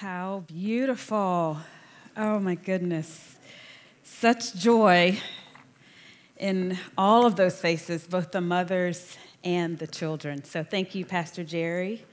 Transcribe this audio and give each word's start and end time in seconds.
How 0.00 0.44
beautiful. 0.46 1.58
Oh 2.16 2.38
my 2.38 2.54
goodness. 2.54 3.34
Such 4.04 4.54
joy 4.54 5.18
in 6.36 6.78
all 6.96 7.26
of 7.26 7.34
those 7.34 7.60
faces, 7.60 8.06
both 8.06 8.30
the 8.30 8.40
mothers 8.40 9.18
and 9.42 9.76
the 9.76 9.88
children. 9.88 10.44
So 10.44 10.62
thank 10.62 10.94
you, 10.94 11.04
Pastor 11.04 11.42
Jerry 11.42 12.04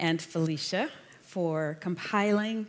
and 0.00 0.20
Felicia, 0.20 0.90
for 1.22 1.78
compiling 1.80 2.66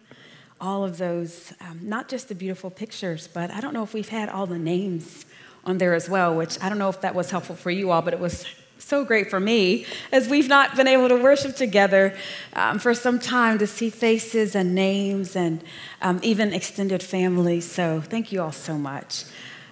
all 0.62 0.84
of 0.84 1.00
those, 1.00 1.52
um, 1.62 1.80
not 1.82 2.08
just 2.08 2.30
the 2.30 2.36
beautiful 2.36 2.70
pictures, 2.70 3.28
but 3.28 3.50
I 3.50 3.62
don't 3.62 3.74
know 3.74 3.82
if 3.82 3.96
we've 3.96 4.10
had 4.10 4.30
all 4.30 4.46
the 4.46 4.60
names 4.60 5.26
on 5.66 5.80
there 5.80 5.96
as 5.96 6.08
well, 6.08 6.36
which 6.36 6.62
I 6.62 6.70
don't 6.70 6.78
know 6.78 6.90
if 6.90 7.02
that 7.02 7.16
was 7.16 7.32
helpful 7.32 7.56
for 7.56 7.72
you 7.72 7.90
all, 7.90 8.04
but 8.04 8.14
it 8.14 8.20
was 8.20 8.46
so 8.80 9.04
great 9.06 9.30
for 9.30 9.40
me 9.40 9.86
as 10.12 10.28
we've 10.28 10.48
not 10.48 10.76
been 10.76 10.88
able 10.88 11.10
to 11.10 11.16
worship 11.16 11.56
together 11.56 12.16
um, 12.54 12.80
for 12.80 12.94
some 12.94 13.20
time 13.20 13.60
to 13.60 13.68
see 13.68 13.90
faces 13.90 14.56
and 14.56 14.74
names 14.74 15.36
and 15.36 15.64
um, 16.02 16.20
even 16.24 16.54
extended 16.54 17.04
families. 17.04 17.70
So 17.70 18.02
thank 18.02 18.32
you 18.32 18.42
all 18.42 18.52
so 18.52 18.78
much. 18.78 19.26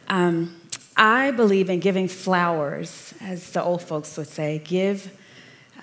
Um, 0.07 0.55
I 0.95 1.31
believe 1.31 1.69
in 1.69 1.79
giving 1.79 2.07
flowers, 2.07 3.13
as 3.21 3.51
the 3.51 3.63
old 3.63 3.81
folks 3.81 4.17
would 4.17 4.27
say, 4.27 4.59
give, 4.59 5.11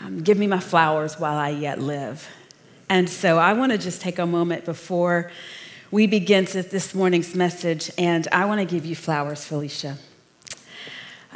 um, 0.00 0.22
give 0.22 0.38
me 0.38 0.46
my 0.46 0.60
flowers 0.60 1.18
while 1.18 1.36
I 1.36 1.50
yet 1.50 1.80
live. 1.80 2.28
And 2.88 3.08
so 3.08 3.38
I 3.38 3.52
want 3.54 3.72
to 3.72 3.78
just 3.78 4.00
take 4.00 4.18
a 4.18 4.26
moment 4.26 4.64
before 4.64 5.30
we 5.90 6.06
begin 6.06 6.44
this 6.46 6.94
morning's 6.94 7.34
message, 7.34 7.90
and 7.96 8.26
I 8.32 8.46
want 8.46 8.60
to 8.60 8.66
give 8.66 8.84
you 8.84 8.96
flowers, 8.96 9.44
Felicia 9.44 9.96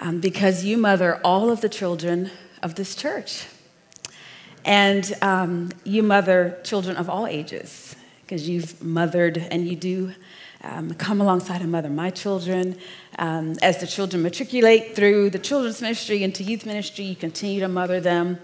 um, 0.01 0.20
because 0.20 0.65
you 0.65 0.77
mother 0.77 1.20
all 1.25 1.51
of 1.51 1.61
the 1.61 1.69
children 1.69 2.30
of 2.62 2.75
this 2.75 2.95
church. 2.95 3.47
And 4.65 5.12
um, 5.23 5.70
you 5.84 6.02
mother 6.02 6.59
children 6.65 6.97
of 6.97 7.09
all 7.09 7.27
ages, 7.27 7.97
because 8.23 8.48
you've 8.48 8.83
mothered 8.83 9.39
and 9.39 9.67
you 9.67 9.77
do 9.77 10.12
um, 10.62 10.92
come 10.95 11.20
alongside 11.20 11.62
and 11.62 11.72
mother 11.72 11.89
my 11.89 12.11
children. 12.11 12.77
Um, 13.19 13.56
as 13.62 13.78
the 13.78 13.87
children 13.87 14.22
matriculate 14.22 14.95
through 14.95 15.31
the 15.31 15.39
children's 15.39 15.81
ministry 15.81 16.22
into 16.22 16.42
youth 16.42 16.67
ministry, 16.67 17.05
you 17.05 17.17
continue 17.17 17.61
to 17.61 17.69
mother 17.69 18.00
them 18.00 18.39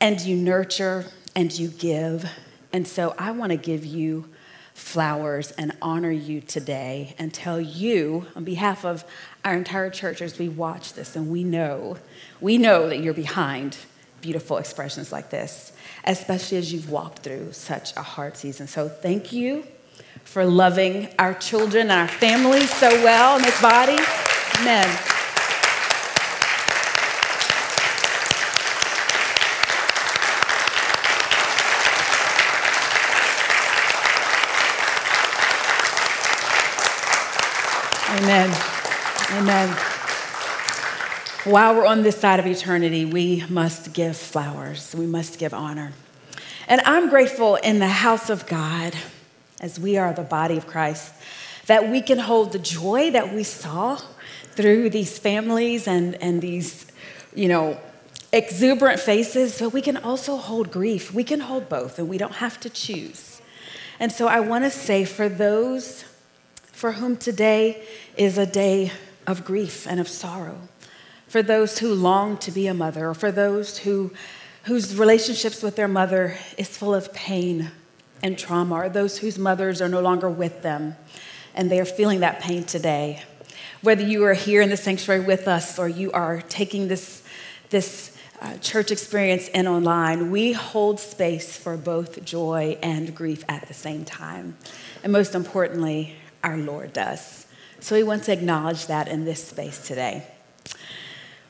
and 0.00 0.20
you 0.20 0.36
nurture 0.36 1.06
and 1.34 1.56
you 1.56 1.68
give. 1.68 2.28
And 2.72 2.86
so 2.86 3.14
I 3.18 3.30
want 3.30 3.50
to 3.50 3.56
give 3.56 3.84
you 3.84 4.28
flowers 4.74 5.52
and 5.52 5.72
honor 5.80 6.10
you 6.10 6.40
today 6.40 7.14
and 7.18 7.32
tell 7.32 7.60
you, 7.60 8.26
on 8.34 8.44
behalf 8.44 8.84
of 8.84 9.04
our 9.44 9.54
entire 9.54 9.88
church, 9.88 10.20
as 10.20 10.38
we 10.38 10.48
watch 10.48 10.92
this 10.94 11.16
and 11.16 11.30
we 11.30 11.44
know, 11.44 11.96
we 12.40 12.58
know 12.58 12.88
that 12.88 12.98
you're 12.98 13.14
behind 13.14 13.78
beautiful 14.20 14.58
expressions 14.58 15.12
like 15.12 15.30
this, 15.30 15.72
especially 16.04 16.58
as 16.58 16.72
you've 16.72 16.90
walked 16.90 17.20
through 17.20 17.52
such 17.52 17.96
a 17.96 18.02
hard 18.02 18.36
season. 18.36 18.66
So 18.66 18.88
thank 18.88 19.32
you 19.32 19.64
for 20.24 20.44
loving 20.44 21.08
our 21.18 21.34
children 21.34 21.90
and 21.90 22.00
our 22.00 22.08
families 22.08 22.70
so 22.74 22.88
well 23.04 23.36
in 23.36 23.42
this 23.42 23.60
body. 23.62 23.98
Amen. 24.60 25.23
Amen. 39.54 39.76
While 41.44 41.76
we're 41.76 41.86
on 41.86 42.02
this 42.02 42.18
side 42.18 42.40
of 42.40 42.46
eternity, 42.46 43.04
we 43.04 43.44
must 43.48 43.92
give 43.92 44.16
flowers, 44.16 44.92
we 44.96 45.06
must 45.06 45.38
give 45.38 45.54
honor. 45.54 45.92
And 46.66 46.80
I'm 46.80 47.08
grateful 47.08 47.54
in 47.54 47.78
the 47.78 47.86
house 47.86 48.30
of 48.30 48.48
God, 48.48 48.96
as 49.60 49.78
we 49.78 49.96
are 49.96 50.12
the 50.12 50.24
body 50.24 50.56
of 50.56 50.66
Christ, 50.66 51.14
that 51.66 51.88
we 51.88 52.00
can 52.00 52.18
hold 52.18 52.50
the 52.50 52.58
joy 52.58 53.12
that 53.12 53.32
we 53.32 53.44
saw 53.44 54.00
through 54.56 54.90
these 54.90 55.20
families 55.20 55.86
and, 55.86 56.16
and 56.16 56.42
these, 56.42 56.90
you 57.32 57.46
know, 57.46 57.78
exuberant 58.32 58.98
faces, 58.98 59.60
but 59.60 59.72
we 59.72 59.82
can 59.82 59.98
also 59.98 60.36
hold 60.36 60.72
grief. 60.72 61.14
We 61.14 61.22
can 61.22 61.38
hold 61.38 61.68
both, 61.68 62.00
and 62.00 62.08
we 62.08 62.18
don't 62.18 62.34
have 62.34 62.58
to 62.58 62.70
choose. 62.70 63.40
And 64.00 64.10
so 64.10 64.26
I 64.26 64.40
want 64.40 64.64
to 64.64 64.70
say 64.70 65.04
for 65.04 65.28
those 65.28 66.04
for 66.72 66.90
whom 66.90 67.16
today 67.16 67.86
is 68.16 68.36
a 68.36 68.46
day 68.46 68.90
of 69.26 69.44
grief 69.44 69.86
and 69.86 70.00
of 70.00 70.08
sorrow, 70.08 70.68
for 71.26 71.42
those 71.42 71.78
who 71.78 71.92
long 71.92 72.36
to 72.38 72.50
be 72.50 72.66
a 72.66 72.74
mother, 72.74 73.08
or 73.08 73.14
for 73.14 73.32
those 73.32 73.78
who, 73.78 74.12
whose 74.64 74.96
relationships 74.96 75.62
with 75.62 75.76
their 75.76 75.88
mother 75.88 76.36
is 76.58 76.76
full 76.76 76.94
of 76.94 77.12
pain 77.12 77.70
and 78.22 78.38
trauma, 78.38 78.74
or 78.74 78.88
those 78.88 79.18
whose 79.18 79.38
mothers 79.38 79.82
are 79.82 79.88
no 79.88 80.00
longer 80.00 80.28
with 80.28 80.62
them 80.62 80.96
and 81.54 81.70
they 81.70 81.80
are 81.80 81.84
feeling 81.84 82.20
that 82.20 82.40
pain 82.40 82.64
today. 82.64 83.22
Whether 83.82 84.02
you 84.02 84.24
are 84.24 84.34
here 84.34 84.60
in 84.60 84.70
the 84.70 84.76
sanctuary 84.76 85.20
with 85.20 85.46
us 85.46 85.78
or 85.78 85.88
you 85.88 86.10
are 86.12 86.42
taking 86.42 86.88
this, 86.88 87.22
this 87.70 88.16
uh, 88.40 88.56
church 88.58 88.90
experience 88.90 89.48
in 89.48 89.66
online, 89.66 90.30
we 90.30 90.52
hold 90.52 91.00
space 91.00 91.56
for 91.56 91.76
both 91.76 92.24
joy 92.24 92.78
and 92.82 93.14
grief 93.14 93.44
at 93.48 93.68
the 93.68 93.74
same 93.74 94.04
time. 94.04 94.56
And 95.02 95.12
most 95.12 95.34
importantly, 95.34 96.16
our 96.42 96.56
Lord 96.56 96.92
does. 96.92 97.43
So 97.84 97.94
we 97.94 98.02
want 98.02 98.24
to 98.24 98.32
acknowledge 98.32 98.86
that 98.86 99.08
in 99.08 99.26
this 99.26 99.46
space 99.46 99.86
today. 99.86 100.26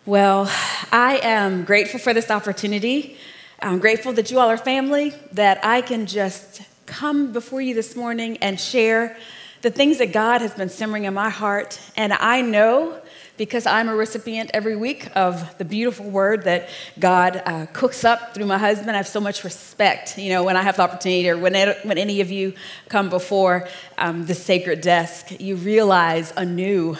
Well, 0.04 0.50
I 0.90 1.20
am 1.22 1.64
grateful 1.64 2.00
for 2.00 2.12
this 2.12 2.28
opportunity. 2.28 3.18
I'm 3.62 3.78
grateful 3.78 4.12
that 4.14 4.32
you 4.32 4.40
all 4.40 4.48
are 4.48 4.56
family, 4.56 5.14
that 5.30 5.64
I 5.64 5.80
can 5.80 6.06
just 6.06 6.62
come 6.86 7.32
before 7.32 7.60
you 7.60 7.72
this 7.72 7.94
morning 7.94 8.38
and 8.38 8.58
share 8.58 9.16
the 9.62 9.70
things 9.70 9.98
that 9.98 10.12
God 10.12 10.40
has 10.40 10.52
been 10.52 10.70
simmering 10.70 11.04
in 11.04 11.14
my 11.14 11.30
heart. 11.30 11.78
And 11.96 12.12
I 12.12 12.40
know 12.40 13.00
because 13.36 13.66
I'm 13.66 13.88
a 13.88 13.96
recipient 13.96 14.50
every 14.54 14.76
week 14.76 15.08
of 15.16 15.58
the 15.58 15.64
beautiful 15.64 16.08
word 16.08 16.44
that 16.44 16.68
God 16.98 17.42
uh, 17.44 17.66
cooks 17.72 18.04
up 18.04 18.34
through 18.34 18.46
my 18.46 18.58
husband. 18.58 18.92
I 18.92 18.96
have 18.98 19.08
so 19.08 19.20
much 19.20 19.42
respect, 19.42 20.18
you 20.18 20.30
know, 20.30 20.44
when 20.44 20.56
I 20.56 20.62
have 20.62 20.76
the 20.76 20.82
opportunity 20.82 21.28
or 21.28 21.36
when, 21.36 21.54
when 21.82 21.98
any 21.98 22.20
of 22.20 22.30
you 22.30 22.54
come 22.88 23.10
before 23.10 23.68
um, 23.98 24.26
the 24.26 24.34
sacred 24.34 24.80
desk, 24.80 25.40
you 25.40 25.56
realize 25.56 26.32
anew 26.36 26.96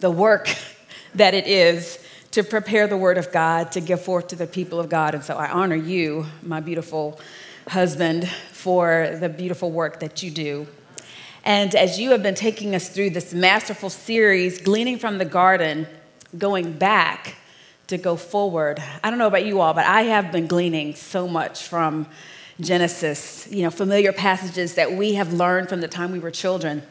the 0.00 0.10
work 0.10 0.54
that 1.14 1.34
it 1.34 1.46
is 1.46 2.04
to 2.32 2.42
prepare 2.42 2.86
the 2.86 2.96
word 2.96 3.18
of 3.18 3.32
God 3.32 3.72
to 3.72 3.80
give 3.80 4.02
forth 4.02 4.28
to 4.28 4.36
the 4.36 4.46
people 4.46 4.80
of 4.80 4.88
God. 4.88 5.14
And 5.14 5.24
so 5.24 5.36
I 5.36 5.50
honor 5.50 5.76
you, 5.76 6.26
my 6.42 6.60
beautiful 6.60 7.20
husband, 7.68 8.28
for 8.28 9.16
the 9.20 9.28
beautiful 9.28 9.70
work 9.70 10.00
that 10.00 10.22
you 10.22 10.30
do. 10.30 10.66
And 11.50 11.74
as 11.74 11.98
you 11.98 12.12
have 12.12 12.22
been 12.22 12.36
taking 12.36 12.76
us 12.76 12.88
through 12.88 13.10
this 13.10 13.34
masterful 13.34 13.90
series, 13.90 14.60
Gleaning 14.60 15.00
from 15.00 15.18
the 15.18 15.24
Garden, 15.24 15.88
going 16.38 16.74
back 16.74 17.34
to 17.88 17.98
go 17.98 18.14
forward, 18.14 18.80
I 19.02 19.10
don't 19.10 19.18
know 19.18 19.26
about 19.26 19.44
you 19.44 19.60
all, 19.60 19.74
but 19.74 19.84
I 19.84 20.02
have 20.02 20.30
been 20.30 20.46
gleaning 20.46 20.94
so 20.94 21.26
much 21.26 21.64
from 21.64 22.06
Genesis, 22.60 23.48
you 23.50 23.64
know, 23.64 23.70
familiar 23.70 24.12
passages 24.12 24.74
that 24.74 24.92
we 24.92 25.14
have 25.14 25.32
learned 25.32 25.68
from 25.68 25.80
the 25.80 25.88
time 25.88 26.12
we 26.12 26.20
were 26.20 26.30
children. 26.30 26.84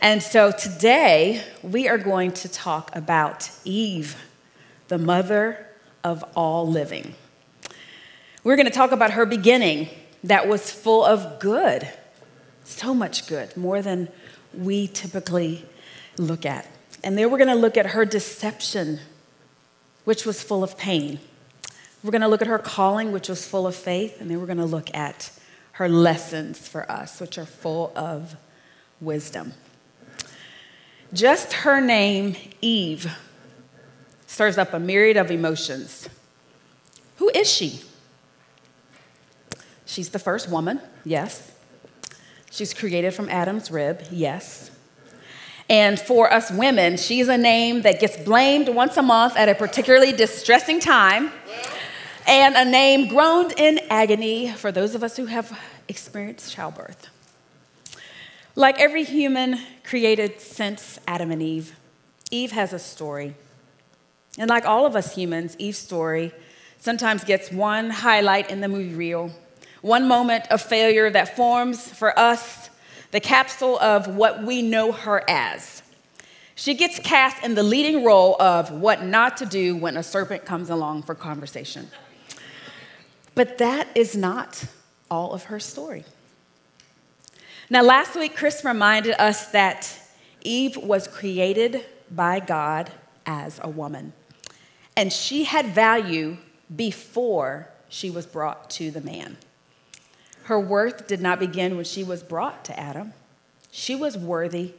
And 0.00 0.22
so 0.22 0.52
today, 0.52 1.42
we 1.62 1.88
are 1.88 1.96
going 1.96 2.32
to 2.32 2.48
talk 2.50 2.94
about 2.94 3.50
Eve, 3.64 4.22
the 4.88 4.98
mother 4.98 5.66
of 6.04 6.22
all 6.36 6.68
living. 6.68 7.14
We're 8.42 8.56
going 8.56 8.66
to 8.66 8.70
talk 8.70 8.92
about 8.92 9.12
her 9.12 9.24
beginning 9.24 9.88
that 10.24 10.46
was 10.46 10.70
full 10.70 11.06
of 11.06 11.40
good 11.40 11.88
so 12.64 12.94
much 12.94 13.26
good, 13.26 13.56
more 13.56 13.80
than 13.82 14.08
we 14.52 14.88
typically 14.88 15.64
look 16.18 16.44
at. 16.44 16.66
And 17.02 17.16
then 17.16 17.30
we're 17.30 17.38
going 17.38 17.48
to 17.48 17.54
look 17.54 17.76
at 17.76 17.86
her 17.86 18.04
deception, 18.04 19.00
which 20.04 20.24
was 20.24 20.42
full 20.42 20.64
of 20.64 20.76
pain. 20.78 21.20
We're 22.02 22.10
going 22.10 22.22
to 22.22 22.28
look 22.28 22.42
at 22.42 22.48
her 22.48 22.58
calling, 22.58 23.12
which 23.12 23.28
was 23.28 23.46
full 23.46 23.66
of 23.66 23.74
faith. 23.74 24.20
And 24.20 24.30
then 24.30 24.40
we're 24.40 24.46
going 24.46 24.58
to 24.58 24.64
look 24.64 24.94
at 24.94 25.30
her 25.72 25.88
lessons 25.88 26.66
for 26.66 26.90
us, 26.90 27.20
which 27.20 27.36
are 27.38 27.46
full 27.46 27.92
of 27.96 28.36
wisdom. 29.00 29.52
Just 31.12 31.52
her 31.52 31.80
name, 31.80 32.36
Eve, 32.60 33.16
stirs 34.26 34.58
up 34.58 34.72
a 34.72 34.78
myriad 34.78 35.16
of 35.16 35.30
emotions. 35.30 36.08
Who 37.16 37.30
is 37.34 37.50
she? 37.50 37.82
She's 39.86 40.10
the 40.10 40.18
first 40.18 40.48
woman, 40.48 40.80
yes. 41.04 41.53
She's 42.54 42.72
created 42.72 43.12
from 43.12 43.28
Adam's 43.30 43.68
rib, 43.68 44.04
yes. 44.12 44.70
And 45.68 45.98
for 45.98 46.32
us 46.32 46.52
women, 46.52 46.96
she's 46.96 47.26
a 47.26 47.36
name 47.36 47.82
that 47.82 47.98
gets 47.98 48.16
blamed 48.16 48.68
once 48.68 48.96
a 48.96 49.02
month 49.02 49.36
at 49.36 49.48
a 49.48 49.56
particularly 49.56 50.12
distressing 50.12 50.78
time, 50.78 51.32
and 52.28 52.54
a 52.54 52.64
name 52.64 53.08
groaned 53.08 53.54
in 53.56 53.80
agony 53.90 54.52
for 54.52 54.70
those 54.70 54.94
of 54.94 55.02
us 55.02 55.16
who 55.16 55.26
have 55.26 55.58
experienced 55.88 56.52
childbirth. 56.52 57.08
Like 58.54 58.78
every 58.78 59.02
human 59.02 59.58
created 59.82 60.40
since 60.40 61.00
Adam 61.08 61.32
and 61.32 61.42
Eve, 61.42 61.74
Eve 62.30 62.52
has 62.52 62.72
a 62.72 62.78
story. 62.78 63.34
And 64.38 64.48
like 64.48 64.64
all 64.64 64.86
of 64.86 64.94
us 64.94 65.12
humans, 65.12 65.56
Eve's 65.58 65.78
story 65.78 66.32
sometimes 66.78 67.24
gets 67.24 67.50
one 67.50 67.90
highlight 67.90 68.48
in 68.48 68.60
the 68.60 68.68
movie 68.68 68.94
reel 68.94 69.32
one 69.84 70.08
moment 70.08 70.46
of 70.50 70.62
failure 70.62 71.10
that 71.10 71.36
forms 71.36 71.90
for 71.90 72.18
us 72.18 72.70
the 73.10 73.20
capsule 73.20 73.78
of 73.80 74.16
what 74.16 74.42
we 74.42 74.62
know 74.62 74.92
her 74.92 75.22
as. 75.28 75.82
She 76.54 76.72
gets 76.72 76.98
cast 76.98 77.44
in 77.44 77.54
the 77.54 77.62
leading 77.62 78.02
role 78.02 78.40
of 78.40 78.70
what 78.70 79.04
not 79.04 79.36
to 79.36 79.46
do 79.46 79.76
when 79.76 79.98
a 79.98 80.02
serpent 80.02 80.46
comes 80.46 80.70
along 80.70 81.02
for 81.02 81.14
conversation. 81.14 81.90
But 83.34 83.58
that 83.58 83.88
is 83.94 84.16
not 84.16 84.64
all 85.10 85.32
of 85.34 85.44
her 85.44 85.60
story. 85.60 86.04
Now, 87.68 87.82
last 87.82 88.16
week, 88.16 88.34
Chris 88.34 88.64
reminded 88.64 89.20
us 89.20 89.48
that 89.48 90.00
Eve 90.40 90.78
was 90.78 91.06
created 91.06 91.84
by 92.10 92.40
God 92.40 92.90
as 93.26 93.60
a 93.62 93.68
woman, 93.68 94.14
and 94.96 95.12
she 95.12 95.44
had 95.44 95.66
value 95.66 96.38
before 96.74 97.68
she 97.90 98.08
was 98.08 98.24
brought 98.24 98.70
to 98.70 98.90
the 98.90 99.02
man. 99.02 99.36
Her 100.44 100.60
worth 100.60 101.06
did 101.06 101.20
not 101.20 101.38
begin 101.38 101.76
when 101.76 101.84
she 101.84 102.04
was 102.04 102.22
brought 102.22 102.64
to 102.66 102.78
Adam. 102.78 103.12
She 103.70 103.94
was 103.94 104.16
worthy 104.16 104.74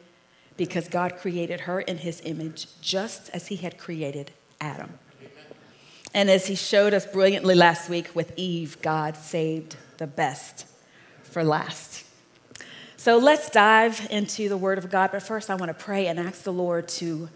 because 0.58 0.88
God 0.88 1.18
created 1.18 1.62
her 1.62 1.82
in 1.82 1.98
his 1.98 2.22
image, 2.24 2.68
just 2.82 3.30
as 3.32 3.48
he 3.48 3.58
had 3.58 3.78
created 3.78 4.32
Adam. 4.62 5.00
And 6.14 6.30
as 6.30 6.48
he 6.48 6.56
showed 6.56 6.94
us 6.94 7.06
brilliantly 7.06 7.56
last 7.56 7.90
week 7.90 8.16
with 8.16 8.32
Eve, 8.38 8.82
God 8.82 9.18
saved 9.18 9.76
the 9.98 10.08
best 10.08 10.66
for 11.24 11.44
last. 11.44 12.06
So 12.96 13.18
let's 13.18 13.50
dive 13.50 14.08
into 14.10 14.48
the 14.48 14.58
Word 14.58 14.78
of 14.78 14.90
God. 14.90 15.12
But 15.12 15.24
first, 15.24 15.50
I 15.50 15.56
want 15.56 15.70
to 15.70 15.84
pray 15.84 16.08
and 16.08 16.20
ask 16.20 16.44
the 16.44 16.54
Lord 16.54 16.88
to 16.90 17.30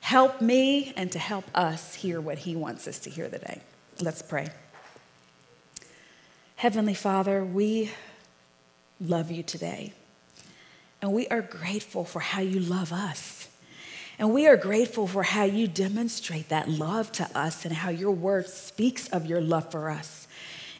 help 0.00 0.40
me 0.40 0.92
and 0.96 1.10
to 1.12 1.18
help 1.18 1.44
us 1.54 1.94
hear 1.94 2.20
what 2.20 2.38
He 2.38 2.54
wants 2.54 2.86
us 2.86 2.98
to 3.00 3.10
hear 3.10 3.28
today. 3.28 3.60
Let's 4.00 4.20
pray. 4.20 4.48
Heavenly 6.56 6.94
Father, 6.94 7.44
we 7.44 7.90
love 8.98 9.30
you 9.30 9.42
today. 9.42 9.92
And 11.02 11.12
we 11.12 11.28
are 11.28 11.42
grateful 11.42 12.06
for 12.06 12.20
how 12.20 12.40
you 12.40 12.60
love 12.60 12.94
us. 12.94 13.48
And 14.18 14.32
we 14.32 14.46
are 14.46 14.56
grateful 14.56 15.06
for 15.06 15.22
how 15.22 15.44
you 15.44 15.68
demonstrate 15.68 16.48
that 16.48 16.66
love 16.66 17.12
to 17.12 17.38
us 17.38 17.66
and 17.66 17.74
how 17.74 17.90
your 17.90 18.12
word 18.12 18.48
speaks 18.48 19.06
of 19.08 19.26
your 19.26 19.42
love 19.42 19.70
for 19.70 19.90
us 19.90 20.26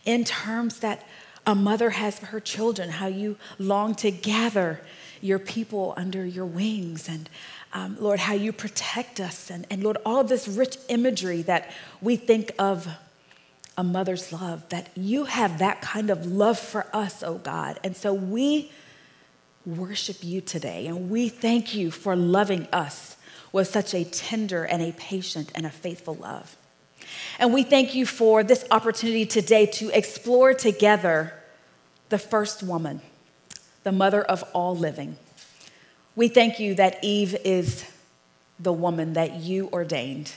in 0.06 0.24
terms 0.24 0.80
that 0.80 1.06
a 1.46 1.54
mother 1.54 1.90
has 1.90 2.18
for 2.18 2.26
her 2.26 2.40
children, 2.40 2.88
how 2.88 3.08
you 3.08 3.36
long 3.58 3.94
to 3.96 4.10
gather 4.10 4.80
your 5.20 5.38
people 5.38 5.92
under 5.98 6.24
your 6.24 6.46
wings, 6.46 7.06
and 7.06 7.28
um, 7.74 7.96
Lord, 8.00 8.20
how 8.20 8.32
you 8.32 8.52
protect 8.52 9.20
us. 9.20 9.50
And, 9.50 9.66
and 9.70 9.84
Lord, 9.84 9.98
all 10.06 10.20
of 10.20 10.28
this 10.28 10.48
rich 10.48 10.78
imagery 10.88 11.42
that 11.42 11.70
we 12.00 12.16
think 12.16 12.52
of 12.58 12.88
a 13.76 13.84
mother's 13.84 14.32
love, 14.32 14.68
that 14.70 14.88
you 14.96 15.24
have 15.24 15.58
that 15.58 15.82
kind 15.82 16.10
of 16.10 16.26
love 16.26 16.58
for 16.58 16.86
us, 16.92 17.22
oh 17.22 17.38
God. 17.38 17.78
And 17.84 17.96
so 17.96 18.14
we 18.14 18.70
worship 19.66 20.18
you 20.22 20.40
today. 20.40 20.86
And 20.86 21.10
we 21.10 21.28
thank 21.28 21.74
you 21.74 21.90
for 21.90 22.16
loving 22.16 22.68
us 22.72 23.16
with 23.52 23.68
such 23.68 23.94
a 23.94 24.04
tender 24.04 24.64
and 24.64 24.82
a 24.82 24.92
patient 24.92 25.50
and 25.54 25.66
a 25.66 25.70
faithful 25.70 26.14
love. 26.14 26.56
And 27.38 27.52
we 27.52 27.62
thank 27.62 27.94
you 27.94 28.06
for 28.06 28.42
this 28.42 28.64
opportunity 28.70 29.26
today 29.26 29.66
to 29.66 29.90
explore 29.96 30.54
together 30.54 31.34
the 32.08 32.18
first 32.18 32.62
woman, 32.62 33.00
the 33.82 33.92
mother 33.92 34.22
of 34.22 34.42
all 34.54 34.76
living. 34.76 35.16
We 36.14 36.28
thank 36.28 36.58
you 36.58 36.74
that 36.76 37.02
Eve 37.04 37.36
is 37.44 37.84
the 38.58 38.72
woman 38.72 39.14
that 39.14 39.34
you 39.36 39.68
ordained 39.72 40.32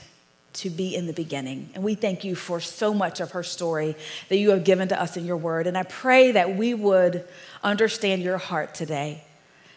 to 0.52 0.70
be 0.70 0.94
in 0.94 1.06
the 1.06 1.12
beginning. 1.12 1.70
And 1.74 1.84
we 1.84 1.94
thank 1.94 2.24
you 2.24 2.34
for 2.34 2.60
so 2.60 2.92
much 2.92 3.20
of 3.20 3.32
her 3.32 3.42
story 3.42 3.96
that 4.28 4.36
you 4.36 4.50
have 4.50 4.64
given 4.64 4.88
to 4.88 5.00
us 5.00 5.16
in 5.16 5.24
your 5.24 5.36
word. 5.36 5.66
And 5.66 5.78
I 5.78 5.84
pray 5.84 6.32
that 6.32 6.56
we 6.56 6.74
would 6.74 7.24
understand 7.62 8.22
your 8.22 8.38
heart 8.38 8.74
today, 8.74 9.24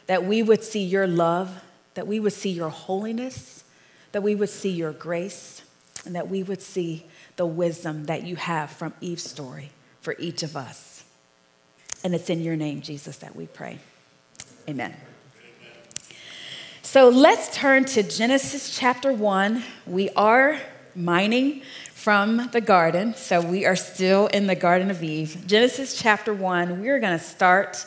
that 0.07 0.25
we 0.25 0.41
would 0.41 0.63
see 0.63 0.83
your 0.83 1.07
love, 1.07 1.51
that 1.93 2.07
we 2.07 2.19
would 2.19 2.33
see 2.33 2.49
your 2.49 2.69
holiness, 2.69 3.63
that 4.13 4.23
we 4.23 4.35
would 4.35 4.49
see 4.49 4.71
your 4.71 4.91
grace, 4.91 5.61
and 6.05 6.15
that 6.15 6.29
we 6.29 6.43
would 6.43 6.61
see 6.61 7.05
the 7.35 7.45
wisdom 7.45 8.05
that 8.05 8.23
you 8.23 8.35
have 8.35 8.69
from 8.71 8.93
Eve's 8.99 9.23
story 9.23 9.71
for 10.01 10.15
each 10.19 10.43
of 10.43 10.57
us. 10.57 11.03
And 12.03 12.13
it's 12.13 12.29
in 12.29 12.41
your 12.41 12.55
name, 12.55 12.81
Jesus, 12.81 13.17
that 13.17 13.35
we 13.35 13.47
pray. 13.47 13.79
Amen. 14.67 14.93
So 16.93 17.09
let's 17.09 17.51
turn 17.55 17.85
to 17.85 18.03
Genesis 18.03 18.77
chapter 18.77 19.11
1. 19.11 19.63
We 19.87 20.11
are 20.11 20.59
mining 20.93 21.63
from 21.91 22.51
the 22.51 22.61
garden, 22.61 23.15
so 23.15 23.41
we 23.41 23.65
are 23.65 23.75
still 23.75 24.27
in 24.27 24.45
the 24.45 24.53
Garden 24.53 24.91
of 24.91 25.01
Eden. 25.01 25.47
Genesis 25.47 25.99
chapter 25.99 26.35
1, 26.35 26.81
we're 26.81 26.99
going 26.99 27.17
to 27.17 27.25
start 27.25 27.83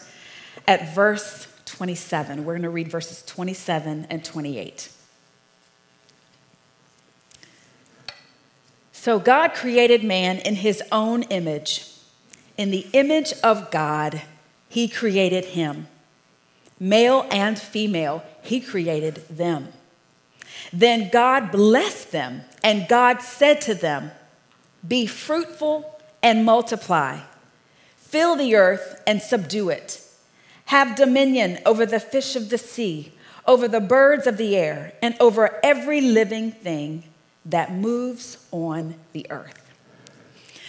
at 0.66 0.92
verse 0.92 1.46
27. 1.66 2.44
We're 2.44 2.54
going 2.54 2.62
to 2.62 2.68
read 2.68 2.88
verses 2.88 3.22
27 3.22 4.08
and 4.10 4.24
28. 4.24 4.90
So 8.90 9.20
God 9.20 9.54
created 9.54 10.02
man 10.02 10.38
in 10.38 10.56
his 10.56 10.82
own 10.90 11.22
image. 11.22 11.92
In 12.58 12.72
the 12.72 12.88
image 12.92 13.34
of 13.44 13.70
God, 13.70 14.22
he 14.68 14.88
created 14.88 15.44
him. 15.44 15.86
Male 16.78 17.26
and 17.30 17.58
female, 17.58 18.22
he 18.42 18.60
created 18.60 19.24
them. 19.30 19.72
Then 20.72 21.10
God 21.10 21.50
blessed 21.50 22.12
them, 22.12 22.42
and 22.62 22.88
God 22.88 23.22
said 23.22 23.60
to 23.62 23.74
them, 23.74 24.10
Be 24.86 25.06
fruitful 25.06 26.00
and 26.22 26.44
multiply, 26.44 27.20
fill 27.96 28.36
the 28.36 28.56
earth 28.56 29.02
and 29.06 29.22
subdue 29.22 29.70
it, 29.70 30.02
have 30.66 30.96
dominion 30.96 31.58
over 31.64 31.86
the 31.86 32.00
fish 32.00 32.36
of 32.36 32.50
the 32.50 32.58
sea, 32.58 33.12
over 33.46 33.68
the 33.68 33.80
birds 33.80 34.26
of 34.26 34.36
the 34.36 34.56
air, 34.56 34.92
and 35.00 35.16
over 35.20 35.60
every 35.62 36.00
living 36.00 36.50
thing 36.50 37.04
that 37.44 37.72
moves 37.72 38.44
on 38.50 38.96
the 39.12 39.26
earth. 39.30 39.62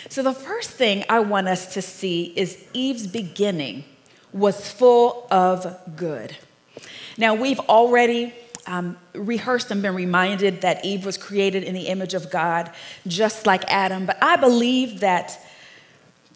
So, 0.10 0.24
the 0.24 0.34
first 0.34 0.70
thing 0.70 1.04
I 1.10 1.20
want 1.20 1.48
us 1.48 1.74
to 1.74 1.82
see 1.82 2.34
is 2.36 2.64
Eve's 2.74 3.08
beginning 3.08 3.84
was 4.38 4.70
full 4.70 5.28
of 5.32 5.96
good. 5.96 6.36
Now, 7.18 7.34
we've 7.34 7.60
already 7.62 8.34
um, 8.68 8.98
rehearsed 9.14 9.72
and 9.72 9.82
been 9.82 9.96
reminded 9.96 10.62
that 10.62 10.86
Eve 10.86 11.06
was 11.06 11.18
created 11.18 11.64
in 11.64 11.74
the 11.74 11.88
image 11.88 12.14
of 12.14 12.30
God, 12.30 12.72
just 13.08 13.46
like 13.46 13.64
Adam. 13.68 14.06
But 14.06 14.22
I 14.22 14.36
believe 14.36 15.00
that 15.00 15.40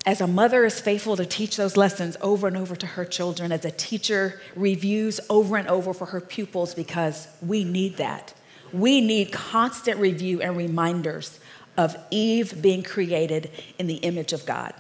as 0.05 0.21
a 0.21 0.27
mother 0.27 0.65
is 0.65 0.81
faithful 0.81 1.15
to 1.17 1.25
teach 1.25 1.57
those 1.57 1.77
lessons 1.77 2.17
over 2.21 2.47
and 2.47 2.57
over 2.57 2.75
to 2.75 2.87
her 2.87 3.05
children, 3.05 3.51
as 3.51 3.65
a 3.65 3.71
teacher 3.71 4.41
reviews 4.55 5.19
over 5.29 5.57
and 5.57 5.67
over 5.67 5.93
for 5.93 6.05
her 6.07 6.21
pupils, 6.21 6.73
because 6.73 7.27
we 7.41 7.63
need 7.63 7.97
that. 7.97 8.33
We 8.73 9.01
need 9.01 9.31
constant 9.31 9.99
review 9.99 10.41
and 10.41 10.57
reminders 10.57 11.39
of 11.77 11.95
Eve 12.09 12.61
being 12.61 12.81
created 12.81 13.51
in 13.77 13.87
the 13.87 13.95
image 13.95 14.33
of 14.33 14.45
God. 14.45 14.73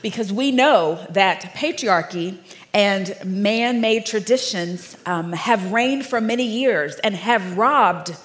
Because 0.00 0.32
we 0.32 0.50
know 0.50 1.06
that 1.10 1.42
patriarchy 1.54 2.38
and 2.74 3.14
man 3.24 3.80
made 3.80 4.06
traditions 4.06 4.96
um, 5.06 5.32
have 5.32 5.72
reigned 5.72 6.06
for 6.06 6.20
many 6.20 6.44
years 6.44 6.96
and 6.96 7.14
have 7.14 7.56
robbed 7.56 8.16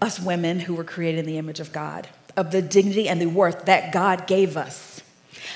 us 0.00 0.20
women 0.20 0.60
who 0.60 0.74
were 0.74 0.84
created 0.84 1.20
in 1.20 1.26
the 1.26 1.38
image 1.38 1.60
of 1.60 1.72
God 1.72 2.08
of 2.36 2.50
the 2.50 2.62
dignity 2.62 3.08
and 3.08 3.20
the 3.20 3.26
worth 3.26 3.64
that 3.64 3.92
God 3.92 4.26
gave 4.26 4.56
us. 4.56 5.00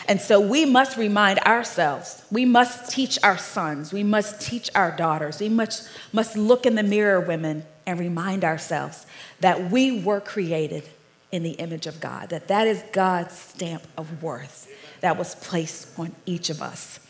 And 0.09 0.21
so 0.21 0.41
we 0.41 0.65
must 0.65 0.97
remind 0.97 1.39
ourselves, 1.41 2.25
we 2.31 2.45
must 2.45 2.91
teach 2.91 3.19
our 3.23 3.37
sons, 3.37 3.93
we 3.93 4.03
must 4.03 4.41
teach 4.41 4.71
our 4.75 4.91
daughters, 4.91 5.41
we 5.41 5.49
must, 5.49 5.89
must 6.13 6.37
look 6.37 6.65
in 6.65 6.75
the 6.75 6.83
mirror, 6.83 7.21
women, 7.21 7.65
and 7.87 7.99
remind 7.99 8.45
ourselves 8.45 9.05
that 9.41 9.71
we 9.71 10.01
were 10.01 10.21
created 10.21 10.85
in 11.33 11.43
the 11.43 11.53
image 11.53 11.87
of 11.87 12.01
God, 12.01 12.31
that 12.31 12.49
that 12.49 12.67
is 12.67 12.83
God's 12.93 13.39
stamp 13.39 13.87
of 13.97 14.23
worth 14.23 14.69
that 15.01 15.17
was 15.17 15.35
placed 15.37 15.99
on 15.99 16.15
each 16.27 16.51
of 16.51 16.61
us. 16.61 17.01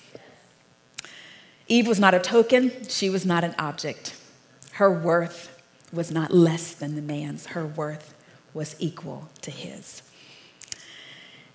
Eve 1.69 1.87
was 1.87 2.01
not 2.01 2.15
a 2.15 2.19
token, 2.19 2.87
she 2.89 3.09
was 3.09 3.25
not 3.25 3.45
an 3.45 3.55
object. 3.59 4.17
Her 4.73 4.91
worth 4.91 5.57
was 5.93 6.11
not 6.11 6.33
less 6.33 6.73
than 6.75 6.97
the 6.97 7.03
man's, 7.03 7.47
her 7.47 7.67
worth 7.67 8.15
was 8.53 8.77
equal 8.79 9.29
to 9.43 9.51
his. 9.51 10.03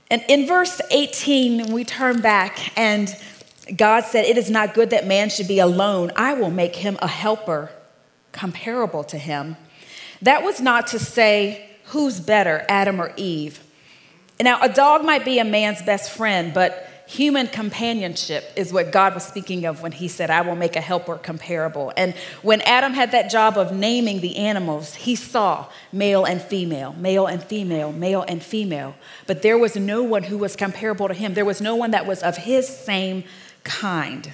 And 0.09 0.23
in 0.27 0.47
verse 0.47 0.81
18, 0.91 1.71
we 1.71 1.83
turn 1.83 2.21
back 2.21 2.77
and 2.77 3.15
God 3.75 4.05
said, 4.05 4.25
It 4.25 4.37
is 4.37 4.49
not 4.49 4.73
good 4.73 4.91
that 4.91 5.07
man 5.07 5.29
should 5.29 5.47
be 5.47 5.59
alone. 5.59 6.11
I 6.15 6.33
will 6.33 6.51
make 6.51 6.75
him 6.75 6.97
a 7.01 7.07
helper 7.07 7.71
comparable 8.31 9.03
to 9.05 9.17
him. 9.17 9.57
That 10.21 10.43
was 10.43 10.61
not 10.61 10.87
to 10.87 10.99
say 10.99 11.74
who's 11.87 12.19
better, 12.19 12.65
Adam 12.69 12.99
or 12.99 13.13
Eve. 13.17 13.61
Now, 14.39 14.61
a 14.61 14.69
dog 14.69 15.05
might 15.05 15.23
be 15.23 15.39
a 15.39 15.45
man's 15.45 15.81
best 15.81 16.11
friend, 16.11 16.53
but 16.53 16.89
human 17.07 17.47
companionship 17.47 18.43
is 18.55 18.73
what 18.73 18.91
God 18.91 19.13
was 19.13 19.23
speaking 19.23 19.65
of 19.65 19.81
when 19.81 19.91
he 19.91 20.07
said, 20.07 20.29
I 20.29 20.41
will 20.41 20.55
make 20.55 20.75
a 20.75 20.81
helper 20.81 21.17
comparable. 21.17 21.93
And 21.95 22.13
when 22.41 22.61
Adam 22.61 22.93
had 22.93 23.11
that 23.11 23.29
job 23.29 23.57
of 23.57 23.71
naming 23.71 24.21
the 24.21 24.37
animals, 24.37 24.95
he 24.95 25.15
saw 25.15 25.67
male 25.93 26.25
and 26.25 26.41
female, 26.41 26.93
male 26.93 27.27
and 27.27 27.43
female, 27.43 27.91
male 27.91 28.25
and 28.27 28.41
female. 28.43 28.95
But 29.27 29.41
there 29.41 29.57
was 29.57 29.75
no 29.75 30.03
one 30.03 30.23
who 30.23 30.37
was 30.37 30.55
comparable 30.55 31.07
to 31.07 31.13
him. 31.13 31.33
There 31.33 31.45
was 31.45 31.61
no 31.61 31.75
one 31.75 31.91
that 31.91 32.05
was 32.05 32.23
of 32.23 32.37
his 32.37 32.67
same 32.67 33.23
kind. 33.63 34.33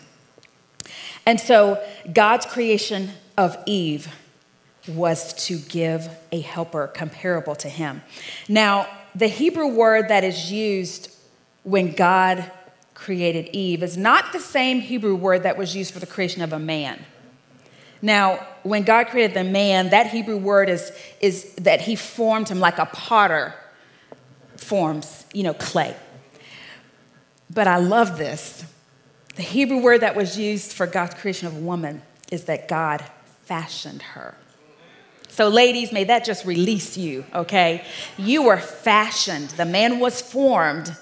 And 1.25 1.39
so 1.39 1.83
God's 2.11 2.45
creation 2.45 3.11
of 3.37 3.57
Eve 3.65 4.07
was 4.87 5.33
to 5.45 5.57
give 5.57 6.09
a 6.31 6.41
helper 6.41 6.87
comparable 6.87 7.55
to 7.55 7.69
him. 7.69 8.01
Now, 8.49 8.87
the 9.13 9.27
Hebrew 9.27 9.67
word 9.67 10.09
that 10.09 10.23
is 10.23 10.51
used 10.51 11.15
when 11.63 11.93
God 11.93 12.49
created 12.93 13.49
Eve 13.53 13.83
is 13.83 13.97
not 13.97 14.31
the 14.31 14.39
same 14.39 14.79
Hebrew 14.79 15.15
word 15.15 15.43
that 15.43 15.57
was 15.57 15.75
used 15.75 15.93
for 15.93 15.99
the 15.99 16.05
creation 16.05 16.41
of 16.41 16.53
a 16.53 16.59
man. 16.59 17.03
Now, 18.01 18.47
when 18.63 18.83
God 18.83 19.07
created 19.07 19.35
the 19.35 19.43
man, 19.43 19.89
that 19.89 20.07
Hebrew 20.07 20.37
word 20.37 20.69
is, 20.69 20.91
is 21.19 21.53
that 21.55 21.81
he 21.81 21.95
formed 21.95 22.49
him 22.49 22.59
like 22.59 22.79
a 22.79 22.85
potter 22.87 23.53
forms, 24.57 25.25
you 25.33 25.43
know, 25.43 25.53
clay. 25.53 25.95
But 27.49 27.67
I 27.67 27.77
love 27.77 28.17
this. 28.17 28.65
The 29.35 29.43
Hebrew 29.43 29.81
word 29.81 30.01
that 30.01 30.15
was 30.15 30.37
used 30.37 30.73
for 30.73 30.87
God's 30.87 31.15
creation 31.15 31.47
of 31.47 31.57
woman 31.57 32.01
is 32.31 32.45
that 32.45 32.67
God 32.67 33.03
fashioned 33.43 34.01
her. 34.01 34.35
So, 35.31 35.47
ladies, 35.47 35.93
may 35.93 36.03
that 36.03 36.25
just 36.25 36.45
release 36.45 36.97
you, 36.97 37.23
okay? 37.33 37.85
You 38.17 38.43
were 38.43 38.57
fashioned. 38.57 39.51
The 39.51 39.63
man 39.63 39.99
was 39.99 40.19
formed. 40.19 40.93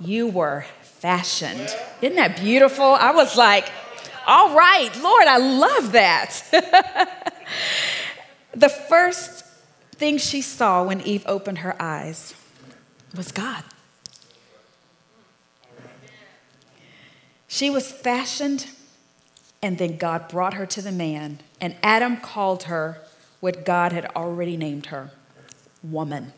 You 0.00 0.28
were 0.28 0.64
fashioned. 0.82 1.74
Isn't 2.00 2.14
that 2.14 2.36
beautiful? 2.36 2.84
I 2.84 3.10
was 3.10 3.36
like, 3.36 3.68
all 4.24 4.54
right, 4.54 4.88
Lord, 5.02 5.24
I 5.26 5.38
love 5.38 5.92
that. 5.92 7.34
the 8.54 8.68
first 8.68 9.44
thing 9.96 10.16
she 10.16 10.42
saw 10.42 10.84
when 10.84 11.00
Eve 11.00 11.24
opened 11.26 11.58
her 11.58 11.74
eyes 11.82 12.34
was 13.16 13.32
God. 13.32 13.64
She 17.48 17.68
was 17.68 17.90
fashioned, 17.90 18.68
and 19.60 19.76
then 19.76 19.96
God 19.96 20.28
brought 20.28 20.54
her 20.54 20.66
to 20.66 20.80
the 20.80 20.92
man, 20.92 21.40
and 21.60 21.74
Adam 21.82 22.16
called 22.18 22.62
her 22.64 23.02
what 23.42 23.64
God 23.64 23.90
had 23.90 24.06
already 24.14 24.56
named 24.56 24.86
her 24.86 25.10
woman. 25.82 26.32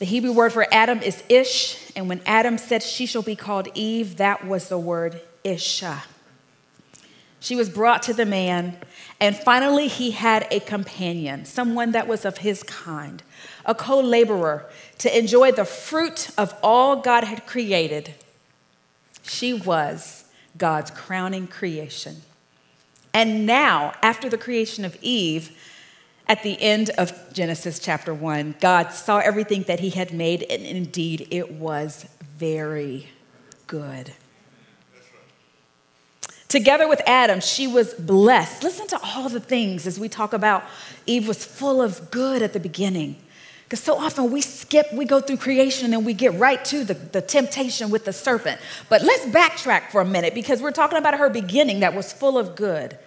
The 0.00 0.04
Hebrew 0.04 0.32
word 0.32 0.52
for 0.52 0.66
Adam 0.74 1.00
is 1.02 1.22
ish, 1.28 1.92
and 1.94 2.08
when 2.08 2.20
Adam 2.26 2.58
said 2.58 2.82
she 2.82 3.06
shall 3.06 3.22
be 3.22 3.36
called 3.36 3.68
Eve, 3.74 4.16
that 4.16 4.44
was 4.44 4.68
the 4.68 4.76
word 4.76 5.20
isha. 5.44 6.02
She 7.38 7.54
was 7.54 7.70
brought 7.70 8.02
to 8.02 8.12
the 8.12 8.26
man, 8.26 8.76
and 9.20 9.36
finally 9.36 9.86
he 9.86 10.10
had 10.10 10.48
a 10.50 10.58
companion, 10.58 11.44
someone 11.44 11.92
that 11.92 12.08
was 12.08 12.24
of 12.24 12.38
his 12.38 12.64
kind, 12.64 13.22
a 13.64 13.72
co 13.72 14.00
laborer, 14.00 14.68
to 14.98 15.16
enjoy 15.16 15.52
the 15.52 15.64
fruit 15.64 16.30
of 16.36 16.52
all 16.60 16.96
God 16.96 17.22
had 17.22 17.46
created. 17.46 18.14
She 19.22 19.54
was 19.54 20.24
God's 20.58 20.90
crowning 20.90 21.46
creation. 21.46 22.22
And 23.14 23.46
now, 23.46 23.94
after 24.02 24.28
the 24.28 24.36
creation 24.36 24.84
of 24.84 24.98
Eve, 25.00 25.56
at 26.26 26.42
the 26.42 26.60
end 26.60 26.90
of 26.98 27.12
Genesis 27.32 27.78
chapter 27.78 28.12
1, 28.12 28.56
God 28.60 28.90
saw 28.90 29.18
everything 29.18 29.62
that 29.62 29.78
he 29.78 29.90
had 29.90 30.12
made, 30.12 30.42
and 30.42 30.62
indeed 30.64 31.28
it 31.30 31.52
was 31.52 32.06
very 32.36 33.08
good. 33.68 34.12
Together 36.48 36.88
with 36.88 37.00
Adam, 37.06 37.40
she 37.40 37.66
was 37.66 37.94
blessed. 37.94 38.62
Listen 38.62 38.86
to 38.88 39.00
all 39.02 39.28
the 39.28 39.40
things 39.40 39.86
as 39.86 39.98
we 39.98 40.08
talk 40.08 40.32
about 40.32 40.64
Eve 41.06 41.28
was 41.28 41.44
full 41.44 41.82
of 41.82 42.10
good 42.10 42.42
at 42.42 42.52
the 42.52 42.60
beginning. 42.60 43.16
Because 43.64 43.82
so 43.82 43.96
often 43.96 44.30
we 44.30 44.40
skip, 44.40 44.92
we 44.92 45.04
go 45.04 45.20
through 45.20 45.38
creation 45.38 45.86
and 45.86 45.92
then 45.94 46.04
we 46.04 46.12
get 46.12 46.34
right 46.34 46.62
to 46.66 46.84
the, 46.84 46.94
the 46.94 47.22
temptation 47.22 47.90
with 47.90 48.04
the 48.04 48.12
serpent. 48.12 48.60
But 48.88 49.02
let's 49.02 49.24
backtrack 49.26 49.90
for 49.90 50.00
a 50.00 50.04
minute 50.04 50.34
because 50.34 50.60
we're 50.60 50.70
talking 50.70 50.98
about 50.98 51.18
her 51.18 51.30
beginning 51.30 51.80
that 51.80 51.94
was 51.94 52.12
full 52.12 52.38
of 52.38 52.56
good. 52.56 52.98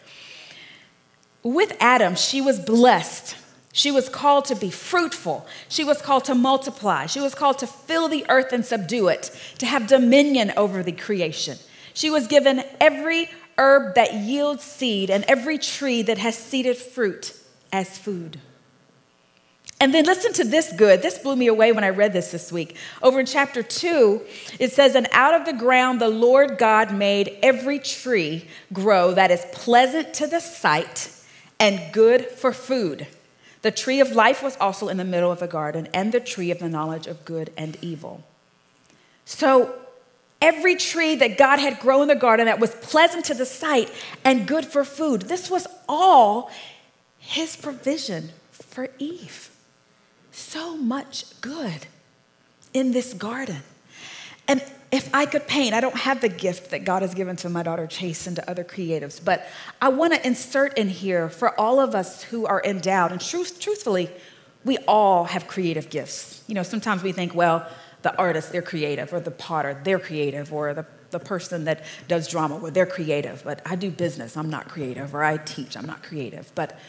With 1.43 1.77
Adam, 1.79 2.15
she 2.15 2.41
was 2.41 2.59
blessed. 2.59 3.35
She 3.71 3.91
was 3.91 4.09
called 4.09 4.45
to 4.45 4.55
be 4.55 4.71
fruitful. 4.71 5.45
She 5.69 5.83
was 5.83 6.01
called 6.01 6.25
to 6.25 6.35
multiply. 6.35 7.05
She 7.05 7.19
was 7.19 7.35
called 7.35 7.59
to 7.59 7.67
fill 7.67 8.07
the 8.07 8.25
earth 8.27 8.51
and 8.51 8.65
subdue 8.65 9.07
it, 9.09 9.31
to 9.59 9.67
have 9.67 9.85
dominion 9.85 10.51
over 10.57 10.81
the 10.81 10.91
creation. 10.91 11.57
She 11.93 12.09
was 12.09 12.25
given 12.25 12.63
every 12.81 13.29
herb 13.59 13.95
that 13.95 14.15
yields 14.15 14.63
seed 14.63 15.11
and 15.11 15.23
every 15.25 15.59
tree 15.59 16.01
that 16.01 16.17
has 16.17 16.35
seeded 16.35 16.77
fruit 16.77 17.33
as 17.71 17.97
food. 17.97 18.39
And 19.79 19.93
then 19.93 20.05
listen 20.05 20.33
to 20.33 20.43
this 20.43 20.73
good. 20.73 21.03
This 21.03 21.19
blew 21.19 21.35
me 21.35 21.47
away 21.47 21.71
when 21.71 21.83
I 21.83 21.89
read 21.89 22.11
this 22.11 22.31
this 22.31 22.51
week. 22.51 22.75
Over 23.03 23.19
in 23.19 23.27
chapter 23.27 23.61
2, 23.61 24.21
it 24.59 24.71
says, 24.71 24.95
And 24.95 25.07
out 25.11 25.35
of 25.35 25.45
the 25.45 25.53
ground 25.53 26.01
the 26.01 26.09
Lord 26.09 26.57
God 26.57 26.91
made 26.93 27.37
every 27.43 27.77
tree 27.77 28.47
grow 28.73 29.13
that 29.13 29.29
is 29.29 29.45
pleasant 29.51 30.15
to 30.15 30.27
the 30.27 30.39
sight 30.39 31.11
and 31.59 31.93
good 31.93 32.25
for 32.25 32.53
food. 32.53 33.05
The 33.61 33.71
tree 33.71 33.99
of 33.99 34.11
life 34.11 34.41
was 34.41 34.57
also 34.57 34.87
in 34.87 34.97
the 34.97 35.03
middle 35.03 35.31
of 35.31 35.39
the 35.39 35.47
garden, 35.47 35.87
and 35.93 36.11
the 36.11 36.19
tree 36.19 36.51
of 36.51 36.59
the 36.59 36.69
knowledge 36.69 37.07
of 37.07 37.25
good 37.25 37.51
and 37.57 37.77
evil. 37.81 38.23
So, 39.25 39.75
every 40.41 40.75
tree 40.75 41.15
that 41.15 41.37
God 41.37 41.59
had 41.59 41.79
grown 41.79 42.03
in 42.03 42.07
the 42.07 42.15
garden 42.15 42.45
that 42.45 42.59
was 42.59 42.73
pleasant 42.75 43.25
to 43.25 43.33
the 43.33 43.45
sight 43.45 43.91
and 44.23 44.47
good 44.47 44.65
for 44.65 44.83
food, 44.83 45.23
this 45.23 45.49
was 45.49 45.67
all 45.89 46.51
his 47.17 47.55
provision 47.55 48.29
for 48.51 48.89
Eve. 48.99 49.46
So 50.37 50.77
much 50.77 51.25
good 51.41 51.87
in 52.71 52.91
this 52.91 53.15
garden. 53.15 53.63
And 54.47 54.63
if 54.91 55.09
I 55.13 55.25
could 55.25 55.47
paint, 55.47 55.73
I 55.73 55.81
don't 55.81 55.97
have 55.97 56.21
the 56.21 56.29
gift 56.29 56.69
that 56.69 56.85
God 56.85 57.01
has 57.01 57.15
given 57.15 57.35
to 57.37 57.49
my 57.49 57.63
daughter 57.63 57.87
Chase 57.87 58.27
and 58.27 58.35
to 58.35 58.47
other 58.47 58.63
creatives, 58.63 59.19
but 59.21 59.47
I 59.81 59.89
want 59.89 60.13
to 60.13 60.25
insert 60.25 60.77
in 60.77 60.89
here 60.89 61.27
for 61.27 61.59
all 61.59 61.79
of 61.79 61.95
us 61.95 62.21
who 62.21 62.45
are 62.45 62.61
endowed, 62.63 63.11
and 63.11 63.19
truth, 63.19 63.59
truthfully, 63.59 64.11
we 64.63 64.77
all 64.87 65.23
have 65.23 65.47
creative 65.47 65.89
gifts. 65.89 66.43
You 66.45 66.53
know, 66.53 66.63
sometimes 66.63 67.01
we 67.01 67.11
think, 67.13 67.33
well, 67.33 67.67
the 68.03 68.15
artist, 68.15 68.51
they're 68.51 68.61
creative, 68.61 69.11
or 69.11 69.19
the 69.19 69.31
potter, 69.31 69.81
they're 69.83 69.99
creative, 69.99 70.53
or 70.53 70.75
the, 70.75 70.85
the 71.09 71.19
person 71.19 71.65
that 71.65 71.83
does 72.07 72.27
drama, 72.27 72.57
well, 72.57 72.71
they're 72.71 72.85
creative, 72.85 73.41
but 73.43 73.61
I 73.65 73.75
do 73.75 73.89
business, 73.89 74.37
I'm 74.37 74.51
not 74.51 74.69
creative, 74.69 75.15
or 75.15 75.23
I 75.23 75.37
teach, 75.37 75.75
I'm 75.75 75.87
not 75.87 76.03
creative. 76.03 76.51
But 76.53 76.79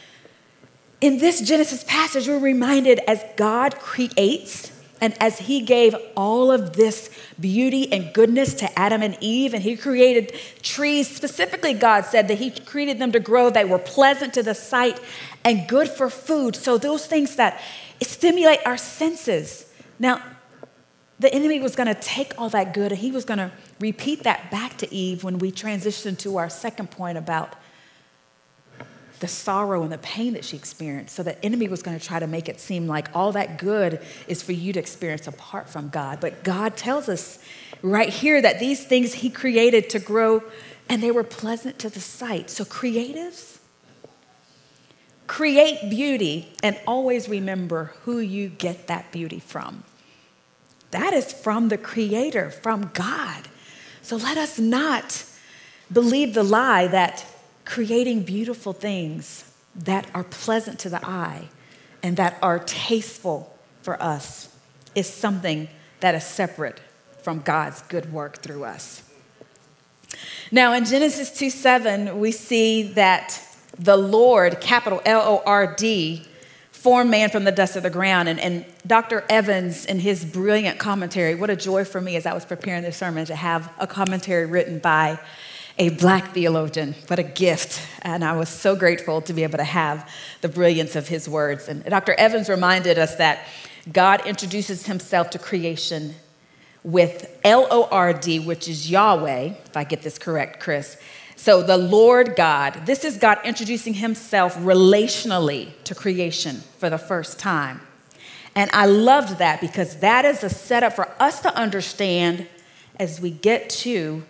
in 1.00 1.18
this 1.18 1.40
Genesis 1.40 1.84
passage, 1.84 2.26
we're 2.26 2.38
reminded 2.38 3.00
as 3.06 3.24
God 3.36 3.76
creates, 3.78 4.72
and 5.00 5.14
as 5.22 5.38
he 5.38 5.60
gave 5.60 5.94
all 6.16 6.50
of 6.50 6.72
this 6.74 7.08
beauty 7.38 7.92
and 7.92 8.12
goodness 8.12 8.54
to 8.54 8.78
Adam 8.78 9.02
and 9.02 9.16
Eve, 9.20 9.54
and 9.54 9.62
he 9.62 9.76
created 9.76 10.34
trees, 10.62 11.08
specifically, 11.08 11.72
God 11.72 12.04
said 12.04 12.26
that 12.28 12.38
he 12.38 12.50
created 12.50 12.98
them 12.98 13.12
to 13.12 13.20
grow, 13.20 13.48
they 13.48 13.64
were 13.64 13.78
pleasant 13.78 14.34
to 14.34 14.42
the 14.42 14.54
sight 14.54 15.00
and 15.44 15.68
good 15.68 15.88
for 15.88 16.10
food. 16.10 16.56
So, 16.56 16.78
those 16.78 17.06
things 17.06 17.36
that 17.36 17.60
stimulate 18.02 18.60
our 18.66 18.76
senses. 18.76 19.72
Now, 20.00 20.22
the 21.20 21.32
enemy 21.32 21.60
was 21.60 21.74
going 21.74 21.88
to 21.88 22.00
take 22.00 22.32
all 22.38 22.48
that 22.50 22.74
good 22.74 22.92
and 22.92 23.00
he 23.00 23.10
was 23.10 23.24
going 23.24 23.38
to 23.38 23.50
repeat 23.80 24.22
that 24.22 24.50
back 24.50 24.76
to 24.78 24.94
Eve 24.94 25.24
when 25.24 25.38
we 25.38 25.50
transition 25.50 26.14
to 26.16 26.36
our 26.36 26.48
second 26.48 26.90
point 26.90 27.18
about 27.18 27.54
the 29.20 29.28
sorrow 29.28 29.82
and 29.82 29.92
the 29.92 29.98
pain 29.98 30.34
that 30.34 30.44
she 30.44 30.56
experienced. 30.56 31.14
So 31.14 31.22
the 31.22 31.42
enemy 31.44 31.68
was 31.68 31.82
going 31.82 31.98
to 31.98 32.04
try 32.04 32.18
to 32.18 32.26
make 32.26 32.48
it 32.48 32.60
seem 32.60 32.86
like 32.86 33.08
all 33.14 33.32
that 33.32 33.58
good 33.58 34.00
is 34.26 34.42
for 34.42 34.52
you 34.52 34.72
to 34.72 34.78
experience 34.78 35.26
apart 35.26 35.68
from 35.68 35.88
God. 35.88 36.20
But 36.20 36.44
God 36.44 36.76
tells 36.76 37.08
us 37.08 37.38
right 37.82 38.08
here 38.08 38.40
that 38.40 38.60
these 38.60 38.84
things 38.84 39.14
he 39.14 39.30
created 39.30 39.90
to 39.90 39.98
grow 39.98 40.42
and 40.88 41.02
they 41.02 41.10
were 41.10 41.24
pleasant 41.24 41.78
to 41.80 41.90
the 41.90 42.00
sight. 42.00 42.50
So 42.50 42.64
creatives, 42.64 43.58
create 45.26 45.90
beauty 45.90 46.52
and 46.62 46.80
always 46.86 47.28
remember 47.28 47.92
who 48.02 48.18
you 48.18 48.48
get 48.48 48.86
that 48.86 49.12
beauty 49.12 49.40
from. 49.40 49.84
That 50.90 51.12
is 51.12 51.32
from 51.32 51.68
the 51.68 51.76
Creator, 51.76 52.50
from 52.50 52.90
God. 52.94 53.48
So 54.00 54.16
let 54.16 54.38
us 54.38 54.58
not 54.58 55.24
believe 55.92 56.32
the 56.32 56.42
lie 56.42 56.86
that 56.86 57.26
creating 57.68 58.22
beautiful 58.22 58.72
things 58.72 59.44
that 59.74 60.06
are 60.14 60.24
pleasant 60.24 60.78
to 60.78 60.88
the 60.88 61.06
eye 61.06 61.46
and 62.02 62.16
that 62.16 62.38
are 62.42 62.58
tasteful 62.60 63.54
for 63.82 64.02
us 64.02 64.48
is 64.94 65.06
something 65.06 65.68
that 66.00 66.14
is 66.14 66.24
separate 66.24 66.80
from 67.20 67.40
God's 67.40 67.82
good 67.82 68.10
work 68.10 68.38
through 68.38 68.64
us. 68.64 69.02
Now, 70.50 70.72
in 70.72 70.86
Genesis 70.86 71.30
2 71.30 71.50
7, 71.50 72.18
we 72.18 72.32
see 72.32 72.84
that 72.94 73.38
the 73.78 73.98
Lord, 73.98 74.62
capital 74.62 75.02
L 75.04 75.20
O 75.20 75.42
R 75.44 75.74
D, 75.76 76.26
formed 76.72 77.10
man 77.10 77.28
from 77.28 77.44
the 77.44 77.52
dust 77.52 77.76
of 77.76 77.82
the 77.82 77.90
ground. 77.90 78.30
And, 78.30 78.40
and 78.40 78.64
Dr. 78.86 79.26
Evans, 79.28 79.84
in 79.84 79.98
his 79.98 80.24
brilliant 80.24 80.78
commentary, 80.78 81.34
what 81.34 81.50
a 81.50 81.56
joy 81.56 81.84
for 81.84 82.00
me 82.00 82.16
as 82.16 82.24
I 82.24 82.32
was 82.32 82.46
preparing 82.46 82.82
this 82.82 82.96
sermon 82.96 83.26
to 83.26 83.36
have 83.36 83.70
a 83.78 83.86
commentary 83.86 84.46
written 84.46 84.78
by 84.78 85.20
a 85.78 85.90
black 85.90 86.34
theologian. 86.34 86.94
What 87.06 87.18
a 87.18 87.22
gift. 87.22 87.80
And 88.02 88.24
I 88.24 88.36
was 88.36 88.48
so 88.48 88.74
grateful 88.74 89.20
to 89.22 89.32
be 89.32 89.44
able 89.44 89.58
to 89.58 89.64
have 89.64 90.10
the 90.40 90.48
brilliance 90.48 90.96
of 90.96 91.08
his 91.08 91.28
words. 91.28 91.68
And 91.68 91.84
Dr. 91.84 92.14
Evans 92.14 92.48
reminded 92.48 92.98
us 92.98 93.14
that 93.16 93.46
God 93.92 94.26
introduces 94.26 94.86
himself 94.86 95.30
to 95.30 95.38
creation 95.38 96.14
with 96.82 97.38
L 97.44 97.66
O 97.70 97.88
R 97.90 98.12
D, 98.12 98.38
which 98.40 98.68
is 98.68 98.90
Yahweh, 98.90 99.52
if 99.64 99.76
I 99.76 99.84
get 99.84 100.02
this 100.02 100.18
correct, 100.18 100.60
Chris. 100.60 100.96
So 101.36 101.62
the 101.62 101.76
Lord 101.76 102.34
God, 102.34 102.86
this 102.86 103.04
is 103.04 103.16
God 103.16 103.38
introducing 103.44 103.94
himself 103.94 104.56
relationally 104.56 105.70
to 105.84 105.94
creation 105.94 106.56
for 106.78 106.90
the 106.90 106.98
first 106.98 107.38
time. 107.38 107.80
And 108.56 108.70
I 108.72 108.86
loved 108.86 109.38
that 109.38 109.60
because 109.60 109.98
that 109.98 110.24
is 110.24 110.42
a 110.42 110.50
setup 110.50 110.94
for 110.94 111.08
us 111.20 111.40
to 111.42 111.54
understand 111.54 112.48
as 112.98 113.20
we 113.20 113.30
get 113.30 113.70
to 113.70 114.24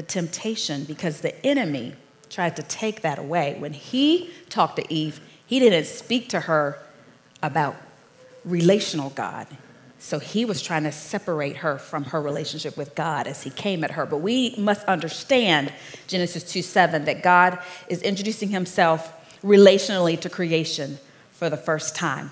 the 0.00 0.06
temptation, 0.06 0.84
because 0.84 1.20
the 1.20 1.44
enemy 1.44 1.92
tried 2.30 2.56
to 2.56 2.62
take 2.62 3.02
that 3.02 3.18
away. 3.18 3.54
When 3.58 3.74
he 3.74 4.30
talked 4.48 4.76
to 4.76 4.92
Eve, 4.94 5.20
he 5.44 5.58
didn't 5.58 5.84
speak 5.84 6.30
to 6.30 6.40
her 6.40 6.78
about 7.42 7.76
relational 8.42 9.10
God. 9.10 9.46
So 9.98 10.18
he 10.18 10.46
was 10.46 10.62
trying 10.62 10.84
to 10.84 10.92
separate 10.92 11.58
her 11.58 11.76
from 11.76 12.04
her 12.04 12.22
relationship 12.22 12.78
with 12.78 12.94
God 12.94 13.26
as 13.26 13.42
he 13.42 13.50
came 13.50 13.84
at 13.84 13.90
her. 13.90 14.06
But 14.06 14.22
we 14.22 14.54
must 14.56 14.86
understand 14.86 15.70
Genesis 16.06 16.44
2 16.44 16.62
7 16.62 17.04
that 17.04 17.22
God 17.22 17.58
is 17.86 18.00
introducing 18.00 18.48
himself 18.48 19.12
relationally 19.42 20.18
to 20.20 20.30
creation 20.30 20.98
for 21.30 21.50
the 21.50 21.58
first 21.58 21.94
time. 21.94 22.30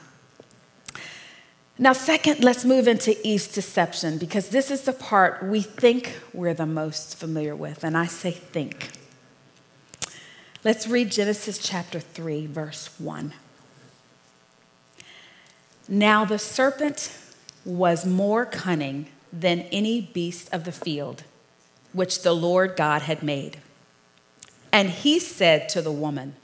Now, 1.81 1.93
second, 1.93 2.43
let's 2.43 2.65
move 2.65 2.89
into 2.89 3.17
Eve's 3.27 3.47
deception 3.47 4.19
because 4.19 4.49
this 4.49 4.71
is 4.71 4.83
the 4.83 4.93
part 4.93 5.45
we 5.45 5.61
think 5.63 6.19
we're 6.33 6.55
the 6.55 6.67
most 6.67 7.17
familiar 7.17 7.55
with. 7.55 7.85
And 7.85 7.97
I 7.97 8.07
say 8.07 8.33
think. 8.33 8.91
Let's 10.65 10.89
read 10.89 11.13
Genesis 11.13 11.59
chapter 11.59 12.01
3, 12.01 12.47
verse 12.47 12.91
1. 12.99 13.33
Now 15.89 16.25
the 16.25 16.39
serpent 16.39 17.17
was 17.65 18.05
more 18.05 18.45
cunning 18.45 19.07
than 19.33 19.61
any 19.73 20.01
beast 20.01 20.53
of 20.53 20.65
the 20.65 20.73
field 20.73 21.23
which 21.93 22.23
the 22.23 22.35
Lord 22.35 22.77
God 22.77 23.03
had 23.03 23.23
made. 23.23 23.59
And 24.73 24.91
he 24.91 25.19
said 25.21 25.69
to 25.71 25.81
the 25.81 25.93
woman, 25.93 26.35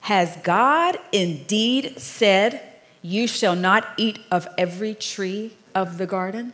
Has 0.00 0.36
God 0.42 0.98
indeed 1.12 2.00
said, 2.00 2.69
You 3.02 3.26
shall 3.26 3.56
not 3.56 3.88
eat 3.96 4.18
of 4.30 4.46
every 4.58 4.94
tree 4.94 5.56
of 5.74 5.98
the 5.98 6.06
garden? 6.06 6.52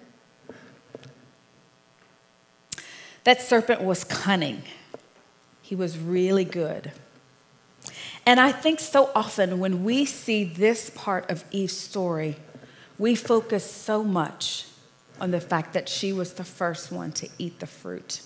That 3.24 3.42
serpent 3.42 3.82
was 3.82 4.04
cunning. 4.04 4.62
He 5.60 5.74
was 5.74 5.98
really 5.98 6.44
good. 6.44 6.92
And 8.24 8.38
I 8.38 8.52
think 8.52 8.80
so 8.80 9.10
often 9.14 9.58
when 9.58 9.84
we 9.84 10.04
see 10.04 10.44
this 10.44 10.90
part 10.90 11.28
of 11.30 11.44
Eve's 11.50 11.76
story, 11.76 12.36
we 12.98 13.14
focus 13.14 13.68
so 13.68 14.04
much 14.04 14.66
on 15.20 15.30
the 15.30 15.40
fact 15.40 15.72
that 15.72 15.88
she 15.88 16.12
was 16.12 16.34
the 16.34 16.44
first 16.44 16.92
one 16.92 17.12
to 17.12 17.28
eat 17.38 17.58
the 17.60 17.66
fruit. 17.66 18.20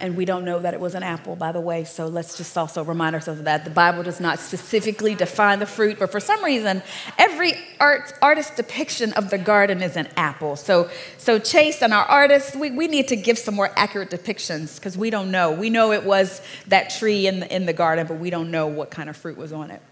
And 0.00 0.16
we 0.16 0.24
don't 0.24 0.44
know 0.44 0.60
that 0.60 0.74
it 0.74 0.80
was 0.80 0.94
an 0.94 1.02
apple, 1.02 1.34
by 1.34 1.50
the 1.50 1.60
way, 1.60 1.84
so 1.84 2.06
let's 2.06 2.36
just 2.36 2.56
also 2.56 2.84
remind 2.84 3.14
ourselves 3.16 3.40
of 3.40 3.44
that. 3.46 3.64
The 3.64 3.70
Bible 3.70 4.02
does 4.02 4.20
not 4.20 4.38
specifically 4.38 5.14
define 5.14 5.58
the 5.58 5.66
fruit, 5.66 5.98
but 5.98 6.12
for 6.12 6.20
some 6.20 6.44
reason, 6.44 6.82
every 7.18 7.54
art, 7.80 8.12
artist's 8.22 8.54
depiction 8.54 9.12
of 9.14 9.30
the 9.30 9.38
garden 9.38 9.82
is 9.82 9.96
an 9.96 10.08
apple. 10.16 10.54
So, 10.56 10.88
so 11.16 11.38
Chase 11.38 11.82
and 11.82 11.92
our 11.92 12.04
artists, 12.04 12.54
we, 12.54 12.70
we 12.70 12.86
need 12.86 13.08
to 13.08 13.16
give 13.16 13.38
some 13.38 13.54
more 13.54 13.72
accurate 13.76 14.10
depictions 14.10 14.76
because 14.76 14.96
we 14.96 15.10
don't 15.10 15.30
know. 15.30 15.50
We 15.52 15.68
know 15.68 15.92
it 15.92 16.04
was 16.04 16.40
that 16.68 16.90
tree 16.90 17.26
in 17.26 17.40
the, 17.40 17.54
in 17.54 17.66
the 17.66 17.72
garden, 17.72 18.06
but 18.06 18.18
we 18.18 18.30
don't 18.30 18.50
know 18.50 18.68
what 18.68 18.90
kind 18.90 19.10
of 19.10 19.16
fruit 19.16 19.36
was 19.36 19.52
on 19.52 19.70
it. 19.70 19.82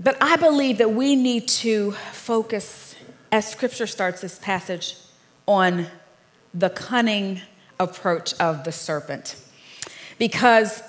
But 0.00 0.16
I 0.20 0.36
believe 0.36 0.78
that 0.78 0.92
we 0.92 1.16
need 1.16 1.48
to 1.48 1.92
focus, 2.12 2.94
as 3.30 3.48
scripture 3.48 3.86
starts 3.86 4.20
this 4.20 4.38
passage, 4.38 4.96
on 5.46 5.86
the 6.54 6.70
cunning 6.70 7.40
approach 7.80 8.34
of 8.34 8.64
the 8.64 8.72
serpent. 8.72 9.36
Because, 10.18 10.82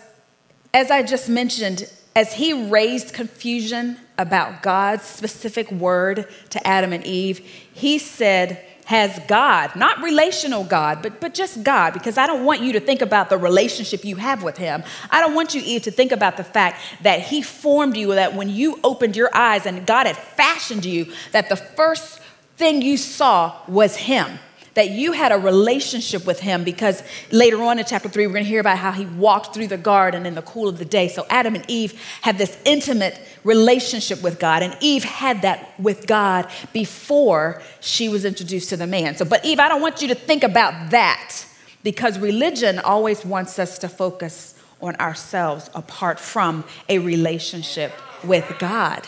as 0.74 0.92
I 0.92 1.04
just 1.04 1.30
mentioned, 1.30 1.92
as 2.16 2.34
he 2.34 2.70
raised 2.70 3.14
confusion 3.14 3.98
about 4.18 4.62
God's 4.62 5.04
specific 5.04 5.72
word 5.72 6.28
to 6.50 6.68
Adam 6.68 6.92
and 6.92 7.06
Eve, 7.06 7.40
he 7.40 7.98
said, 8.00 8.66
has 8.90 9.20
God, 9.28 9.76
not 9.76 10.02
relational 10.02 10.64
God, 10.64 11.04
but, 11.04 11.22
but 11.22 11.36
just 11.36 11.62
God, 11.62 11.94
because 11.94 12.18
I 12.18 12.26
don't 12.26 12.44
want 12.44 12.62
you 12.62 12.74
to 12.74 12.80
think 12.80 13.04
about 13.04 13.30
the 13.30 13.38
relationship 13.38 14.04
you 14.04 14.16
have 14.16 14.42
with 14.42 14.58
Him. 14.58 14.84
I 15.12 15.22
don't 15.22 15.36
want 15.36 15.54
you, 15.54 15.62
Eve, 15.64 15.84
to 15.84 15.92
think 15.92 16.12
about 16.12 16.38
the 16.38 16.44
fact 16.44 16.82
that 17.04 17.20
He 17.20 17.44
formed 17.44 17.96
you, 17.96 18.16
that 18.16 18.34
when 18.34 18.50
you 18.50 18.80
opened 18.84 19.16
your 19.16 19.30
eyes 19.32 19.68
and 19.68 19.86
God 19.86 20.08
had 20.08 20.18
fashioned 20.18 20.86
you, 20.86 21.14
that 21.34 21.50
the 21.50 21.56
first 21.56 22.20
thing 22.58 22.82
you 22.82 22.98
saw 22.98 23.56
was 23.68 23.96
Him 23.96 24.40
that 24.74 24.92
you 24.92 25.12
had 25.12 25.32
a 25.32 25.38
relationship 25.38 26.26
with 26.26 26.40
him 26.40 26.64
because 26.64 27.04
later 27.32 27.62
on 27.64 27.80
in 27.80 27.86
chapter 27.86 28.10
three, 28.10 28.28
we're 28.28 28.34
going 28.34 28.46
to 28.46 28.50
hear 28.50 28.60
about 28.60 28.78
how 28.78 28.92
he 28.92 29.06
walked 29.06 29.54
through 29.54 29.68
the 29.68 29.78
garden 29.78 30.26
in 30.26 30.36
the 30.36 30.42
cool 30.42 30.68
of 30.68 30.78
the 30.78 30.86
day. 30.86 31.08
So 31.08 31.26
Adam 31.30 31.56
and 31.56 31.66
Eve 31.68 32.00
had 32.22 32.38
this 32.38 32.58
intimate 32.66 33.20
relationship 33.44 34.22
with 34.22 34.40
God, 34.40 34.64
and 34.64 34.76
Eve 34.82 35.04
had 35.04 35.42
that 35.44 35.80
with 35.80 36.08
God 36.08 36.50
before 36.74 37.62
she 37.80 38.10
was 38.10 38.26
introduced 38.26 38.70
to 38.70 38.78
the 38.78 38.88
man. 38.88 39.16
So, 39.16 39.26
but 39.26 39.44
Eve, 39.46 39.60
I 39.60 39.68
don't 39.68 39.82
want 39.82 40.02
you 40.02 40.08
to 40.10 40.16
think 40.16 40.44
about 40.44 40.92
that 40.92 41.46
because 41.84 42.20
religion 42.20 42.80
always 42.80 43.26
wants 43.26 43.60
us 43.60 43.80
to 43.80 43.90
focus 43.90 44.56
on 44.82 44.96
ourselves 44.98 45.70
apart 45.74 46.20
from 46.20 46.64
a 46.88 47.00
relationship 47.00 47.92
with 48.24 48.46
God. 48.60 49.08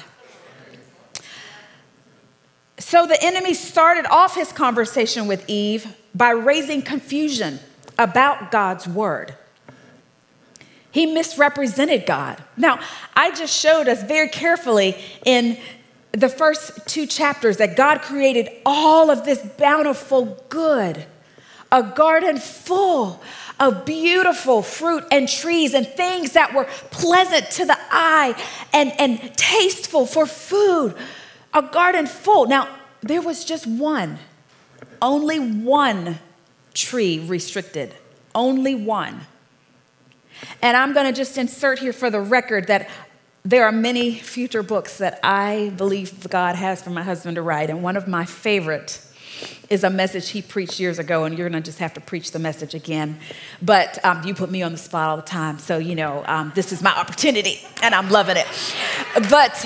So 2.81 3.05
the 3.05 3.21
enemy 3.23 3.53
started 3.53 4.07
off 4.07 4.35
his 4.35 4.51
conversation 4.51 5.27
with 5.27 5.47
Eve 5.47 5.95
by 6.15 6.31
raising 6.31 6.81
confusion 6.81 7.59
about 7.97 8.51
God's 8.51 8.87
word. 8.87 9.35
He 10.89 11.05
misrepresented 11.05 12.05
God. 12.05 12.43
Now, 12.57 12.79
I 13.15 13.31
just 13.31 13.57
showed 13.57 13.87
us 13.87 14.03
very 14.03 14.27
carefully 14.27 14.97
in 15.25 15.57
the 16.11 16.27
first 16.27 16.87
two 16.87 17.05
chapters 17.05 17.57
that 17.57 17.77
God 17.77 18.01
created 18.01 18.49
all 18.65 19.11
of 19.11 19.25
this 19.25 19.39
bountiful 19.57 20.43
good, 20.49 21.05
a 21.71 21.83
garden 21.83 22.39
full 22.39 23.21
of 23.59 23.85
beautiful 23.85 24.63
fruit 24.63 25.05
and 25.11 25.29
trees 25.29 25.75
and 25.75 25.87
things 25.87 26.33
that 26.33 26.53
were 26.53 26.65
pleasant 26.89 27.49
to 27.51 27.65
the 27.65 27.77
eye 27.91 28.35
and, 28.73 28.91
and 28.99 29.37
tasteful 29.37 30.07
for 30.07 30.25
food 30.25 30.97
a 31.53 31.61
garden 31.61 32.07
full. 32.07 32.47
Now, 32.47 32.67
there 33.01 33.21
was 33.21 33.45
just 33.45 33.67
one, 33.67 34.19
only 35.01 35.39
one 35.39 36.19
tree 36.73 37.19
restricted, 37.25 37.93
only 38.33 38.75
one. 38.75 39.21
And 40.61 40.77
I'm 40.77 40.93
going 40.93 41.05
to 41.05 41.13
just 41.13 41.37
insert 41.37 41.79
here 41.79 41.93
for 41.93 42.09
the 42.09 42.21
record 42.21 42.67
that 42.67 42.89
there 43.43 43.65
are 43.65 43.71
many 43.71 44.13
future 44.13 44.63
books 44.63 44.99
that 44.99 45.19
I 45.23 45.73
believe 45.75 46.29
God 46.29 46.55
has 46.55 46.83
for 46.83 46.91
my 46.91 47.01
husband 47.03 47.35
to 47.35 47.41
write, 47.41 47.69
and 47.69 47.81
one 47.81 47.97
of 47.97 48.07
my 48.07 48.25
favorite 48.25 49.03
is 49.69 49.83
a 49.83 49.89
message 49.89 50.29
he 50.29 50.41
preached 50.41 50.79
years 50.79 50.99
ago, 50.99 51.23
and 51.23 51.35
you're 51.35 51.49
gonna 51.49 51.61
just 51.61 51.79
have 51.79 51.93
to 51.95 52.01
preach 52.01 52.31
the 52.31 52.39
message 52.39 52.75
again. 52.75 53.17
But 53.61 54.03
um, 54.05 54.23
you 54.23 54.35
put 54.35 54.51
me 54.51 54.61
on 54.61 54.71
the 54.73 54.77
spot 54.77 55.09
all 55.09 55.15
the 55.15 55.23
time, 55.23 55.57
so 55.57 55.79
you 55.79 55.95
know 55.95 56.23
um, 56.27 56.51
this 56.53 56.71
is 56.71 56.83
my 56.83 56.91
opportunity, 56.95 57.59
and 57.81 57.95
I'm 57.95 58.09
loving 58.09 58.37
it. 58.37 58.45
But 59.29 59.65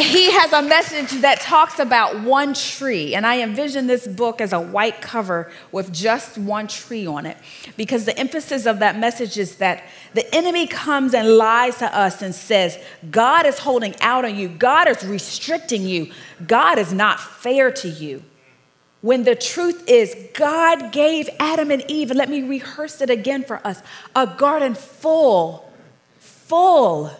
he 0.00 0.30
has 0.32 0.52
a 0.52 0.62
message 0.62 1.20
that 1.22 1.40
talks 1.40 1.78
about 1.78 2.22
one 2.22 2.54
tree. 2.54 3.14
And 3.14 3.26
I 3.26 3.40
envision 3.40 3.86
this 3.86 4.06
book 4.06 4.40
as 4.40 4.52
a 4.52 4.60
white 4.60 5.00
cover 5.00 5.50
with 5.72 5.92
just 5.92 6.38
one 6.38 6.66
tree 6.68 7.06
on 7.06 7.26
it 7.26 7.36
because 7.76 8.04
the 8.04 8.18
emphasis 8.18 8.66
of 8.66 8.78
that 8.80 8.98
message 8.98 9.38
is 9.38 9.56
that 9.56 9.84
the 10.14 10.34
enemy 10.34 10.66
comes 10.66 11.14
and 11.14 11.36
lies 11.36 11.78
to 11.78 11.96
us 11.96 12.22
and 12.22 12.34
says, 12.34 12.78
God 13.10 13.46
is 13.46 13.58
holding 13.58 13.94
out 14.00 14.24
on 14.24 14.36
you, 14.36 14.48
God 14.48 14.88
is 14.88 15.04
restricting 15.04 15.82
you, 15.82 16.12
God 16.46 16.78
is 16.78 16.92
not 16.92 17.20
fair 17.20 17.70
to 17.72 17.88
you. 17.88 18.22
When 19.02 19.24
the 19.24 19.34
truth 19.34 19.88
is, 19.88 20.14
God 20.34 20.92
gave 20.92 21.30
Adam 21.38 21.70
and 21.70 21.82
Eve, 21.88 22.10
and 22.10 22.18
let 22.18 22.28
me 22.28 22.42
rehearse 22.42 23.00
it 23.00 23.08
again 23.08 23.44
for 23.44 23.66
us 23.66 23.82
a 24.14 24.26
garden 24.26 24.74
full, 24.74 25.72
full 26.18 27.10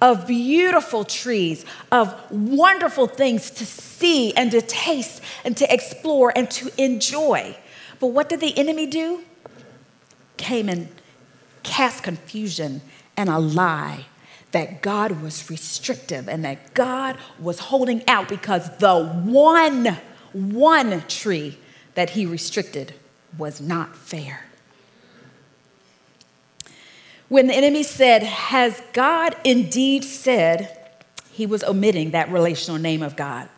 of 0.00 0.26
beautiful 0.26 1.04
trees, 1.04 1.64
of 1.90 2.14
wonderful 2.30 3.06
things 3.06 3.50
to 3.50 3.66
see 3.66 4.34
and 4.34 4.50
to 4.50 4.60
taste 4.60 5.22
and 5.44 5.56
to 5.56 5.72
explore 5.72 6.32
and 6.36 6.50
to 6.50 6.70
enjoy. 6.82 7.56
But 7.98 8.08
what 8.08 8.28
did 8.28 8.40
the 8.40 8.56
enemy 8.58 8.86
do? 8.86 9.24
Came 10.36 10.68
and 10.68 10.88
cast 11.62 12.02
confusion 12.02 12.82
and 13.16 13.28
a 13.28 13.38
lie 13.38 14.06
that 14.52 14.82
God 14.82 15.22
was 15.22 15.50
restrictive 15.50 16.28
and 16.28 16.44
that 16.44 16.74
God 16.74 17.18
was 17.38 17.58
holding 17.58 18.06
out 18.08 18.28
because 18.28 18.76
the 18.78 19.04
one, 19.04 19.98
one 20.32 21.02
tree 21.08 21.58
that 21.94 22.10
he 22.10 22.26
restricted 22.26 22.94
was 23.36 23.60
not 23.60 23.96
fair. 23.96 24.45
When 27.28 27.48
the 27.48 27.54
enemy 27.54 27.82
said, 27.82 28.22
Has 28.22 28.80
God 28.92 29.36
indeed 29.44 30.04
said, 30.04 30.76
he 31.32 31.44
was 31.44 31.62
omitting 31.64 32.12
that 32.12 32.30
relational 32.30 32.80
name 32.80 33.02
of 33.02 33.14
God. 33.14 33.48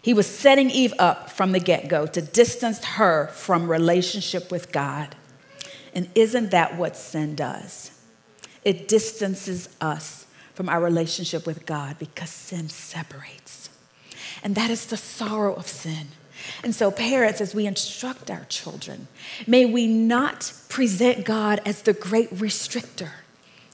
He 0.00 0.14
was 0.14 0.26
setting 0.26 0.70
Eve 0.70 0.94
up 1.00 1.30
from 1.30 1.50
the 1.52 1.58
get 1.58 1.88
go 1.88 2.06
to 2.06 2.22
distance 2.22 2.84
her 2.84 3.26
from 3.28 3.68
relationship 3.68 4.52
with 4.52 4.70
God. 4.70 5.16
And 5.94 6.08
isn't 6.14 6.50
that 6.50 6.76
what 6.76 6.96
sin 6.96 7.34
does? 7.34 7.90
It 8.64 8.86
distances 8.86 9.68
us 9.80 10.26
from 10.54 10.68
our 10.68 10.80
relationship 10.80 11.46
with 11.46 11.66
God 11.66 11.98
because 11.98 12.30
sin 12.30 12.68
separates. 12.68 13.68
And 14.44 14.54
that 14.54 14.70
is 14.70 14.86
the 14.86 14.96
sorrow 14.96 15.54
of 15.54 15.66
sin. 15.66 16.08
And 16.62 16.74
so, 16.74 16.90
parents, 16.90 17.40
as 17.40 17.54
we 17.54 17.66
instruct 17.66 18.30
our 18.30 18.44
children, 18.48 19.08
may 19.46 19.64
we 19.64 19.86
not 19.86 20.52
present 20.68 21.24
God 21.24 21.60
as 21.64 21.82
the 21.82 21.92
great 21.92 22.30
restrictor, 22.34 23.10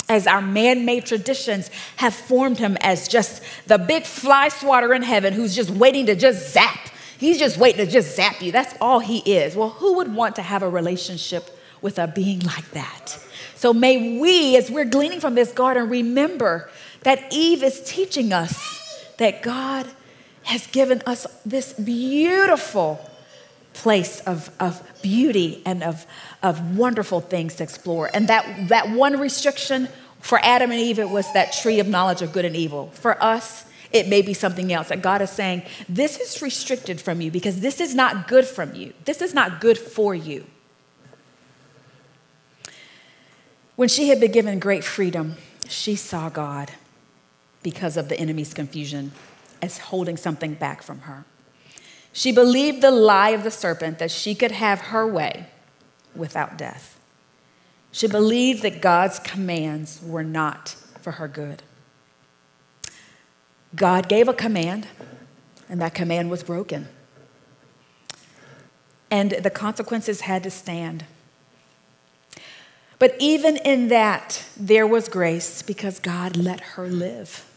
as 0.08 0.26
our 0.26 0.42
man 0.42 0.84
made 0.84 1.06
traditions 1.06 1.70
have 1.96 2.14
formed 2.14 2.58
him 2.58 2.76
as 2.80 3.08
just 3.08 3.42
the 3.66 3.78
big 3.78 4.04
fly 4.04 4.48
swatter 4.48 4.94
in 4.94 5.02
heaven 5.02 5.32
who's 5.32 5.54
just 5.54 5.70
waiting 5.70 6.06
to 6.06 6.14
just 6.14 6.52
zap. 6.52 6.88
He's 7.18 7.38
just 7.38 7.58
waiting 7.58 7.84
to 7.84 7.90
just 7.90 8.14
zap 8.14 8.40
you. 8.40 8.52
That's 8.52 8.74
all 8.80 9.00
he 9.00 9.18
is. 9.18 9.56
Well, 9.56 9.70
who 9.70 9.96
would 9.96 10.14
want 10.14 10.36
to 10.36 10.42
have 10.42 10.62
a 10.62 10.68
relationship 10.68 11.50
with 11.82 11.98
a 11.98 12.06
being 12.06 12.40
like 12.40 12.70
that? 12.70 13.18
So 13.54 13.74
may 13.74 14.20
we, 14.20 14.56
as 14.56 14.70
we're 14.70 14.84
gleaning 14.84 15.18
from 15.18 15.34
this 15.34 15.52
garden, 15.52 15.88
remember 15.88 16.70
that 17.02 17.32
Eve 17.32 17.64
is 17.64 17.82
teaching 17.84 18.32
us 18.32 19.14
that 19.18 19.42
God 19.42 19.86
has 20.48 20.66
given 20.68 21.02
us 21.04 21.26
this 21.44 21.74
beautiful 21.74 22.98
place 23.74 24.20
of, 24.20 24.50
of 24.58 24.82
beauty 25.02 25.62
and 25.66 25.82
of, 25.82 26.06
of 26.42 26.74
wonderful 26.74 27.20
things 27.20 27.56
to 27.56 27.62
explore. 27.62 28.10
And 28.14 28.28
that, 28.28 28.68
that 28.68 28.88
one 28.90 29.20
restriction 29.20 29.88
for 30.20 30.38
Adam 30.42 30.70
and 30.70 30.80
Eve, 30.80 30.98
it 30.98 31.10
was 31.10 31.30
that 31.34 31.52
tree 31.52 31.80
of 31.80 31.86
knowledge 31.86 32.22
of 32.22 32.32
good 32.32 32.46
and 32.46 32.56
evil. 32.56 32.88
For 32.94 33.22
us, 33.22 33.66
it 33.92 34.08
may 34.08 34.22
be 34.22 34.32
something 34.32 34.72
else 34.72 34.88
that 34.88 35.02
God 35.02 35.20
is 35.20 35.28
saying, 35.28 35.64
this 35.86 36.18
is 36.18 36.40
restricted 36.40 36.98
from 36.98 37.20
you 37.20 37.30
because 37.30 37.60
this 37.60 37.78
is 37.78 37.94
not 37.94 38.26
good 38.26 38.46
from 38.46 38.74
you. 38.74 38.94
This 39.04 39.20
is 39.20 39.34
not 39.34 39.60
good 39.60 39.76
for 39.76 40.14
you. 40.14 40.46
When 43.76 43.90
she 43.90 44.08
had 44.08 44.18
been 44.18 44.32
given 44.32 44.58
great 44.60 44.82
freedom, 44.82 45.36
she 45.68 45.94
saw 45.94 46.30
God 46.30 46.70
because 47.62 47.98
of 47.98 48.08
the 48.08 48.18
enemy's 48.18 48.54
confusion 48.54 49.12
as 49.62 49.78
holding 49.78 50.16
something 50.16 50.54
back 50.54 50.82
from 50.82 51.00
her. 51.00 51.24
She 52.12 52.32
believed 52.32 52.82
the 52.82 52.90
lie 52.90 53.30
of 53.30 53.44
the 53.44 53.50
serpent 53.50 53.98
that 53.98 54.10
she 54.10 54.34
could 54.34 54.50
have 54.52 54.80
her 54.80 55.06
way 55.06 55.46
without 56.14 56.58
death. 56.58 56.98
She 57.92 58.06
believed 58.06 58.62
that 58.62 58.80
God's 58.80 59.18
commands 59.18 60.00
were 60.02 60.24
not 60.24 60.70
for 61.00 61.12
her 61.12 61.28
good. 61.28 61.62
God 63.74 64.08
gave 64.08 64.28
a 64.28 64.34
command, 64.34 64.88
and 65.68 65.80
that 65.80 65.94
command 65.94 66.30
was 66.30 66.42
broken. 66.42 66.88
And 69.10 69.30
the 69.30 69.50
consequences 69.50 70.22
had 70.22 70.42
to 70.42 70.50
stand. 70.50 71.04
But 72.98 73.14
even 73.18 73.56
in 73.58 73.88
that, 73.88 74.44
there 74.56 74.86
was 74.86 75.08
grace 75.08 75.62
because 75.62 76.00
God 76.00 76.36
let 76.36 76.60
her 76.60 76.88
live. 76.88 77.47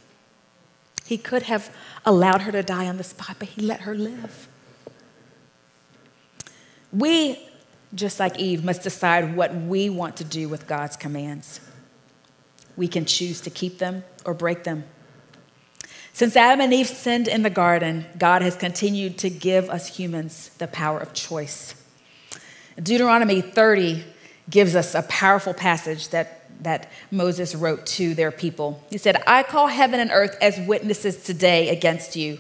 He 1.12 1.18
could 1.18 1.44
have 1.44 1.76
allowed 2.06 2.44
her 2.44 2.54
to 2.54 2.64
die 2.64 2.88
on 2.88 2.96
the 2.96 3.04
spot, 3.04 3.36
but 3.38 3.50
he 3.50 3.62
let 3.62 3.82
her 3.82 3.94
live. 3.94 4.48
We, 6.94 7.38
just 7.94 8.18
like 8.18 8.40
Eve, 8.40 8.64
must 8.64 8.82
decide 8.82 9.36
what 9.36 9.54
we 9.54 9.90
want 9.90 10.16
to 10.16 10.24
do 10.24 10.48
with 10.48 10.68
God's 10.68 10.96
commands. 10.96 11.60
We 12.78 12.88
can 12.88 13.04
choose 13.04 13.42
to 13.42 13.50
keep 13.50 13.78
them 13.78 14.06
or 14.24 14.34
break 14.34 14.64
them. 14.64 14.86
Since 16.14 16.38
Adam 16.38 16.62
and 16.62 16.74
Eve 16.74 16.88
sinned 16.88 17.28
in 17.28 17.44
the 17.44 17.50
garden, 17.50 18.06
God 18.18 18.42
has 18.42 18.56
continued 18.56 19.18
to 19.18 19.30
give 19.30 19.70
us 19.70 19.98
humans 19.98 20.52
the 20.60 20.68
power 20.68 21.02
of 21.02 21.12
choice. 21.12 21.76
Deuteronomy 22.82 23.42
30 23.42 24.06
gives 24.50 24.78
us 24.78 24.96
a 24.96 25.02
powerful 25.02 25.54
passage 25.54 26.08
that 26.08 26.41
that 26.62 26.92
Moses 27.10 27.56
wrote 27.56 27.86
to 27.86 28.14
their 28.14 28.32
people. 28.32 28.84
He 28.90 28.98
said, 28.98 29.22
I 29.28 29.44
call 29.44 29.68
heaven 29.68 30.00
and 30.00 30.12
earth 30.12 30.38
as 30.42 30.60
witnesses 30.60 31.24
today 31.24 31.70
against 31.70 32.16
you, 32.16 32.40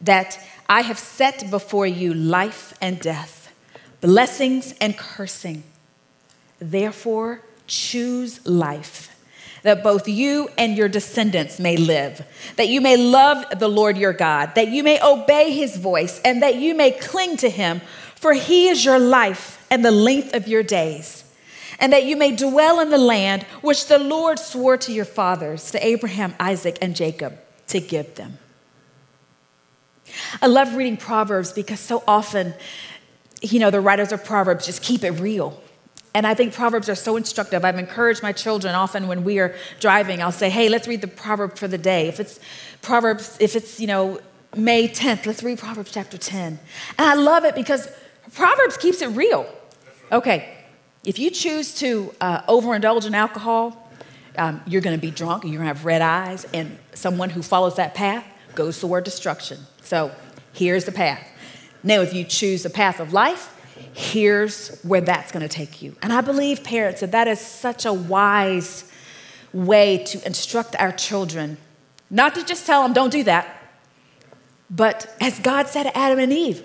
that 0.00 0.38
I 0.68 0.82
have 0.82 0.98
set 0.98 1.50
before 1.50 1.86
you 1.86 2.14
life 2.14 2.74
and 2.80 2.98
death, 3.00 3.52
blessings 4.00 4.74
and 4.80 4.96
cursing. 4.96 5.64
Therefore, 6.58 7.42
choose 7.66 8.44
life, 8.46 9.14
that 9.62 9.82
both 9.82 10.08
you 10.08 10.48
and 10.56 10.76
your 10.76 10.88
descendants 10.88 11.58
may 11.58 11.76
live, 11.76 12.24
that 12.56 12.68
you 12.68 12.80
may 12.80 12.96
love 12.96 13.44
the 13.58 13.68
Lord 13.68 13.96
your 13.96 14.12
God, 14.12 14.54
that 14.54 14.68
you 14.68 14.82
may 14.82 15.00
obey 15.02 15.52
his 15.52 15.76
voice, 15.76 16.20
and 16.24 16.42
that 16.42 16.56
you 16.56 16.74
may 16.74 16.92
cling 16.92 17.36
to 17.38 17.50
him, 17.50 17.80
for 18.14 18.32
he 18.32 18.68
is 18.68 18.84
your 18.84 18.98
life 18.98 19.64
and 19.70 19.84
the 19.84 19.90
length 19.90 20.34
of 20.34 20.48
your 20.48 20.62
days 20.62 21.15
and 21.78 21.92
that 21.92 22.04
you 22.04 22.16
may 22.16 22.34
dwell 22.34 22.80
in 22.80 22.90
the 22.90 22.98
land 22.98 23.42
which 23.62 23.86
the 23.86 23.98
Lord 23.98 24.38
swore 24.38 24.76
to 24.78 24.92
your 24.92 25.04
fathers, 25.04 25.70
to 25.70 25.86
Abraham, 25.86 26.34
Isaac, 26.40 26.78
and 26.80 26.96
Jacob, 26.96 27.38
to 27.68 27.80
give 27.80 28.14
them. 28.14 28.38
I 30.40 30.46
love 30.46 30.74
reading 30.74 30.96
Proverbs 30.96 31.52
because 31.52 31.80
so 31.80 32.02
often, 32.06 32.54
you 33.42 33.58
know, 33.58 33.70
the 33.70 33.80
writers 33.80 34.12
of 34.12 34.24
Proverbs 34.24 34.66
just 34.66 34.82
keep 34.82 35.04
it 35.04 35.12
real. 35.12 35.60
And 36.14 36.26
I 36.26 36.32
think 36.32 36.54
Proverbs 36.54 36.88
are 36.88 36.94
so 36.94 37.16
instructive. 37.16 37.62
I've 37.62 37.78
encouraged 37.78 38.22
my 38.22 38.32
children 38.32 38.74
often 38.74 39.06
when 39.06 39.22
we 39.22 39.38
are 39.38 39.54
driving, 39.80 40.22
I'll 40.22 40.32
say, 40.32 40.48
hey, 40.48 40.70
let's 40.70 40.88
read 40.88 41.02
the 41.02 41.08
proverb 41.08 41.58
for 41.58 41.68
the 41.68 41.76
day. 41.76 42.08
If 42.08 42.20
it's 42.20 42.40
Proverbs, 42.80 43.36
if 43.38 43.54
it's, 43.54 43.78
you 43.78 43.86
know, 43.86 44.18
May 44.56 44.88
10th, 44.88 45.26
let's 45.26 45.42
read 45.42 45.58
Proverbs 45.58 45.90
chapter 45.92 46.16
10. 46.16 46.58
And 46.98 47.06
I 47.06 47.14
love 47.14 47.44
it 47.44 47.54
because 47.54 47.88
Proverbs 48.32 48.78
keeps 48.78 49.02
it 49.02 49.08
real. 49.08 49.46
Okay, 50.10 50.55
if 51.06 51.20
you 51.20 51.30
choose 51.30 51.72
to 51.74 52.12
uh, 52.20 52.42
overindulge 52.42 53.06
in 53.06 53.14
alcohol, 53.14 53.90
um, 54.36 54.60
you're 54.66 54.82
going 54.82 54.96
to 54.96 55.00
be 55.00 55.12
drunk 55.12 55.44
and 55.44 55.52
you're 55.52 55.62
going 55.62 55.72
to 55.72 55.78
have 55.78 55.86
red 55.86 56.02
eyes, 56.02 56.44
and 56.52 56.76
someone 56.94 57.30
who 57.30 57.42
follows 57.42 57.76
that 57.76 57.94
path 57.94 58.24
goes 58.54 58.80
toward 58.80 59.04
destruction. 59.04 59.58
So 59.82 60.10
here's 60.52 60.84
the 60.84 60.92
path. 60.92 61.24
Now, 61.82 62.00
if 62.00 62.12
you 62.12 62.24
choose 62.24 62.64
the 62.64 62.70
path 62.70 62.98
of 62.98 63.12
life, 63.12 63.52
here's 63.94 64.80
where 64.80 65.00
that's 65.00 65.30
going 65.30 65.48
to 65.48 65.48
take 65.48 65.80
you. 65.80 65.94
And 66.02 66.12
I 66.12 66.22
believe, 66.22 66.64
parents, 66.64 67.00
that 67.00 67.12
that 67.12 67.28
is 67.28 67.40
such 67.40 67.86
a 67.86 67.92
wise 67.92 68.90
way 69.52 69.98
to 70.04 70.26
instruct 70.26 70.74
our 70.76 70.90
children, 70.90 71.56
not 72.10 72.34
to 72.34 72.44
just 72.44 72.66
tell 72.66 72.82
them, 72.82 72.92
don't 72.92 73.12
do 73.12 73.22
that, 73.22 73.62
but 74.68 75.14
as 75.20 75.38
God 75.38 75.68
said 75.68 75.84
to 75.84 75.96
Adam 75.96 76.18
and 76.18 76.32
Eve, 76.32 76.62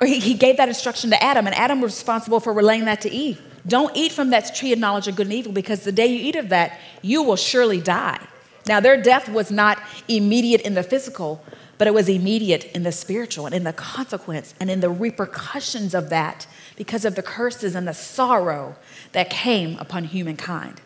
or 0.00 0.06
he, 0.06 0.20
he 0.20 0.34
gave 0.34 0.58
that 0.58 0.68
instruction 0.68 1.10
to 1.10 1.22
Adam, 1.22 1.46
and 1.46 1.56
Adam 1.56 1.80
was 1.80 1.92
responsible 1.92 2.38
for 2.38 2.52
relaying 2.52 2.84
that 2.84 3.00
to 3.00 3.10
Eve. 3.10 3.40
Don't 3.66 3.94
eat 3.96 4.12
from 4.12 4.30
that 4.30 4.54
tree 4.54 4.72
of 4.72 4.78
knowledge 4.78 5.08
of 5.08 5.16
good 5.16 5.26
and 5.26 5.34
evil 5.34 5.52
because 5.52 5.84
the 5.84 5.92
day 5.92 6.06
you 6.06 6.28
eat 6.28 6.36
of 6.36 6.48
that, 6.48 6.78
you 7.02 7.22
will 7.22 7.36
surely 7.36 7.80
die. 7.80 8.18
Now, 8.66 8.80
their 8.80 9.00
death 9.00 9.28
was 9.28 9.50
not 9.50 9.80
immediate 10.08 10.62
in 10.62 10.74
the 10.74 10.82
physical, 10.82 11.44
but 11.78 11.86
it 11.86 11.94
was 11.94 12.08
immediate 12.08 12.64
in 12.74 12.82
the 12.82 12.92
spiritual 12.92 13.46
and 13.46 13.54
in 13.54 13.64
the 13.64 13.72
consequence 13.72 14.54
and 14.60 14.70
in 14.70 14.80
the 14.80 14.90
repercussions 14.90 15.94
of 15.94 16.10
that 16.10 16.46
because 16.76 17.04
of 17.04 17.14
the 17.14 17.22
curses 17.22 17.74
and 17.74 17.88
the 17.88 17.94
sorrow 17.94 18.76
that 19.12 19.30
came 19.30 19.78
upon 19.78 20.04
humankind. 20.04 20.80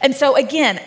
And 0.00 0.14
so, 0.14 0.36
again, 0.36 0.80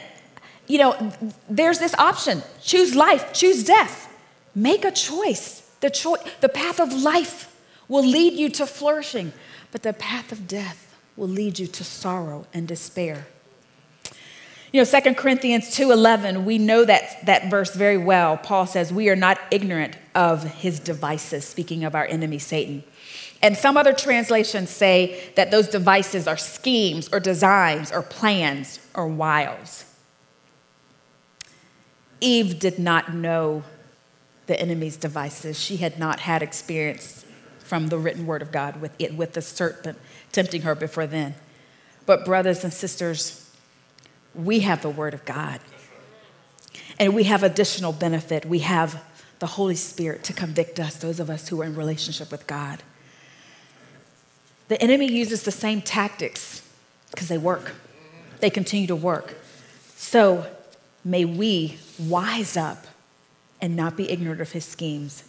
you 0.68 0.78
know, 0.78 1.12
there's 1.50 1.80
this 1.80 1.94
option 1.96 2.42
choose 2.62 2.96
life, 2.96 3.34
choose 3.34 3.64
death. 3.64 4.08
Make 4.56 4.86
a 4.86 4.92
choice. 4.92 5.62
The, 5.82 5.90
cho- 5.90 6.18
the 6.42 6.50
path 6.50 6.80
of 6.80 6.94
life 6.94 7.54
will 7.88 8.06
lead 8.06 8.34
you 8.34 8.50
to 8.50 8.66
flourishing, 8.66 9.34
but 9.72 9.84
the 9.84 9.94
path 9.94 10.32
of 10.32 10.48
death 10.48 10.91
will 11.22 11.28
lead 11.28 11.60
you 11.60 11.68
to 11.68 11.84
sorrow 11.84 12.48
and 12.52 12.68
despair. 12.68 13.28
You 14.72 14.82
know, 14.82 14.86
2 14.86 15.14
Corinthians 15.14 15.70
2:11, 15.70 16.46
we 16.46 16.58
know 16.58 16.84
that, 16.84 17.24
that 17.28 17.52
verse 17.52 17.76
very 17.76 17.98
well. 17.98 18.38
Paul 18.38 18.66
says, 18.66 18.92
"We 18.92 19.08
are 19.08 19.16
not 19.16 19.40
ignorant 19.52 19.98
of 20.16 20.44
his 20.44 20.80
devices," 20.80 21.48
speaking 21.48 21.84
of 21.84 21.94
our 21.94 22.08
enemy 22.08 22.40
Satan. 22.40 22.84
And 23.40 23.56
some 23.56 23.78
other 23.78 23.94
translations 23.94 24.72
say 24.72 25.32
that 25.36 25.52
those 25.52 25.68
devices 25.68 26.28
are 26.28 26.38
schemes 26.38 27.08
or 27.14 27.20
designs 27.20 27.92
or 27.92 28.02
plans 28.02 28.80
or 28.96 29.06
wiles. 29.06 29.86
Eve 32.20 32.58
did 32.58 32.80
not 32.80 33.14
know 33.14 33.62
the 34.48 34.60
enemy's 34.60 34.98
devices. 34.98 35.60
She 35.60 35.78
had 35.78 36.00
not 36.00 36.22
had 36.22 36.42
experience 36.42 37.26
from 37.60 37.90
the 37.90 38.00
written 38.00 38.26
word 38.26 38.42
of 38.42 38.52
God 38.52 38.82
with 38.82 38.92
it, 38.98 39.14
with 39.14 39.34
the 39.34 39.42
serpent 39.44 40.00
tempting 40.32 40.62
her 40.62 40.76
before 40.76 41.08
then. 41.08 41.36
But, 42.06 42.26
brothers 42.26 42.64
and 42.64 42.74
sisters, 42.74 43.50
we 44.34 44.62
have 44.62 44.82
the 44.82 44.90
Word 44.90 45.14
of 45.14 45.26
God. 45.26 45.60
And 47.00 47.14
we 47.16 47.24
have 47.26 47.44
additional 47.44 47.94
benefit. 47.94 48.46
We 48.46 48.60
have 48.60 49.04
the 49.40 49.48
Holy 49.48 49.76
Spirit 49.76 50.24
to 50.26 50.34
convict 50.34 50.80
us, 50.80 50.96
those 50.96 51.20
of 51.20 51.30
us 51.30 51.48
who 51.48 51.62
are 51.62 51.66
in 51.66 51.76
relationship 51.76 52.32
with 52.32 52.46
God. 52.48 52.84
The 54.68 54.82
enemy 54.82 55.12
uses 55.12 55.44
the 55.44 55.52
same 55.52 55.82
tactics 55.82 56.62
because 57.10 57.28
they 57.28 57.38
work, 57.38 57.74
they 58.40 58.50
continue 58.50 58.88
to 58.88 58.96
work. 58.96 59.36
So 59.96 60.46
may 61.04 61.26
we 61.26 61.78
wise 62.00 62.56
up 62.56 62.86
and 63.60 63.76
not 63.76 63.98
be 63.98 64.10
ignorant 64.10 64.42
of 64.42 64.52
his 64.52 64.64
schemes. 64.64 65.24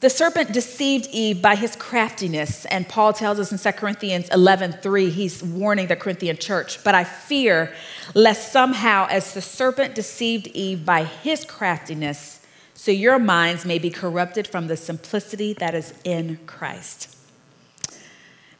The 0.00 0.10
serpent 0.10 0.52
deceived 0.52 1.08
Eve 1.10 1.42
by 1.42 1.56
his 1.56 1.74
craftiness, 1.74 2.64
and 2.66 2.88
Paul 2.88 3.12
tells 3.12 3.40
us 3.40 3.50
in 3.50 3.58
2 3.58 3.72
Corinthians 3.72 4.28
11:3, 4.28 5.10
he's 5.10 5.42
warning 5.42 5.88
the 5.88 5.96
Corinthian 5.96 6.36
church, 6.36 6.84
but 6.84 6.94
I 6.94 7.02
fear 7.02 7.72
lest 8.14 8.52
somehow 8.52 9.08
as 9.10 9.34
the 9.34 9.42
serpent 9.42 9.96
deceived 9.96 10.46
Eve 10.48 10.84
by 10.84 11.02
his 11.02 11.44
craftiness, 11.44 12.38
so 12.74 12.92
your 12.92 13.18
minds 13.18 13.64
may 13.64 13.80
be 13.80 13.90
corrupted 13.90 14.46
from 14.46 14.68
the 14.68 14.76
simplicity 14.76 15.52
that 15.54 15.74
is 15.74 15.92
in 16.04 16.38
Christ. 16.46 17.16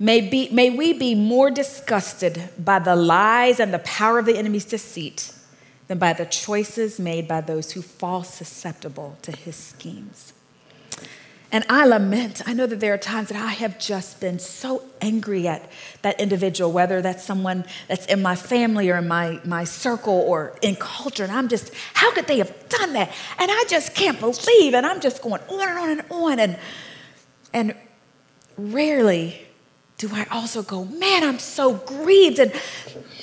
May, 0.01 0.21
be, 0.21 0.49
may 0.51 0.71
we 0.71 0.93
be 0.93 1.15
more 1.15 1.53
disgusted 1.53 2.49
by 2.59 2.81
the 2.81 2.97
lies 2.97 3.61
and 3.61 3.73
the 3.73 3.79
power 3.81 4.19
of 4.19 4.27
the 4.27 4.37
enemy's 4.37 4.65
deceit 4.65 5.33
than 5.87 5.99
by 5.99 6.13
the 6.13 6.27
choices 6.27 6.99
made 6.99 7.29
by 7.29 7.41
those 7.41 7.73
who 7.73 7.83
fall 7.83 8.25
susceptible 8.25 9.17
to 9.23 9.31
his 9.31 9.55
schemes. 9.55 10.33
And 11.51 11.65
I 11.71 11.87
lament, 11.87 12.43
I 12.47 12.53
know 12.53 12.67
that 12.67 12.79
there 12.79 12.93
are 12.93 12.99
times 12.99 13.29
that 13.29 13.43
I 13.43 13.53
have 13.53 13.79
just 13.79 14.21
been 14.21 14.39
so 14.39 14.83
angry 15.01 15.49
at 15.49 15.71
that 16.03 16.21
individual, 16.21 16.71
whether 16.73 17.01
that's 17.01 17.25
someone 17.25 17.65
that's 17.89 18.05
in 18.05 18.21
my 18.21 18.37
family 18.37 18.91
or 18.91 18.99
in 18.99 19.09
my, 19.09 19.41
my 19.45 19.65
circle 19.65 20.13
or 20.13 20.59
in 20.61 20.77
culture. 20.77 21.25
And 21.25 21.33
I'm 21.33 21.49
just, 21.49 21.73
how 21.95 22.13
could 22.13 22.27
they 22.27 22.37
have 22.39 22.69
done 22.69 22.93
that? 22.93 23.11
And 23.39 23.51
I 23.51 23.65
just 23.67 23.95
can't 23.95 24.21
believe. 24.21 24.75
And 24.75 24.85
I'm 24.85 25.01
just 25.01 25.23
going 25.23 25.41
on 25.49 25.69
and 25.69 25.79
on 25.79 25.91
and 25.91 26.05
on. 26.11 26.39
And, 26.39 26.59
and 27.55 27.75
rarely 28.59 29.41
do 29.97 30.11
I 30.13 30.27
also 30.31 30.63
go, 30.63 30.85
man, 30.85 31.25
I'm 31.25 31.39
so 31.39 31.75
grieved. 31.75 32.39
And 32.41 32.53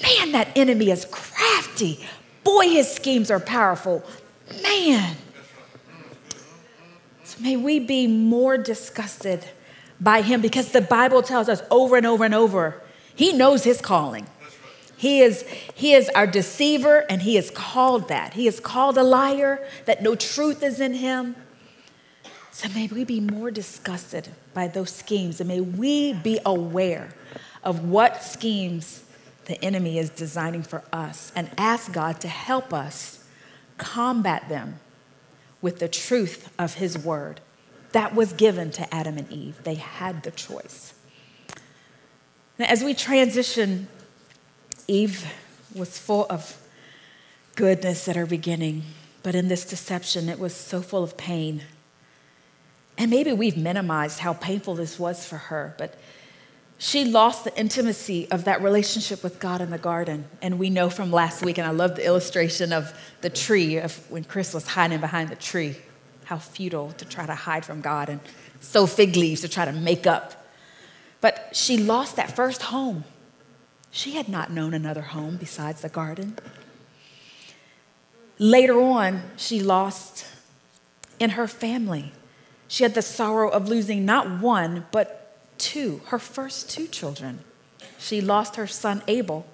man, 0.01 0.31
that 0.31 0.49
enemy 0.55 0.89
is 0.89 1.05
crafty. 1.05 2.03
Boy, 2.43 2.69
his 2.69 2.91
schemes 2.91 3.29
are 3.29 3.39
powerful. 3.39 4.03
Man. 4.63 5.15
May 7.39 7.57
we 7.57 7.79
be 7.79 8.07
more 8.07 8.57
disgusted 8.57 9.45
by 9.99 10.21
him 10.21 10.41
because 10.41 10.71
the 10.71 10.81
Bible 10.81 11.21
tells 11.21 11.49
us 11.49 11.61
over 11.69 11.95
and 11.97 12.05
over 12.05 12.23
and 12.23 12.33
over 12.33 12.81
he 13.15 13.31
knows 13.31 13.63
his 13.63 13.81
calling. 13.81 14.27
He 14.97 15.21
is, 15.21 15.43
he 15.73 15.93
is 15.93 16.09
our 16.09 16.27
deceiver, 16.27 17.05
and 17.09 17.21
he 17.21 17.37
is 17.37 17.49
called 17.49 18.07
that. 18.09 18.33
He 18.33 18.47
is 18.47 18.59
called 18.59 18.97
a 18.97 19.03
liar, 19.03 19.65
that 19.85 20.01
no 20.01 20.15
truth 20.15 20.63
is 20.63 20.79
in 20.79 20.93
him. 20.93 21.35
So 22.51 22.69
may 22.69 22.87
we 22.87 23.03
be 23.03 23.19
more 23.19 23.51
disgusted 23.51 24.29
by 24.53 24.67
those 24.67 24.89
schemes, 24.89 25.39
and 25.39 25.49
may 25.49 25.59
we 25.61 26.13
be 26.13 26.39
aware 26.45 27.09
of 27.63 27.85
what 27.85 28.23
schemes 28.23 29.03
the 29.45 29.63
enemy 29.63 29.97
is 29.97 30.09
designing 30.09 30.63
for 30.63 30.83
us 30.91 31.31
and 31.35 31.49
ask 31.57 31.91
God 31.91 32.21
to 32.21 32.27
help 32.27 32.73
us 32.73 33.23
combat 33.77 34.47
them 34.47 34.79
with 35.61 35.79
the 35.79 35.87
truth 35.87 36.51
of 36.59 36.75
his 36.75 36.97
word. 36.97 37.41
That 37.91 38.13
was 38.13 38.33
given 38.33 38.71
to 38.71 38.93
Adam 38.93 39.17
and 39.17 39.31
Eve. 39.31 39.63
They 39.63 39.75
had 39.75 40.23
the 40.23 40.31
choice. 40.31 40.93
Now, 42.57 42.65
as 42.65 42.83
we 42.83 42.93
transition, 42.93 43.87
Eve 44.87 45.25
was 45.73 45.97
full 45.97 46.25
of 46.29 46.57
goodness 47.55 48.07
at 48.07 48.15
her 48.15 48.25
beginning, 48.25 48.83
but 49.23 49.35
in 49.35 49.47
this 49.47 49.65
deception, 49.65 50.29
it 50.29 50.39
was 50.39 50.53
so 50.53 50.81
full 50.81 51.03
of 51.03 51.17
pain. 51.17 51.63
And 52.97 53.11
maybe 53.11 53.33
we've 53.33 53.57
minimized 53.57 54.19
how 54.19 54.33
painful 54.33 54.75
this 54.75 54.99
was 54.99 55.25
for 55.25 55.37
her, 55.37 55.73
but 55.77 55.97
she 56.77 57.05
lost 57.05 57.45
the 57.45 57.57
intimacy 57.57 58.29
of 58.29 58.43
that 58.45 58.61
relationship 58.61 59.23
with 59.23 59.39
God 59.39 59.61
in 59.61 59.69
the 59.69 59.77
garden. 59.77 60.25
And 60.41 60.59
we 60.59 60.69
know 60.69 60.89
from 60.89 61.11
last 61.11 61.43
week, 61.43 61.57
and 61.57 61.65
I 61.65 61.71
love 61.71 61.95
the 61.95 62.05
illustration 62.05 62.73
of 62.73 62.93
the 63.21 63.29
tree, 63.29 63.77
of 63.77 63.95
when 64.11 64.23
Chris 64.25 64.53
was 64.53 64.67
hiding 64.67 64.99
behind 64.99 65.29
the 65.29 65.35
tree, 65.35 65.77
how 66.25 66.37
futile 66.37 66.91
to 66.93 67.05
try 67.05 67.25
to 67.25 67.35
hide 67.35 67.65
from 67.65 67.81
God 67.81 68.09
and 68.09 68.19
sew 68.59 68.87
fig 68.87 69.15
leaves 69.15 69.41
to 69.41 69.47
try 69.47 69.63
to 69.65 69.71
make 69.71 70.05
up. 70.05 70.45
But 71.21 71.49
she 71.53 71.77
lost 71.77 72.17
that 72.17 72.35
first 72.35 72.63
home. 72.63 73.05
She 73.89 74.15
had 74.15 74.27
not 74.27 74.51
known 74.51 74.73
another 74.73 75.01
home 75.01 75.37
besides 75.37 75.81
the 75.81 75.89
garden. 75.89 76.37
Later 78.37 78.81
on, 78.81 79.23
she 79.37 79.61
lost 79.61 80.25
in 81.19 81.31
her 81.31 81.47
family. 81.47 82.11
She 82.67 82.83
had 82.83 82.93
the 82.93 83.01
sorrow 83.01 83.49
of 83.49 83.69
losing 83.69 84.03
not 84.03 84.41
one, 84.41 84.85
but 84.91 85.24
two, 85.57 86.01
her 86.07 86.19
first 86.19 86.69
two 86.69 86.87
children. 86.87 87.39
She 87.97 88.21
lost 88.21 88.55
her 88.55 88.67
son 88.67 89.01
Abel 89.07 89.45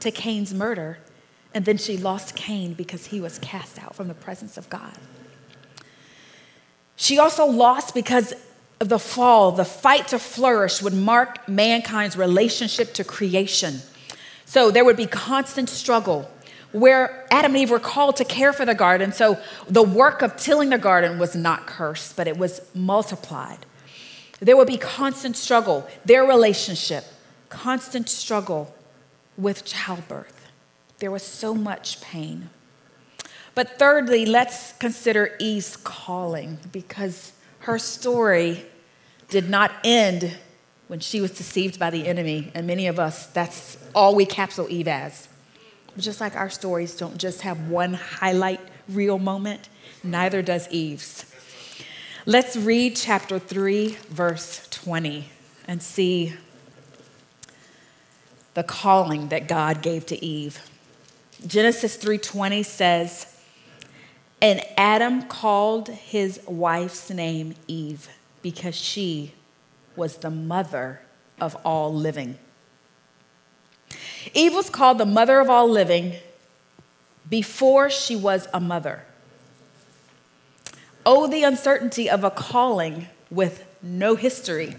to 0.00 0.10
Cain's 0.10 0.52
murder, 0.52 0.98
and 1.54 1.64
then 1.64 1.78
she 1.78 1.96
lost 1.96 2.36
Cain 2.36 2.74
because 2.74 3.06
he 3.06 3.20
was 3.20 3.38
cast 3.38 3.82
out 3.82 3.94
from 3.94 4.08
the 4.08 4.14
presence 4.14 4.56
of 4.56 4.68
God. 4.68 4.96
She 6.96 7.18
also 7.18 7.46
lost 7.46 7.94
because 7.94 8.34
of 8.80 8.88
the 8.88 8.98
fall. 8.98 9.52
The 9.52 9.64
fight 9.64 10.08
to 10.08 10.18
flourish 10.18 10.82
would 10.82 10.94
mark 10.94 11.48
mankind's 11.48 12.16
relationship 12.16 12.94
to 12.94 13.04
creation. 13.04 13.80
So 14.44 14.70
there 14.70 14.84
would 14.84 14.96
be 14.96 15.06
constant 15.06 15.68
struggle 15.68 16.30
where 16.72 17.26
Adam 17.30 17.52
and 17.52 17.62
Eve 17.62 17.70
were 17.70 17.80
called 17.80 18.16
to 18.16 18.24
care 18.24 18.52
for 18.52 18.64
the 18.64 18.74
garden. 18.74 19.12
So 19.12 19.38
the 19.68 19.82
work 19.82 20.22
of 20.22 20.36
tilling 20.36 20.70
the 20.70 20.78
garden 20.78 21.18
was 21.18 21.34
not 21.34 21.66
cursed, 21.66 22.16
but 22.16 22.28
it 22.28 22.36
was 22.36 22.60
multiplied. 22.74 23.64
There 24.40 24.56
will 24.56 24.66
be 24.66 24.76
constant 24.76 25.36
struggle, 25.36 25.86
their 26.04 26.24
relationship, 26.24 27.04
constant 27.48 28.08
struggle 28.08 28.74
with 29.36 29.64
childbirth. 29.64 30.48
There 30.98 31.10
was 31.10 31.22
so 31.22 31.54
much 31.54 32.00
pain. 32.00 32.50
But 33.54 33.78
thirdly, 33.78 34.26
let's 34.26 34.72
consider 34.72 35.34
Eve's 35.38 35.76
calling 35.76 36.58
because 36.72 37.32
her 37.60 37.78
story 37.78 38.66
did 39.28 39.48
not 39.48 39.72
end 39.82 40.36
when 40.88 41.00
she 41.00 41.20
was 41.20 41.32
deceived 41.32 41.78
by 41.78 41.90
the 41.90 42.06
enemy. 42.06 42.50
And 42.54 42.66
many 42.66 42.86
of 42.86 42.98
us, 42.98 43.26
that's 43.28 43.78
all 43.94 44.14
we 44.14 44.26
capsule 44.26 44.66
Eve 44.68 44.88
as. 44.88 45.28
Just 45.96 46.20
like 46.20 46.36
our 46.36 46.50
stories 46.50 46.94
don't 46.94 47.16
just 47.16 47.40
have 47.40 47.68
one 47.68 47.94
highlight 47.94 48.60
reel 48.88 49.18
moment, 49.18 49.68
neither 50.04 50.42
does 50.42 50.68
Eve's. 50.68 51.24
Let's 52.28 52.56
read 52.56 52.96
chapter 52.96 53.38
3, 53.38 53.98
verse 54.08 54.66
20, 54.72 55.28
and 55.68 55.80
see 55.80 56.34
the 58.54 58.64
calling 58.64 59.28
that 59.28 59.46
God 59.46 59.80
gave 59.80 60.06
to 60.06 60.24
Eve. 60.24 60.60
Genesis 61.46 61.94
3:20 61.94 62.64
says, 62.64 63.26
"And 64.42 64.60
Adam 64.76 65.28
called 65.28 65.86
his 65.90 66.40
wife's 66.48 67.10
name 67.10 67.54
Eve 67.68 68.08
because 68.42 68.74
she 68.74 69.32
was 69.94 70.16
the 70.16 70.30
mother 70.30 71.02
of 71.40 71.54
all 71.64 71.94
living." 71.94 72.40
Eve 74.34 74.52
was 74.52 74.68
called 74.68 74.98
the 74.98 75.06
mother 75.06 75.38
of 75.38 75.48
all 75.48 75.68
living 75.68 76.16
before 77.30 77.88
she 77.88 78.16
was 78.16 78.48
a 78.52 78.58
mother. 78.58 79.05
Oh, 81.08 81.28
the 81.28 81.44
uncertainty 81.44 82.10
of 82.10 82.24
a 82.24 82.32
calling 82.32 83.06
with 83.30 83.64
no 83.80 84.16
history. 84.16 84.74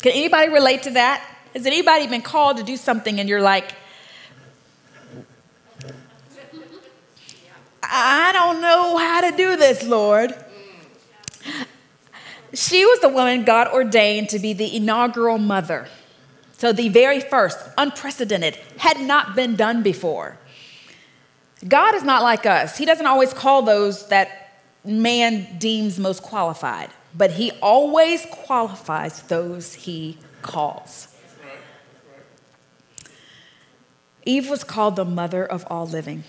Can 0.00 0.10
anybody 0.10 0.50
relate 0.50 0.82
to 0.82 0.90
that? 0.90 1.24
Has 1.54 1.64
anybody 1.64 2.08
been 2.08 2.22
called 2.22 2.56
to 2.56 2.64
do 2.64 2.76
something 2.76 3.20
and 3.20 3.28
you're 3.28 3.40
like, 3.40 3.72
I 7.84 8.32
don't 8.32 8.60
know 8.60 8.96
how 8.96 9.20
to 9.30 9.36
do 9.36 9.54
this, 9.54 9.84
Lord? 9.84 10.34
She 12.52 12.84
was 12.84 13.00
the 13.00 13.08
woman 13.08 13.44
God 13.44 13.68
ordained 13.68 14.28
to 14.30 14.40
be 14.40 14.52
the 14.52 14.76
inaugural 14.76 15.38
mother. 15.38 15.86
So, 16.58 16.72
the 16.72 16.88
very 16.88 17.20
first, 17.20 17.58
unprecedented, 17.78 18.56
had 18.78 19.00
not 19.00 19.34
been 19.34 19.56
done 19.56 19.82
before. 19.82 20.38
God 21.66 21.94
is 21.94 22.02
not 22.02 22.22
like 22.22 22.44
us. 22.44 22.76
He 22.76 22.84
doesn't 22.84 23.06
always 23.06 23.32
call 23.32 23.62
those 23.62 24.08
that 24.08 24.41
man 24.84 25.58
deems 25.58 25.98
most 25.98 26.22
qualified, 26.22 26.90
but 27.14 27.32
he 27.32 27.52
always 27.62 28.26
qualifies 28.30 29.22
those 29.22 29.74
he 29.74 30.18
calls. 30.42 31.08
Eve 34.24 34.48
was 34.48 34.64
called 34.64 34.96
the 34.96 35.04
mother 35.04 35.44
of 35.44 35.66
all 35.68 35.86
living. 35.86 36.24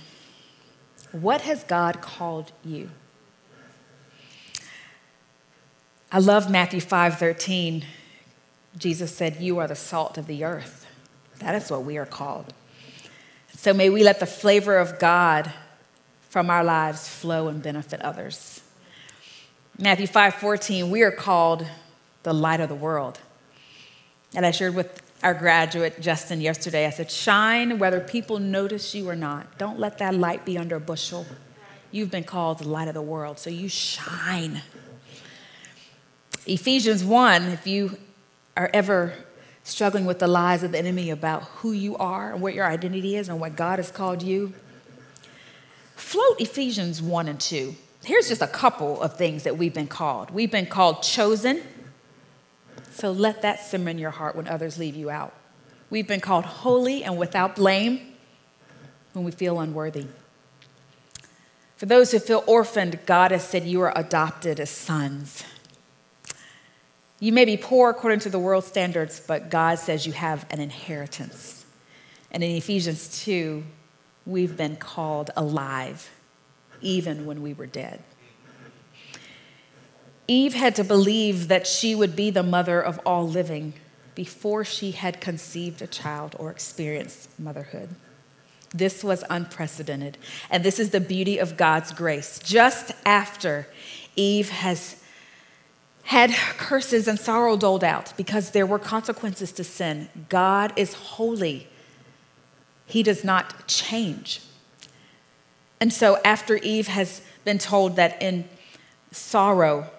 What 1.12 1.42
has 1.42 1.64
God 1.64 2.02
called 2.02 2.52
you? 2.64 2.90
I 6.12 6.20
love 6.20 6.50
Matthew 6.50 6.82
5:13. 6.82 7.86
Jesus 8.78 9.16
said, 9.16 9.42
"You 9.42 9.60
are 9.60 9.68
the 9.68 9.76
salt 9.76 10.18
of 10.18 10.26
the 10.26 10.44
earth." 10.44 10.86
That 11.40 11.56
is 11.56 11.70
what 11.70 11.84
we 11.84 11.98
are 11.98 12.06
called. 12.06 12.54
So 13.56 13.74
may 13.74 13.90
we 13.90 14.04
let 14.04 14.20
the 14.20 14.26
flavor 14.26 14.78
of 14.78 15.00
God 15.00 15.54
from 16.34 16.50
our 16.50 16.64
lives 16.64 17.08
flow 17.08 17.48
and 17.48 17.62
benefit 17.62 18.02
others. 18.02 18.64
Matthew 19.78 20.08
5 20.08 20.34
14, 20.34 20.90
we 20.90 21.04
are 21.04 21.12
called 21.12 21.64
the 22.24 22.34
light 22.34 22.60
of 22.60 22.70
the 22.70 22.76
world. 22.76 23.20
And 24.34 24.44
I 24.44 24.50
shared 24.50 24.74
with 24.74 25.04
our 25.22 25.36
graduate, 25.36 26.02
Justin, 26.02 26.42
yesterday, 26.42 26.88
I 26.88 26.90
said, 26.90 27.12
shine 27.12 27.78
whether 27.78 28.00
people 28.00 28.40
notice 28.40 28.96
you 28.96 29.08
or 29.08 29.16
not. 29.16 29.60
Don't 29.60 29.78
let 29.78 30.00
that 30.00 30.16
light 30.16 30.44
be 30.44 30.58
under 30.58 30.78
a 30.78 30.80
bushel. 30.80 31.28
You've 31.92 32.10
been 32.10 32.24
called 32.24 32.58
the 32.58 32.68
light 32.68 32.88
of 32.88 32.96
the 32.96 33.02
world, 33.04 33.38
so 33.38 33.52
you 33.52 33.70
shine. 33.70 34.64
Ephesians 36.48 37.06
1, 37.06 37.44
if 37.44 37.68
you 37.68 38.00
are 38.58 38.72
ever 38.74 39.14
struggling 39.64 40.06
with 40.08 40.18
the 40.18 40.28
lies 40.28 40.64
of 40.64 40.72
the 40.72 40.80
enemy 40.80 41.12
about 41.12 41.44
who 41.44 41.74
you 41.74 41.96
are 41.98 42.34
and 42.34 42.42
what 42.42 42.56
your 42.56 42.66
identity 42.66 43.18
is 43.18 43.30
and 43.30 43.40
what 43.40 43.56
God 43.56 43.78
has 43.78 43.92
called 43.92 44.24
you, 44.24 44.56
float 46.04 46.40
Ephesians 46.40 47.02
1 47.02 47.28
and 47.28 47.40
2. 47.40 47.76
Here's 48.04 48.28
just 48.28 48.42
a 48.42 48.48
couple 48.48 49.02
of 49.02 49.18
things 49.18 49.44
that 49.44 49.58
we've 49.58 49.74
been 49.74 49.88
called. 49.88 50.30
We've 50.30 50.52
been 50.52 50.66
called 50.66 51.02
chosen. 51.02 51.64
So 52.92 53.12
let 53.12 53.42
that 53.42 53.62
simmer 53.62 53.90
in 53.90 53.98
your 53.98 54.12
heart 54.12 54.36
when 54.36 54.48
others 54.48 54.78
leave 54.78 54.96
you 54.96 55.10
out. 55.10 55.34
We've 55.90 56.08
been 56.08 56.20
called 56.20 56.46
holy 56.46 57.04
and 57.04 57.18
without 57.18 57.56
blame 57.56 58.02
when 59.14 59.24
we 59.24 59.32
feel 59.32 59.60
unworthy. 59.60 60.08
For 61.78 61.86
those 61.86 62.12
who 62.12 62.20
feel 62.20 62.44
orphaned, 62.46 63.00
God 63.06 63.32
has 63.32 63.48
said 63.48 63.64
you 63.64 63.82
are 63.82 63.94
adopted 63.96 64.60
as 64.60 64.70
sons. 64.70 65.44
You 67.20 67.32
may 67.32 67.46
be 67.46 67.58
poor 67.58 67.90
according 67.90 68.20
to 68.20 68.30
the 68.30 68.40
world's 68.40 68.68
standards, 68.68 69.22
but 69.26 69.50
God 69.50 69.80
says 69.80 70.06
you 70.06 70.12
have 70.14 70.46
an 70.50 70.60
inheritance. 70.60 71.66
And 72.32 72.44
in 72.44 72.52
Ephesians 72.52 73.24
2, 73.24 73.64
we've 74.26 74.56
been 74.56 74.76
called 74.76 75.32
alive, 75.36 76.10
even 76.82 77.26
when 77.26 77.42
we 77.42 77.54
were 77.54 77.66
dead. 77.66 78.04
Eve 80.28 80.54
had 80.54 80.76
to 80.76 80.84
believe 80.84 81.50
that 81.50 81.68
she 81.68 81.94
would 81.94 82.16
be 82.16 82.30
the 82.30 82.44
mother 82.44 82.82
of 82.82 83.00
all 83.06 83.28
living 83.28 83.74
before 84.16 84.64
she 84.64 84.92
had 84.92 85.20
conceived 85.20 85.82
a 85.82 85.88
child 85.88 86.36
or 86.40 86.50
experienced 86.50 87.28
motherhood. 87.40 87.90
This 88.74 89.04
was 89.04 89.24
unprecedented. 89.30 90.18
And 90.50 90.64
this 90.64 90.80
is 90.80 90.90
the 90.90 91.00
beauty 91.00 91.38
of 91.38 91.58
God's 91.58 91.92
grace. 91.92 92.40
Just 92.40 92.92
after 93.06 93.68
Eve 94.16 94.50
has 94.50 94.96
had 96.04 96.32
curses 96.58 97.08
and 97.08 97.20
sorrow 97.20 97.56
doled 97.56 97.84
out 97.84 98.14
because 98.18 98.52
there 98.52 98.66
were 98.66 98.80
consequences 98.80 99.52
to 99.54 99.64
sin. 99.64 100.10
God 100.30 100.74
is 100.76 100.94
holy, 100.94 101.68
He 102.86 103.04
does 103.04 103.24
not 103.24 103.68
change. 103.68 104.42
And 105.80 105.92
so, 105.92 106.20
after 106.24 106.58
Eve 106.58 106.88
has 106.88 107.22
been 107.44 107.58
told 107.58 107.96
that 107.98 108.22
in 108.22 108.48
sorrow, 109.12 109.90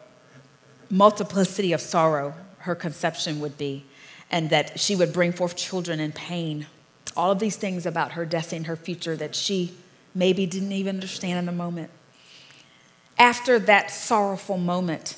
multiplicity 0.90 1.72
of 1.72 1.80
sorrow, 1.80 2.34
her 2.58 2.74
conception 2.74 3.40
would 3.40 3.58
be, 3.58 3.84
and 4.30 4.50
that 4.50 4.80
she 4.80 4.96
would 4.96 5.12
bring 5.12 5.32
forth 5.32 5.56
children 5.56 6.00
in 6.00 6.12
pain, 6.12 6.66
all 7.16 7.30
of 7.30 7.38
these 7.38 7.56
things 7.56 7.86
about 7.86 8.12
her 8.12 8.24
destiny, 8.24 8.64
her 8.64 8.76
future 8.76 9.16
that 9.16 9.34
she 9.34 9.74
maybe 10.14 10.46
didn't 10.46 10.72
even 10.72 10.96
understand 10.96 11.38
in 11.38 11.46
the 11.46 11.52
moment. 11.52 11.90
After 13.18 13.58
that 13.60 13.90
sorrowful 13.90 14.58
moment, 14.58 15.16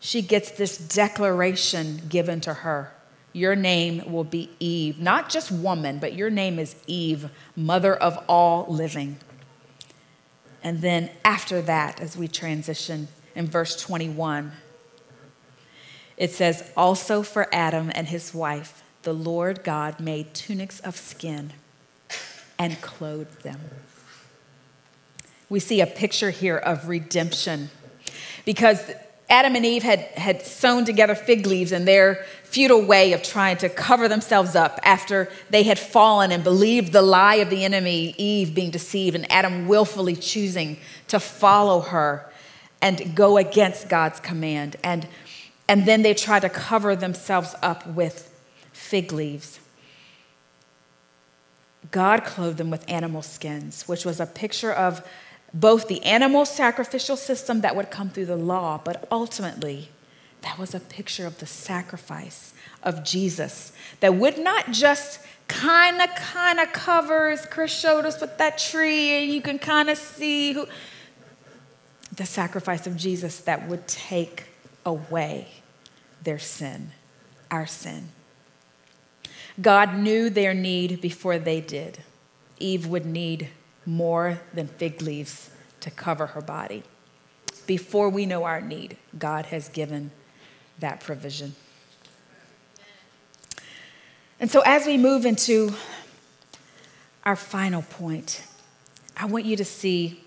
she 0.00 0.22
gets 0.22 0.50
this 0.50 0.78
declaration 0.78 2.02
given 2.08 2.40
to 2.42 2.54
her. 2.54 2.92
Your 3.32 3.54
name 3.54 4.10
will 4.10 4.24
be 4.24 4.50
Eve, 4.58 4.98
not 4.98 5.28
just 5.28 5.50
woman, 5.50 5.98
but 5.98 6.14
your 6.14 6.30
name 6.30 6.58
is 6.58 6.76
Eve, 6.86 7.30
mother 7.54 7.94
of 7.94 8.18
all 8.28 8.66
living. 8.68 9.18
And 10.62 10.80
then 10.80 11.10
after 11.24 11.62
that, 11.62 12.00
as 12.00 12.16
we 12.16 12.26
transition 12.26 13.08
in 13.34 13.46
verse 13.46 13.80
21, 13.80 14.52
it 16.16 16.32
says, 16.32 16.70
Also 16.76 17.22
for 17.22 17.48
Adam 17.54 17.92
and 17.94 18.08
his 18.08 18.34
wife, 18.34 18.82
the 19.02 19.12
Lord 19.12 19.62
God 19.62 20.00
made 20.00 20.34
tunics 20.34 20.80
of 20.80 20.96
skin 20.96 21.52
and 22.58 22.80
clothed 22.80 23.42
them. 23.42 23.60
We 25.48 25.60
see 25.60 25.80
a 25.80 25.86
picture 25.86 26.30
here 26.30 26.56
of 26.56 26.88
redemption 26.88 27.70
because 28.44 28.90
Adam 29.30 29.54
and 29.56 29.64
Eve 29.64 29.82
had, 29.82 30.00
had 30.00 30.42
sewn 30.42 30.84
together 30.84 31.14
fig 31.14 31.46
leaves 31.46 31.72
in 31.72 31.84
their 31.84 32.24
futile 32.50 32.80
way 32.80 33.12
of 33.12 33.22
trying 33.22 33.58
to 33.58 33.68
cover 33.68 34.08
themselves 34.08 34.56
up 34.56 34.80
after 34.82 35.30
they 35.50 35.64
had 35.64 35.78
fallen 35.78 36.32
and 36.32 36.42
believed 36.42 36.92
the 36.92 37.02
lie 37.02 37.36
of 37.36 37.50
the 37.50 37.62
enemy, 37.62 38.14
Eve 38.16 38.54
being 38.54 38.70
deceived, 38.70 39.14
and 39.14 39.30
Adam 39.30 39.68
willfully 39.68 40.16
choosing 40.16 40.78
to 41.08 41.20
follow 41.20 41.80
her 41.80 42.30
and 42.80 43.14
go 43.14 43.36
against 43.36 43.90
God's 43.90 44.18
command. 44.20 44.76
And, 44.82 45.06
and 45.68 45.84
then 45.84 46.00
they 46.00 46.14
try 46.14 46.40
to 46.40 46.48
cover 46.48 46.96
themselves 46.96 47.54
up 47.62 47.86
with 47.86 48.34
fig 48.72 49.12
leaves. 49.12 49.60
God 51.90 52.24
clothed 52.24 52.56
them 52.56 52.70
with 52.70 52.88
animal 52.88 53.20
skins, 53.20 53.86
which 53.86 54.06
was 54.06 54.20
a 54.20 54.26
picture 54.26 54.72
of 54.72 55.06
both 55.52 55.88
the 55.88 56.02
animal 56.02 56.46
sacrificial 56.46 57.16
system 57.16 57.60
that 57.60 57.76
would 57.76 57.90
come 57.90 58.08
through 58.08 58.26
the 58.26 58.36
law, 58.36 58.80
but 58.82 59.06
ultimately, 59.10 59.90
that 60.42 60.58
was 60.58 60.74
a 60.74 60.80
picture 60.80 61.26
of 61.26 61.38
the 61.38 61.46
sacrifice 61.46 62.52
of 62.82 63.04
Jesus 63.04 63.72
that 64.00 64.14
would 64.14 64.38
not 64.38 64.70
just 64.70 65.20
kind 65.48 66.00
of, 66.00 66.14
kind 66.14 66.60
of 66.60 66.72
covers. 66.72 67.44
Chris 67.46 67.72
showed 67.72 68.04
us 68.04 68.20
with 68.20 68.38
that 68.38 68.58
tree, 68.58 69.22
and 69.22 69.32
you 69.32 69.42
can 69.42 69.58
kind 69.58 69.90
of 69.90 69.98
see 69.98 70.52
who. 70.52 70.66
The 72.14 72.26
sacrifice 72.26 72.86
of 72.86 72.96
Jesus 72.96 73.40
that 73.40 73.68
would 73.68 73.86
take 73.86 74.44
away 74.84 75.48
their 76.22 76.38
sin, 76.38 76.90
our 77.50 77.66
sin. 77.66 78.08
God 79.60 79.94
knew 79.94 80.30
their 80.30 80.54
need 80.54 81.00
before 81.00 81.38
they 81.38 81.60
did. 81.60 81.98
Eve 82.58 82.86
would 82.86 83.06
need 83.06 83.50
more 83.86 84.40
than 84.52 84.66
fig 84.66 85.00
leaves 85.00 85.50
to 85.80 85.90
cover 85.90 86.26
her 86.26 86.40
body. 86.40 86.82
Before 87.66 88.08
we 88.08 88.26
know 88.26 88.44
our 88.44 88.60
need, 88.60 88.96
God 89.18 89.46
has 89.46 89.68
given 89.68 90.10
that 90.80 91.00
provision. 91.00 91.54
And 94.40 94.50
so, 94.50 94.62
as 94.64 94.86
we 94.86 94.96
move 94.96 95.26
into 95.26 95.74
our 97.24 97.36
final 97.36 97.82
point, 97.82 98.44
I 99.16 99.26
want 99.26 99.44
you 99.44 99.56
to 99.56 99.64
see 99.64 100.22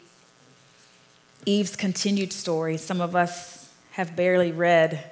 Eve's 1.45 1.75
continued 1.75 2.33
story. 2.33 2.77
Some 2.77 2.99
of 2.99 3.15
us 3.15 3.73
have 3.91 4.15
barely 4.15 4.51
read 4.51 5.11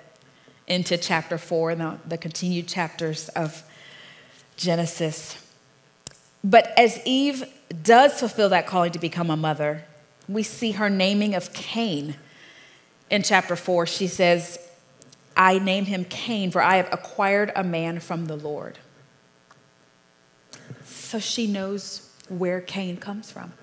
into 0.68 0.98
chapter 0.98 1.38
four, 1.38 1.74
the, 1.76 1.98
the 2.08 2.18
continued 2.18 2.68
chapters 2.68 3.30
of 3.30 3.64
Genesis. 4.58 5.44
But 6.44 6.72
as 6.78 7.00
Eve 7.06 7.44
does 7.84 8.20
fulfill 8.20 8.50
that 8.50 8.68
calling 8.68 8.92
to 8.92 9.00
become 9.00 9.30
a 9.30 9.38
mother, 9.38 9.84
we 10.28 10.44
see 10.44 10.72
her 10.72 10.90
naming 10.90 11.36
of 11.36 11.54
Cain 11.54 12.16
in 13.10 13.24
chapter 13.24 13.56
4. 13.56 13.86
She 13.88 14.08
says, 14.08 14.60
I 15.36 15.60
name 15.60 15.86
him 15.86 16.06
Cain, 16.06 16.52
for 16.52 16.62
I 16.62 16.78
have 16.78 16.90
acquired 16.92 17.52
a 17.56 17.64
man 17.64 18.00
from 18.00 18.26
the 18.26 18.36
Lord. 18.36 18.78
So 20.86 21.20
she 21.20 21.48
knows 21.48 22.10
where 22.28 22.62
Cain 22.62 22.98
comes 22.98 23.32
from. 23.32 23.54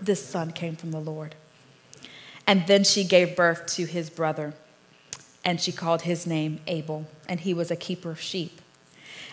This 0.00 0.24
son 0.24 0.52
came 0.52 0.76
from 0.76 0.90
the 0.90 1.00
Lord. 1.00 1.34
And 2.46 2.66
then 2.66 2.84
she 2.84 3.04
gave 3.04 3.36
birth 3.36 3.66
to 3.74 3.84
his 3.84 4.08
brother, 4.08 4.54
and 5.44 5.60
she 5.60 5.72
called 5.72 6.02
his 6.02 6.26
name 6.26 6.60
Abel, 6.66 7.06
and 7.28 7.40
he 7.40 7.52
was 7.52 7.70
a 7.70 7.76
keeper 7.76 8.10
of 8.10 8.20
sheep. 8.20 8.60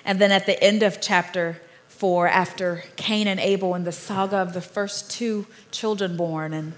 And 0.05 0.19
then 0.19 0.31
at 0.31 0.45
the 0.45 0.61
end 0.61 0.83
of 0.83 0.99
chapter 0.99 1.61
4, 1.87 2.27
after 2.27 2.83
Cain 2.95 3.27
and 3.27 3.39
Abel 3.39 3.75
and 3.75 3.85
the 3.85 3.91
saga 3.91 4.37
of 4.37 4.53
the 4.53 4.61
first 4.61 5.11
two 5.11 5.45
children 5.71 6.17
born. 6.17 6.53
And 6.53 6.73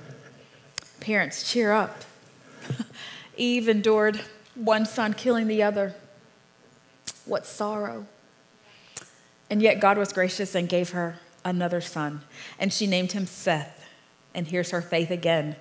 parents, 1.00 1.50
cheer 1.50 1.72
up. 1.72 2.04
Eve 3.38 3.70
endured 3.70 4.22
one 4.56 4.86
son 4.86 5.14
killing 5.14 5.48
the 5.48 5.64
other. 5.64 5.94
What 7.26 7.46
sorrow. 7.46 8.06
And 9.50 9.62
yet 9.62 9.80
God 9.80 9.98
was 9.98 10.12
gracious 10.12 10.56
and 10.56 10.68
gave 10.68 10.92
her 10.92 11.20
another 11.44 11.82
son. 11.82 12.22
And 12.60 12.74
she 12.74 12.88
named 12.88 13.12
him 13.12 13.26
Seth. 13.26 13.88
And 14.34 14.48
here's 14.48 14.72
her 14.72 14.82
faith 14.82 15.12
again. 15.12 15.56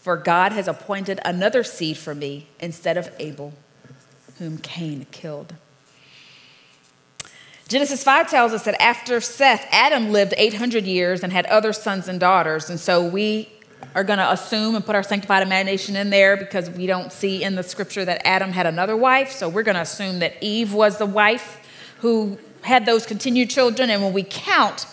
For 0.00 0.16
God 0.16 0.52
has 0.52 0.68
appointed 0.68 1.20
another 1.24 1.62
seed 1.62 1.96
for 1.96 2.14
me 2.14 2.48
instead 2.58 2.96
of 2.96 3.10
Abel, 3.18 3.52
whom 4.38 4.58
Cain 4.58 5.06
killed. 5.10 5.54
Genesis 7.68 8.02
5 8.02 8.28
tells 8.28 8.52
us 8.52 8.64
that 8.64 8.80
after 8.82 9.20
Seth, 9.20 9.64
Adam 9.70 10.10
lived 10.10 10.34
800 10.36 10.84
years 10.84 11.22
and 11.22 11.32
had 11.32 11.46
other 11.46 11.72
sons 11.72 12.08
and 12.08 12.18
daughters. 12.18 12.68
And 12.68 12.80
so 12.80 13.06
we 13.06 13.48
are 13.94 14.04
going 14.04 14.18
to 14.18 14.30
assume 14.30 14.74
and 14.74 14.84
put 14.84 14.94
our 14.94 15.02
sanctified 15.02 15.42
imagination 15.42 15.96
in 15.96 16.10
there 16.10 16.36
because 16.36 16.70
we 16.70 16.86
don't 16.86 17.12
see 17.12 17.42
in 17.42 17.54
the 17.54 17.62
scripture 17.62 18.04
that 18.04 18.26
Adam 18.26 18.52
had 18.52 18.66
another 18.66 18.96
wife. 18.96 19.32
So 19.32 19.48
we're 19.48 19.62
going 19.62 19.76
to 19.76 19.82
assume 19.82 20.20
that 20.20 20.34
Eve 20.40 20.72
was 20.72 20.98
the 20.98 21.06
wife 21.06 21.58
who 21.98 22.38
had 22.62 22.86
those 22.86 23.06
continued 23.06 23.50
children. 23.50 23.90
And 23.90 24.02
when 24.02 24.12
we 24.12 24.22
count, 24.22 24.86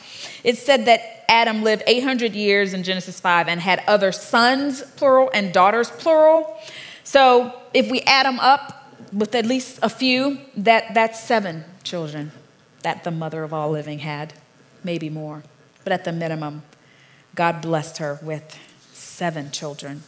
it 0.43 0.57
said 0.57 0.85
that 0.85 1.25
Adam 1.29 1.63
lived 1.63 1.83
800 1.85 2.33
years 2.33 2.73
in 2.73 2.83
Genesis 2.83 3.19
5 3.19 3.47
and 3.47 3.59
had 3.59 3.83
other 3.87 4.11
sons, 4.11 4.81
plural, 4.81 5.29
and 5.33 5.53
daughters, 5.53 5.91
plural. 5.91 6.57
So 7.03 7.53
if 7.73 7.91
we 7.91 8.01
add 8.01 8.25
them 8.25 8.39
up 8.39 8.93
with 9.13 9.35
at 9.35 9.45
least 9.45 9.79
a 9.83 9.89
few, 9.89 10.39
that, 10.55 10.93
that's 10.93 11.21
seven 11.21 11.65
children 11.83 12.31
that 12.83 13.03
the 13.03 13.11
mother 13.11 13.43
of 13.43 13.53
all 13.53 13.69
living 13.69 13.99
had, 13.99 14.33
maybe 14.83 15.09
more. 15.09 15.43
But 15.83 15.93
at 15.93 16.05
the 16.05 16.11
minimum, 16.11 16.63
God 17.35 17.61
blessed 17.61 17.97
her 17.97 18.19
with 18.21 18.57
seven 19.17 19.49
children. 19.49 20.03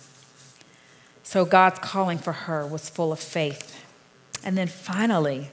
So 1.23 1.43
God's 1.43 1.79
calling 1.79 2.19
for 2.19 2.31
her 2.31 2.67
was 2.67 2.89
full 2.89 3.11
of 3.11 3.19
faith. 3.19 3.83
And 4.43 4.55
then 4.55 4.67
finally, 4.67 5.49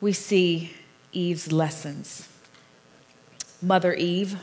we 0.00 0.14
see 0.14 0.72
Eve's 1.12 1.52
lessons. 1.52 2.26
Mother 3.60 3.92
Eve, 3.92 4.38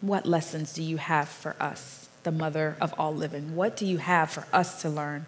what 0.00 0.24
lessons 0.24 0.72
do 0.72 0.82
you 0.82 0.96
have 0.96 1.28
for 1.28 1.54
us, 1.60 2.08
the 2.22 2.32
mother 2.32 2.78
of 2.80 2.94
all 2.98 3.14
living? 3.14 3.54
What 3.54 3.76
do 3.76 3.84
you 3.84 3.98
have 3.98 4.30
for 4.30 4.46
us 4.54 4.80
to 4.80 4.88
learn? 4.88 5.26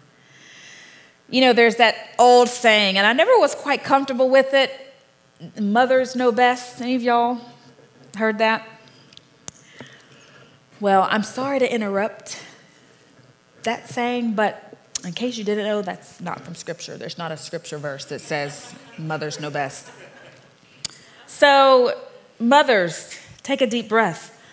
You 1.29 1.41
know, 1.41 1.53
there's 1.53 1.75
that 1.75 1.95
old 2.17 2.49
saying, 2.49 2.97
and 2.97 3.05
I 3.05 3.13
never 3.13 3.37
was 3.37 3.53
quite 3.53 3.83
comfortable 3.83 4.27
with 4.27 4.55
it 4.55 4.71
mothers 5.59 6.15
know 6.15 6.31
best. 6.31 6.81
Any 6.81 6.95
of 6.95 7.03
y'all 7.03 7.39
heard 8.17 8.39
that? 8.39 8.67
Well, 10.81 11.07
I'm 11.07 11.21
sorry 11.21 11.59
to 11.59 11.71
interrupt 11.71 12.41
that 13.61 13.87
saying, 13.87 14.33
but 14.33 14.75
in 15.05 15.13
case 15.13 15.37
you 15.37 15.43
didn't 15.43 15.65
know, 15.65 15.83
that's 15.83 16.19
not 16.19 16.41
from 16.41 16.55
Scripture. 16.55 16.97
There's 16.97 17.19
not 17.19 17.31
a 17.31 17.37
Scripture 17.37 17.77
verse 17.77 18.05
that 18.05 18.19
says 18.19 18.73
mothers 18.97 19.39
know 19.39 19.51
best. 19.51 19.91
So, 21.27 22.01
mothers, 22.39 23.15
take 23.43 23.61
a 23.61 23.67
deep 23.67 23.89
breath. 23.89 24.43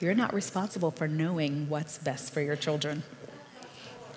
You're 0.00 0.14
not 0.14 0.32
responsible 0.32 0.90
for 0.90 1.06
knowing 1.06 1.68
what's 1.68 1.98
best 1.98 2.32
for 2.32 2.40
your 2.40 2.56
children. 2.56 3.02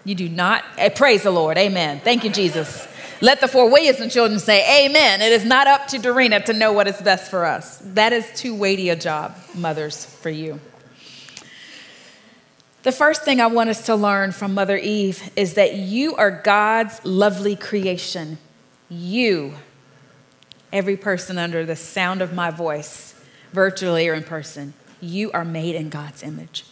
You 0.06 0.16
do 0.16 0.30
not. 0.30 0.64
Eh, 0.78 0.88
praise 0.88 1.24
the 1.24 1.32
Lord. 1.32 1.58
Amen. 1.58 2.00
Thank 2.00 2.24
you, 2.24 2.30
Jesus. 2.30 2.88
Let 3.22 3.40
the 3.40 3.48
four 3.48 3.70
Williamson 3.70 4.10
children 4.10 4.40
say, 4.40 4.86
Amen. 4.86 5.22
It 5.22 5.32
is 5.32 5.46
not 5.46 5.68
up 5.68 5.88
to 5.90 6.00
Dorena 6.00 6.42
to 6.42 6.54
know 6.54 6.74
what 6.74 6.88
is 6.88 7.00
best 7.00 7.30
for 7.30 7.46
us. 7.46 7.78
That 7.84 8.14
is 8.14 8.26
too 8.36 8.56
weighty 8.56 8.90
a 8.90 8.96
job, 8.96 9.38
mothers, 9.54 10.06
for 10.06 10.32
you. 10.32 10.60
The 12.82 12.92
first 12.92 13.24
thing 13.24 13.40
I 13.40 13.46
want 13.46 13.70
us 13.70 13.86
to 13.86 13.96
learn 13.96 14.32
from 14.32 14.56
Mother 14.56 14.76
Eve 14.76 15.32
is 15.36 15.54
that 15.54 15.76
you 15.76 16.16
are 16.16 16.32
God's 16.32 17.00
lovely 17.06 17.56
creation. 17.56 18.40
You, 18.90 19.54
every 20.74 20.98
person 20.98 21.38
under 21.38 21.64
the 21.64 21.76
sound 21.76 22.24
of 22.24 22.34
my 22.34 22.50
voice, 22.50 23.14
virtually 23.54 24.10
or 24.10 24.16
in 24.16 24.24
person, 24.24 24.74
you 25.00 25.32
are 25.32 25.46
made 25.46 25.76
in 25.76 25.90
God's 25.90 26.24
image. 26.24 26.66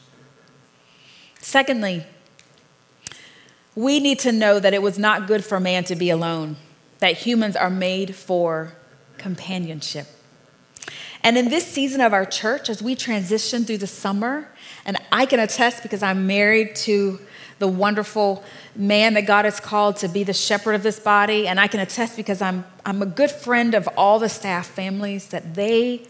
Secondly, 1.40 2.06
we 3.80 4.02
need 4.02 4.20
to 4.20 4.34
know 4.34 4.60
that 4.60 4.74
it 4.74 4.82
was 4.82 5.00
not 5.00 5.26
good 5.26 5.42
for 5.42 5.58
man 5.58 5.86
to 5.86 5.96
be 5.96 6.10
alone, 6.10 6.58
that 7.00 7.14
humans 7.14 7.56
are 7.56 7.70
made 7.70 8.14
for 8.14 8.74
companionship. 9.18 10.06
And 11.24 11.38
in 11.38 11.48
this 11.48 11.66
season 11.66 12.02
of 12.02 12.12
our 12.12 12.26
church, 12.26 12.70
as 12.70 12.84
we 12.84 12.94
transition 12.94 13.64
through 13.64 13.78
the 13.78 13.88
summer, 13.88 14.50
and 14.84 14.98
I 15.14 15.26
can 15.26 15.40
attest 15.40 15.82
because 15.82 16.04
I'm 16.04 16.28
married 16.28 16.76
to 16.88 17.20
the 17.60 17.70
wonderful 17.70 18.44
man 18.76 19.14
that 19.14 19.26
God 19.26 19.46
has 19.46 19.62
called 19.62 19.96
to 19.98 20.10
be 20.10 20.26
the 20.26 20.34
shepherd 20.34 20.74
of 20.74 20.84
this 20.84 21.00
body, 21.00 21.48
and 21.48 21.58
I 21.58 21.68
can 21.68 21.80
attest 21.80 22.18
because 22.18 22.42
I'm, 22.42 22.66
I'm 22.86 23.02
a 23.02 23.06
good 23.06 23.32
friend 23.32 23.74
of 23.76 23.88
all 23.96 24.20
the 24.20 24.30
staff 24.30 24.68
families 24.68 25.28
that 25.28 25.56
they 25.56 26.06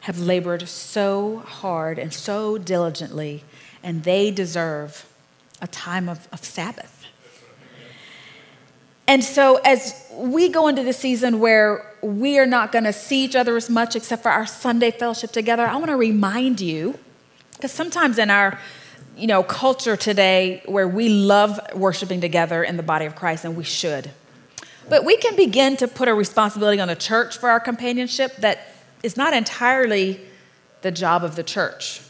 have 0.00 0.18
labored 0.18 0.68
so 0.68 1.44
hard 1.46 2.00
and 2.00 2.12
so 2.12 2.58
diligently, 2.58 3.44
and 3.84 4.02
they 4.02 4.32
deserve 4.32 5.06
a 5.62 5.68
time 5.68 6.08
of, 6.08 6.26
of 6.32 6.44
Sabbath. 6.44 6.93
And 9.06 9.22
so, 9.22 9.56
as 9.56 10.02
we 10.12 10.48
go 10.48 10.68
into 10.68 10.82
the 10.82 10.92
season 10.92 11.38
where 11.38 11.90
we 12.00 12.38
are 12.38 12.46
not 12.46 12.72
going 12.72 12.84
to 12.84 12.92
see 12.92 13.24
each 13.24 13.36
other 13.36 13.56
as 13.56 13.68
much 13.68 13.96
except 13.96 14.22
for 14.22 14.30
our 14.30 14.46
Sunday 14.46 14.90
fellowship 14.90 15.30
together, 15.30 15.66
I 15.66 15.74
want 15.76 15.88
to 15.88 15.96
remind 15.96 16.60
you, 16.60 16.98
because 17.52 17.72
sometimes 17.72 18.18
in 18.18 18.30
our 18.30 18.58
you 19.16 19.26
know, 19.26 19.42
culture 19.42 19.96
today 19.96 20.62
where 20.66 20.88
we 20.88 21.08
love 21.08 21.60
worshiping 21.74 22.20
together 22.20 22.64
in 22.64 22.76
the 22.76 22.82
body 22.82 23.06
of 23.06 23.14
Christ, 23.14 23.44
and 23.44 23.56
we 23.56 23.64
should. 23.64 24.10
But 24.88 25.04
we 25.04 25.16
can 25.16 25.36
begin 25.36 25.76
to 25.78 25.88
put 25.88 26.08
a 26.08 26.14
responsibility 26.14 26.80
on 26.80 26.88
the 26.88 26.96
church 26.96 27.38
for 27.38 27.48
our 27.48 27.60
companionship 27.60 28.36
that 28.36 28.58
is 29.02 29.16
not 29.16 29.32
entirely 29.32 30.20
the 30.82 30.90
job 30.90 31.24
of 31.24 31.36
the 31.36 31.42
church. 31.42 32.02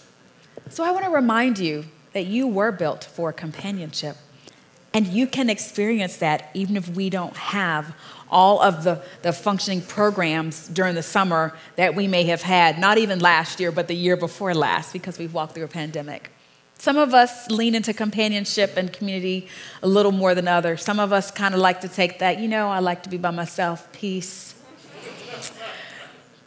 So 0.70 0.82
I 0.82 0.90
want 0.90 1.05
to 1.05 1.11
remind 1.11 1.59
you 1.59 1.84
that 2.12 2.26
you 2.26 2.47
were 2.47 2.72
built 2.72 3.05
for 3.05 3.32
companionship. 3.32 4.16
And 4.95 5.09
you 5.09 5.26
can 5.26 5.51
experience 5.51 6.18
that 6.18 6.51
even 6.55 6.76
if 6.76 6.88
we 6.88 7.11
don't 7.11 7.36
have 7.36 7.97
all 8.30 8.61
of 8.61 8.84
the, 8.84 9.03
the 9.22 9.32
functioning 9.32 9.82
programs 9.82 10.68
during 10.68 10.95
the 10.95 11.03
summer 11.03 11.53
that 11.74 11.97
we 11.97 12.07
may 12.07 12.22
have 12.24 12.42
had, 12.42 12.78
not 12.78 12.97
even 12.97 13.18
last 13.18 13.59
year, 13.59 13.72
but 13.72 13.88
the 13.88 13.95
year 13.95 14.16
before 14.16 14.55
last, 14.55 14.92
because 14.92 15.18
we've 15.18 15.34
walked 15.34 15.55
through 15.55 15.64
a 15.64 15.68
pandemic. 15.68 16.30
Some 16.78 16.97
of 16.97 17.12
us 17.12 17.51
lean 17.51 17.74
into 17.74 17.92
companionship 17.92 18.76
and 18.76 18.92
community 18.92 19.49
a 19.82 19.88
little 19.88 20.12
more 20.12 20.34
than 20.34 20.47
others. 20.47 20.84
Some 20.84 21.01
of 21.01 21.12
us 21.12 21.30
kind 21.30 21.55
of 21.55 21.61
like 21.61 21.80
to 21.80 21.88
take 21.88 22.20
that, 22.20 22.38
you 22.38 22.47
know, 22.47 22.68
I 22.68 22.78
like 22.78 23.03
to 23.03 23.09
be 23.09 23.16
by 23.16 23.30
myself, 23.30 23.90
peace. 23.92 24.55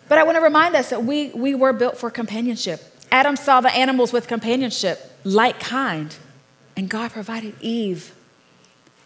But 0.07 0.19
I 0.19 0.23
want 0.23 0.37
to 0.37 0.41
remind 0.41 0.73
us 0.75 0.89
that 0.91 1.03
we, 1.03 1.29
we 1.31 1.53
were 1.53 1.73
built 1.73 1.97
for 1.97 2.09
companionship. 2.09 2.81
Adam 3.11 3.35
saw 3.35 3.59
the 3.59 3.73
animals 3.75 4.13
with 4.13 4.27
companionship, 4.27 4.99
like 5.25 5.59
kind, 5.59 6.15
and 6.77 6.89
God 6.89 7.11
provided 7.11 7.55
Eve 7.59 8.13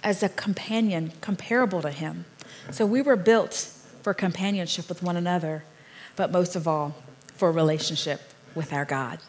as 0.04 0.24
a 0.24 0.30
companion 0.30 1.12
comparable 1.22 1.82
to 1.82 1.92
him. 1.92 2.26
So 2.72 2.86
we 2.86 3.02
were 3.02 3.16
built 3.16 3.54
for 4.02 4.14
companionship 4.14 4.90
with 4.90 5.04
one 5.04 5.16
another, 5.16 5.64
but 6.16 6.32
most 6.32 6.56
of 6.56 6.68
all, 6.68 6.96
for 7.36 7.52
relationship 7.52 8.22
with 8.56 8.74
our 8.74 8.86
God. 8.86 9.20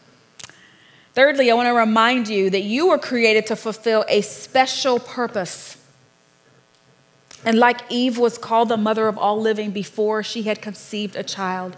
Thirdly, 1.13 1.51
I 1.51 1.53
want 1.53 1.67
to 1.67 1.73
remind 1.73 2.27
you 2.27 2.49
that 2.49 2.63
you 2.63 2.87
were 2.87 2.97
created 2.97 3.45
to 3.47 3.55
fulfill 3.55 4.03
a 4.07 4.21
special 4.21 4.99
purpose. 4.99 5.77
And 7.45 7.59
like 7.59 7.81
Eve 7.89 8.17
was 8.17 8.37
called 8.37 8.69
the 8.69 8.77
mother 8.77 9.07
of 9.07 9.17
all 9.17 9.39
living 9.39 9.71
before 9.71 10.23
she 10.23 10.43
had 10.43 10.61
conceived 10.61 11.15
a 11.15 11.23
child, 11.23 11.77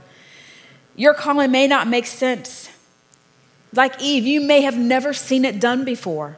your 0.96 1.14
calling 1.14 1.52
may 1.52 1.68
not 1.68 1.88
make 1.88 2.06
sense. 2.06 2.70
Like 3.74 4.02
Eve, 4.02 4.26
you 4.26 4.40
may 4.40 4.62
have 4.62 4.78
never 4.78 5.12
seen 5.12 5.44
it 5.44 5.60
done 5.60 5.84
before. 5.84 6.38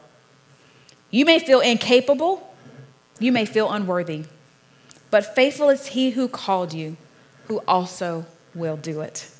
You 1.10 1.24
may 1.24 1.38
feel 1.38 1.60
incapable 1.60 2.47
you 3.18 3.32
may 3.32 3.44
feel 3.44 3.70
unworthy, 3.70 4.24
but 5.10 5.34
faithful 5.34 5.70
is 5.70 5.88
he 5.88 6.10
who 6.10 6.28
called 6.28 6.72
you, 6.72 6.96
who 7.46 7.62
also 7.66 8.26
will 8.54 8.76
do 8.76 9.00
it. 9.00 9.30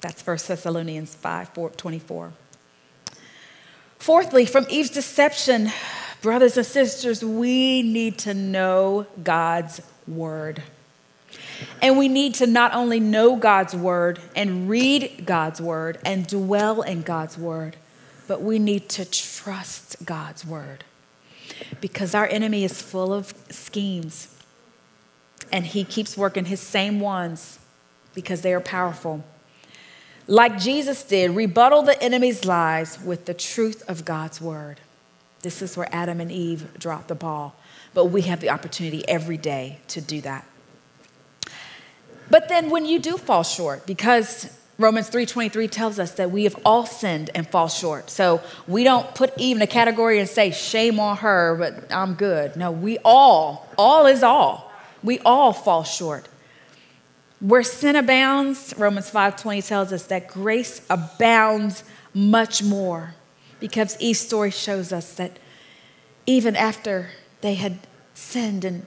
That's 0.00 0.24
1 0.24 0.38
Thessalonians 0.46 1.14
5 1.14 1.48
4, 1.50 1.70
24. 1.70 2.32
Fourthly, 3.98 4.46
from 4.46 4.66
Eve's 4.70 4.90
deception, 4.90 5.72
brothers 6.22 6.56
and 6.56 6.66
sisters, 6.66 7.24
we 7.24 7.82
need 7.82 8.18
to 8.18 8.34
know 8.34 9.06
God's 9.22 9.80
word. 10.06 10.62
And 11.82 11.98
we 11.98 12.06
need 12.06 12.34
to 12.34 12.46
not 12.46 12.74
only 12.74 13.00
know 13.00 13.34
God's 13.34 13.74
word 13.74 14.20
and 14.36 14.68
read 14.68 15.24
God's 15.26 15.60
word 15.60 15.98
and 16.04 16.24
dwell 16.26 16.82
in 16.82 17.02
God's 17.02 17.36
word, 17.36 17.76
but 18.28 18.40
we 18.40 18.60
need 18.60 18.88
to 18.90 19.04
trust 19.04 19.96
God's 20.04 20.46
word 20.46 20.84
because 21.80 22.14
our 22.14 22.26
enemy 22.26 22.64
is 22.64 22.80
full 22.80 23.12
of 23.12 23.34
schemes. 23.50 24.34
And 25.50 25.64
he 25.66 25.84
keeps 25.84 26.16
working 26.16 26.46
his 26.46 26.60
same 26.60 27.00
ones 27.00 27.58
because 28.14 28.42
they 28.42 28.52
are 28.52 28.60
powerful. 28.60 29.24
Like 30.26 30.58
Jesus 30.58 31.02
did, 31.04 31.30
rebuttal 31.30 31.82
the 31.82 32.00
enemy's 32.02 32.44
lies 32.44 33.00
with 33.02 33.24
the 33.24 33.34
truth 33.34 33.82
of 33.88 34.04
God's 34.04 34.40
word. 34.40 34.80
This 35.40 35.62
is 35.62 35.76
where 35.76 35.88
Adam 35.90 36.20
and 36.20 36.30
Eve 36.30 36.78
dropped 36.78 37.08
the 37.08 37.14
ball. 37.14 37.56
But 37.94 38.06
we 38.06 38.22
have 38.22 38.40
the 38.40 38.50
opportunity 38.50 39.08
every 39.08 39.38
day 39.38 39.78
to 39.88 40.00
do 40.00 40.20
that. 40.20 40.44
But 42.30 42.48
then 42.48 42.68
when 42.70 42.84
you 42.84 42.98
do 42.98 43.16
fall 43.16 43.42
short, 43.42 43.86
because 43.86 44.57
Romans 44.80 45.10
3:23 45.10 45.68
tells 45.68 45.98
us 45.98 46.12
that 46.12 46.30
we 46.30 46.44
have 46.44 46.54
all 46.64 46.86
sinned 46.86 47.30
and 47.34 47.48
fall 47.48 47.68
short. 47.68 48.10
So 48.10 48.40
we 48.68 48.84
don't 48.84 49.12
put 49.12 49.32
even 49.36 49.60
a 49.60 49.66
category 49.66 50.20
and 50.20 50.28
say 50.28 50.52
shame 50.52 51.00
on 51.00 51.16
her, 51.16 51.56
but 51.58 51.92
I'm 51.92 52.14
good. 52.14 52.54
No, 52.54 52.70
we 52.70 52.98
all, 53.04 53.66
all 53.76 54.06
is 54.06 54.22
all. 54.22 54.70
We 55.02 55.18
all 55.20 55.52
fall 55.52 55.82
short. 55.82 56.28
Where 57.40 57.64
sin 57.64 57.96
abounds, 57.96 58.72
Romans 58.78 59.10
5:20 59.10 59.66
tells 59.66 59.92
us 59.92 60.04
that 60.04 60.28
grace 60.28 60.80
abounds 60.88 61.82
much 62.14 62.62
more. 62.62 63.14
Because 63.58 63.96
Eve's 63.98 64.20
story 64.20 64.52
shows 64.52 64.92
us 64.92 65.12
that 65.14 65.40
even 66.24 66.54
after 66.54 67.10
they 67.40 67.54
had 67.54 67.80
sinned 68.14 68.64
and 68.64 68.86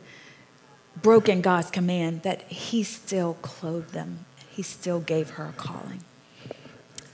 broken 1.02 1.42
God's 1.42 1.70
command, 1.70 2.24
that 2.24 2.44
He 2.44 2.84
still 2.84 3.34
clothed 3.42 3.92
them. 3.92 4.26
He 4.52 4.62
still 4.62 5.00
gave 5.00 5.32
her 5.32 5.46
a 5.46 5.54
calling. 5.54 6.04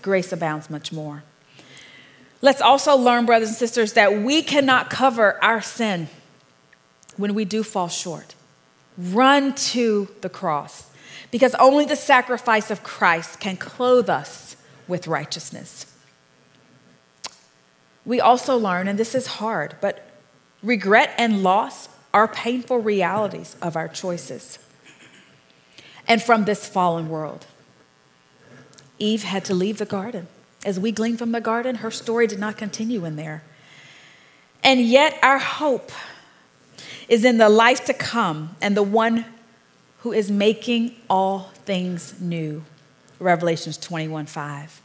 Grace 0.02 0.32
abounds 0.32 0.70
much 0.70 0.92
more. 0.92 1.24
Let's 2.42 2.62
also 2.62 2.96
learn, 2.96 3.26
brothers 3.26 3.50
and 3.50 3.58
sisters, 3.58 3.94
that 3.94 4.22
we 4.22 4.42
cannot 4.44 4.90
cover 4.90 5.44
our 5.44 5.62
sin 5.62 6.08
when 7.16 7.34
we 7.34 7.46
do 7.46 7.64
fall 7.64 7.88
short. 7.88 8.36
Run 8.98 9.54
to 9.56 10.08
the 10.22 10.30
cross 10.30 10.90
because 11.32 11.56
only 11.56 11.86
the 11.86 11.96
sacrifice 11.96 12.72
of 12.72 12.84
Christ 12.84 13.40
can 13.40 13.58
clothe 13.58 14.10
us 14.10 14.56
with 14.88 15.08
righteousness. 15.08 15.94
We 18.06 18.22
also 18.22 18.58
learn, 18.58 18.88
and 18.88 18.98
this 18.98 19.14
is 19.14 19.28
hard, 19.28 19.76
but 19.82 20.08
regret 20.64 21.14
and 21.18 21.44
loss 21.44 21.90
are 22.14 22.28
painful 22.28 22.80
realities 22.80 23.56
of 23.62 23.76
our 23.76 23.88
choices 23.88 24.60
and 26.08 26.22
from 26.22 26.46
this 26.46 26.68
fallen 26.68 27.10
world. 27.10 27.46
Eve 29.00 29.24
had 29.24 29.46
to 29.46 29.54
leave 29.54 29.78
the 29.78 29.86
garden. 29.86 30.28
As 30.66 30.80
we 30.80 30.92
glean 30.92 31.18
from 31.18 31.32
the 31.32 31.42
garden, 31.42 31.76
her 31.76 31.92
story 31.92 32.28
did 32.28 32.40
not 32.40 32.58
continue 32.58 33.06
in 33.06 33.16
there. 33.16 33.44
And 34.64 34.82
yet, 34.82 35.18
our 35.22 35.38
hope 35.38 35.92
is 37.08 37.24
in 37.24 37.38
the 37.38 37.50
life 37.50 37.86
to 37.86 37.94
come 37.94 38.56
and 38.62 38.76
the 38.76 38.84
one 38.84 39.26
who 40.00 40.12
is 40.12 40.32
making 40.32 40.96
all 41.10 41.52
things 41.66 42.20
new. 42.20 42.64
Revelations 43.20 43.78
21 43.78 44.26
5. 44.26 44.82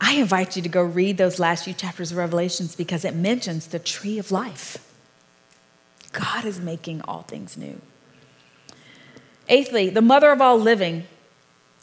I 0.00 0.14
invite 0.14 0.56
you 0.56 0.62
to 0.62 0.68
go 0.68 0.82
read 0.82 1.16
those 1.16 1.38
last 1.38 1.64
few 1.64 1.72
chapters 1.72 2.12
of 2.12 2.18
Revelations 2.18 2.76
because 2.76 3.04
it 3.04 3.14
mentions 3.14 3.68
the 3.68 3.78
tree 3.78 4.18
of 4.18 4.30
life. 4.30 4.78
God 6.12 6.44
is 6.44 6.60
making 6.60 7.00
all 7.02 7.22
things 7.22 7.56
new. 7.56 7.80
Eighthly, 9.48 9.90
the 9.90 10.02
mother 10.02 10.32
of 10.32 10.40
all 10.40 10.58
living 10.58 11.04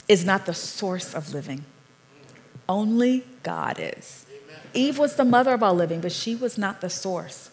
is 0.07 0.25
not 0.25 0.45
the 0.45 0.53
source 0.53 1.13
of 1.13 1.33
living, 1.33 1.65
only 2.67 3.23
God 3.41 3.77
is. 3.79 4.25
Eve 4.73 4.97
was 4.97 5.15
the 5.15 5.25
mother 5.25 5.53
of 5.53 5.63
all 5.63 5.73
living, 5.73 6.01
but 6.01 6.11
she 6.11 6.35
was 6.35 6.57
not 6.57 6.81
the 6.81 6.89
source. 6.89 7.51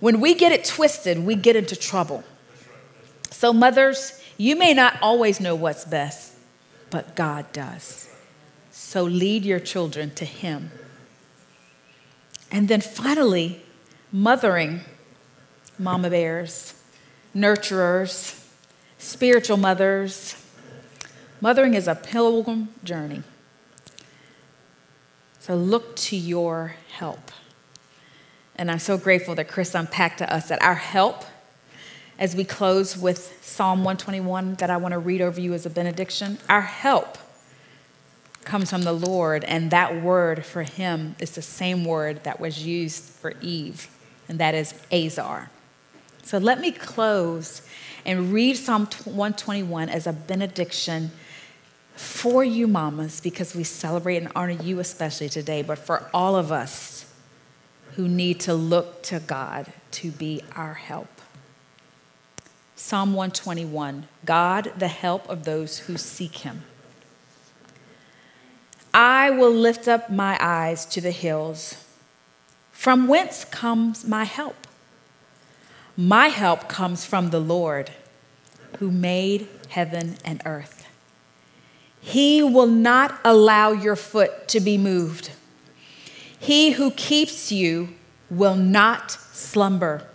When 0.00 0.20
we 0.20 0.34
get 0.34 0.52
it 0.52 0.64
twisted, 0.64 1.24
we 1.24 1.34
get 1.36 1.54
into 1.54 1.76
trouble. 1.76 2.24
So, 3.30 3.52
mothers, 3.52 4.20
you 4.36 4.56
may 4.56 4.74
not 4.74 4.96
always 5.00 5.40
know 5.40 5.54
what's 5.54 5.84
best, 5.84 6.34
but 6.90 7.14
God 7.14 7.52
does. 7.52 8.08
So, 8.70 9.04
lead 9.04 9.44
your 9.44 9.60
children 9.60 10.10
to 10.16 10.24
Him. 10.24 10.72
And 12.50 12.68
then 12.68 12.80
finally, 12.80 13.62
mothering 14.10 14.80
mama 15.78 16.10
bears, 16.10 16.74
nurturers, 17.34 18.41
spiritual 19.02 19.56
mothers. 19.56 20.36
Mothering 21.40 21.74
is 21.74 21.88
a 21.88 21.94
pilgrim 21.94 22.68
journey. 22.84 23.22
So, 25.40 25.56
look 25.56 25.96
to 25.96 26.16
your 26.16 26.76
help. 26.92 27.32
And 28.54 28.70
I'm 28.70 28.78
so 28.78 28.96
grateful 28.96 29.34
that 29.34 29.48
Chris 29.48 29.74
unpacked 29.74 30.18
to 30.18 30.32
us 30.32 30.48
that 30.48 30.62
our 30.62 30.76
help, 30.76 31.24
as 32.16 32.36
we 32.36 32.44
close 32.44 32.96
with 32.96 33.38
Psalm 33.42 33.80
121, 33.80 34.54
that 34.56 34.70
I 34.70 34.76
want 34.76 34.92
to 34.92 34.98
read 34.98 35.20
over 35.20 35.40
you 35.40 35.52
as 35.52 35.66
a 35.66 35.70
benediction, 35.70 36.38
our 36.48 36.60
help 36.60 37.18
comes 38.44 38.70
from 38.70 38.82
the 38.82 38.92
Lord, 38.92 39.42
and 39.44 39.70
that 39.72 40.00
word 40.00 40.44
for 40.44 40.62
him 40.62 41.16
is 41.18 41.32
the 41.32 41.42
same 41.42 41.84
word 41.84 42.22
that 42.22 42.38
was 42.38 42.64
used 42.64 43.02
for 43.02 43.34
Eve, 43.40 43.88
and 44.28 44.38
that 44.38 44.54
is 44.54 44.74
ezer. 44.92 45.50
So 46.22 46.38
let 46.38 46.60
me 46.60 46.72
close 46.72 47.62
and 48.04 48.32
read 48.32 48.56
Psalm 48.56 48.86
121 48.86 49.88
as 49.88 50.06
a 50.06 50.12
benediction 50.12 51.10
for 51.94 52.42
you, 52.42 52.66
mamas, 52.66 53.20
because 53.20 53.54
we 53.54 53.64
celebrate 53.64 54.16
and 54.16 54.32
honor 54.34 54.52
you 54.62 54.80
especially 54.80 55.28
today, 55.28 55.62
but 55.62 55.78
for 55.78 56.08
all 56.14 56.36
of 56.36 56.50
us 56.50 57.06
who 57.96 58.08
need 58.08 58.40
to 58.40 58.54
look 58.54 59.02
to 59.02 59.20
God 59.20 59.72
to 59.92 60.10
be 60.10 60.42
our 60.56 60.74
help. 60.74 61.08
Psalm 62.74 63.14
121 63.14 64.08
God, 64.24 64.72
the 64.76 64.88
help 64.88 65.28
of 65.28 65.44
those 65.44 65.80
who 65.80 65.96
seek 65.96 66.38
him. 66.38 66.64
I 68.94 69.30
will 69.30 69.52
lift 69.52 69.88
up 69.88 70.10
my 70.10 70.36
eyes 70.40 70.84
to 70.86 71.00
the 71.00 71.10
hills. 71.10 71.76
From 72.72 73.06
whence 73.06 73.44
comes 73.44 74.04
my 74.04 74.24
help? 74.24 74.66
My 75.96 76.28
help 76.28 76.68
comes 76.68 77.04
from 77.04 77.30
the 77.30 77.40
Lord 77.40 77.90
who 78.78 78.90
made 78.90 79.48
heaven 79.68 80.16
and 80.24 80.42
earth. 80.44 80.86
He 82.00 82.42
will 82.42 82.66
not 82.66 83.20
allow 83.24 83.72
your 83.72 83.96
foot 83.96 84.48
to 84.48 84.60
be 84.60 84.76
moved. 84.76 85.30
He 86.38 86.72
who 86.72 86.90
keeps 86.90 87.52
you 87.52 87.90
will 88.30 88.56
not 88.56 89.12
slumber. 89.12 90.08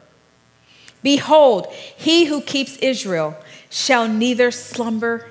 Behold, 1.04 1.68
he 1.72 2.26
who 2.26 2.42
keeps 2.42 2.76
Israel 2.78 3.38
shall 3.70 4.08
neither 4.08 4.52
slumber 4.52 5.30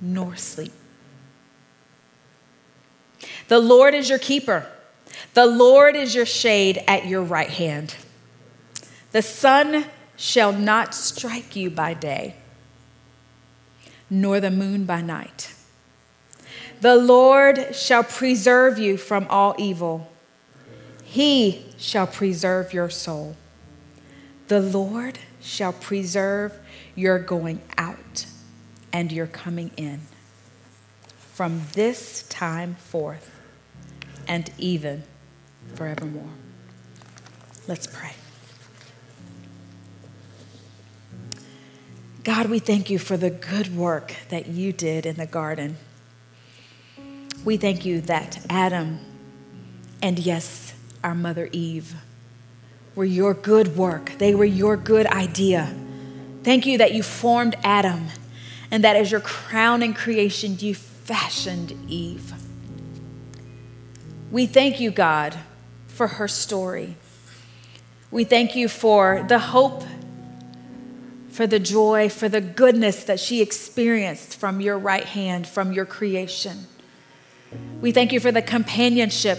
nor 0.00 0.36
sleep. 0.36 0.72
The 3.48 3.58
Lord 3.58 3.94
is 3.94 4.08
your 4.08 4.18
keeper. 4.18 4.66
The 5.34 5.46
Lord 5.46 5.96
is 5.96 6.14
your 6.14 6.26
shade 6.26 6.82
at 6.86 7.06
your 7.06 7.22
right 7.22 7.50
hand. 7.50 7.96
The 9.16 9.22
sun 9.22 9.86
shall 10.16 10.52
not 10.52 10.94
strike 10.94 11.56
you 11.56 11.70
by 11.70 11.94
day, 11.94 12.36
nor 14.10 14.40
the 14.40 14.50
moon 14.50 14.84
by 14.84 15.00
night. 15.00 15.54
The 16.82 16.96
Lord 16.96 17.74
shall 17.74 18.04
preserve 18.04 18.78
you 18.78 18.98
from 18.98 19.26
all 19.30 19.54
evil. 19.56 20.12
He 21.02 21.64
shall 21.78 22.06
preserve 22.06 22.74
your 22.74 22.90
soul. 22.90 23.38
The 24.48 24.60
Lord 24.60 25.18
shall 25.40 25.72
preserve 25.72 26.52
your 26.94 27.18
going 27.18 27.62
out 27.78 28.26
and 28.92 29.10
your 29.10 29.28
coming 29.28 29.70
in 29.78 30.02
from 31.32 31.62
this 31.72 32.24
time 32.28 32.74
forth 32.74 33.30
and 34.28 34.50
even 34.58 35.04
forevermore. 35.74 36.34
Let's 37.66 37.86
pray. 37.86 38.12
God, 42.26 42.50
we 42.50 42.58
thank 42.58 42.90
you 42.90 42.98
for 42.98 43.16
the 43.16 43.30
good 43.30 43.76
work 43.76 44.12
that 44.30 44.48
you 44.48 44.72
did 44.72 45.06
in 45.06 45.14
the 45.14 45.26
garden. 45.26 45.76
We 47.44 47.56
thank 47.56 47.84
you 47.84 48.00
that 48.00 48.44
Adam, 48.50 48.98
and 50.02 50.18
yes, 50.18 50.74
our 51.04 51.14
mother 51.14 51.48
Eve 51.52 51.94
were 52.96 53.04
your 53.04 53.32
good 53.32 53.76
work, 53.76 54.10
they 54.18 54.34
were 54.34 54.44
your 54.44 54.76
good 54.76 55.06
idea. 55.06 55.72
Thank 56.42 56.66
you 56.66 56.78
that 56.78 56.92
you 56.92 57.04
formed 57.04 57.54
Adam 57.62 58.08
and 58.72 58.82
that 58.82 58.96
as 58.96 59.12
your 59.12 59.20
crowning 59.20 59.94
creation, 59.94 60.56
you 60.58 60.74
fashioned 60.74 61.74
Eve. 61.88 62.32
We 64.32 64.46
thank 64.46 64.80
you, 64.80 64.90
God, 64.90 65.38
for 65.86 66.08
her 66.08 66.26
story. 66.26 66.96
We 68.10 68.24
thank 68.24 68.56
you 68.56 68.66
for 68.66 69.24
the 69.28 69.38
hope, 69.38 69.84
for 71.36 71.46
the 71.46 71.58
joy, 71.58 72.08
for 72.08 72.30
the 72.30 72.40
goodness 72.40 73.04
that 73.04 73.20
she 73.20 73.42
experienced 73.42 74.40
from 74.40 74.58
your 74.58 74.78
right 74.78 75.04
hand, 75.04 75.46
from 75.46 75.70
your 75.70 75.84
creation. 75.84 76.66
We 77.82 77.92
thank 77.92 78.10
you 78.10 78.20
for 78.20 78.32
the 78.32 78.40
companionship 78.40 79.38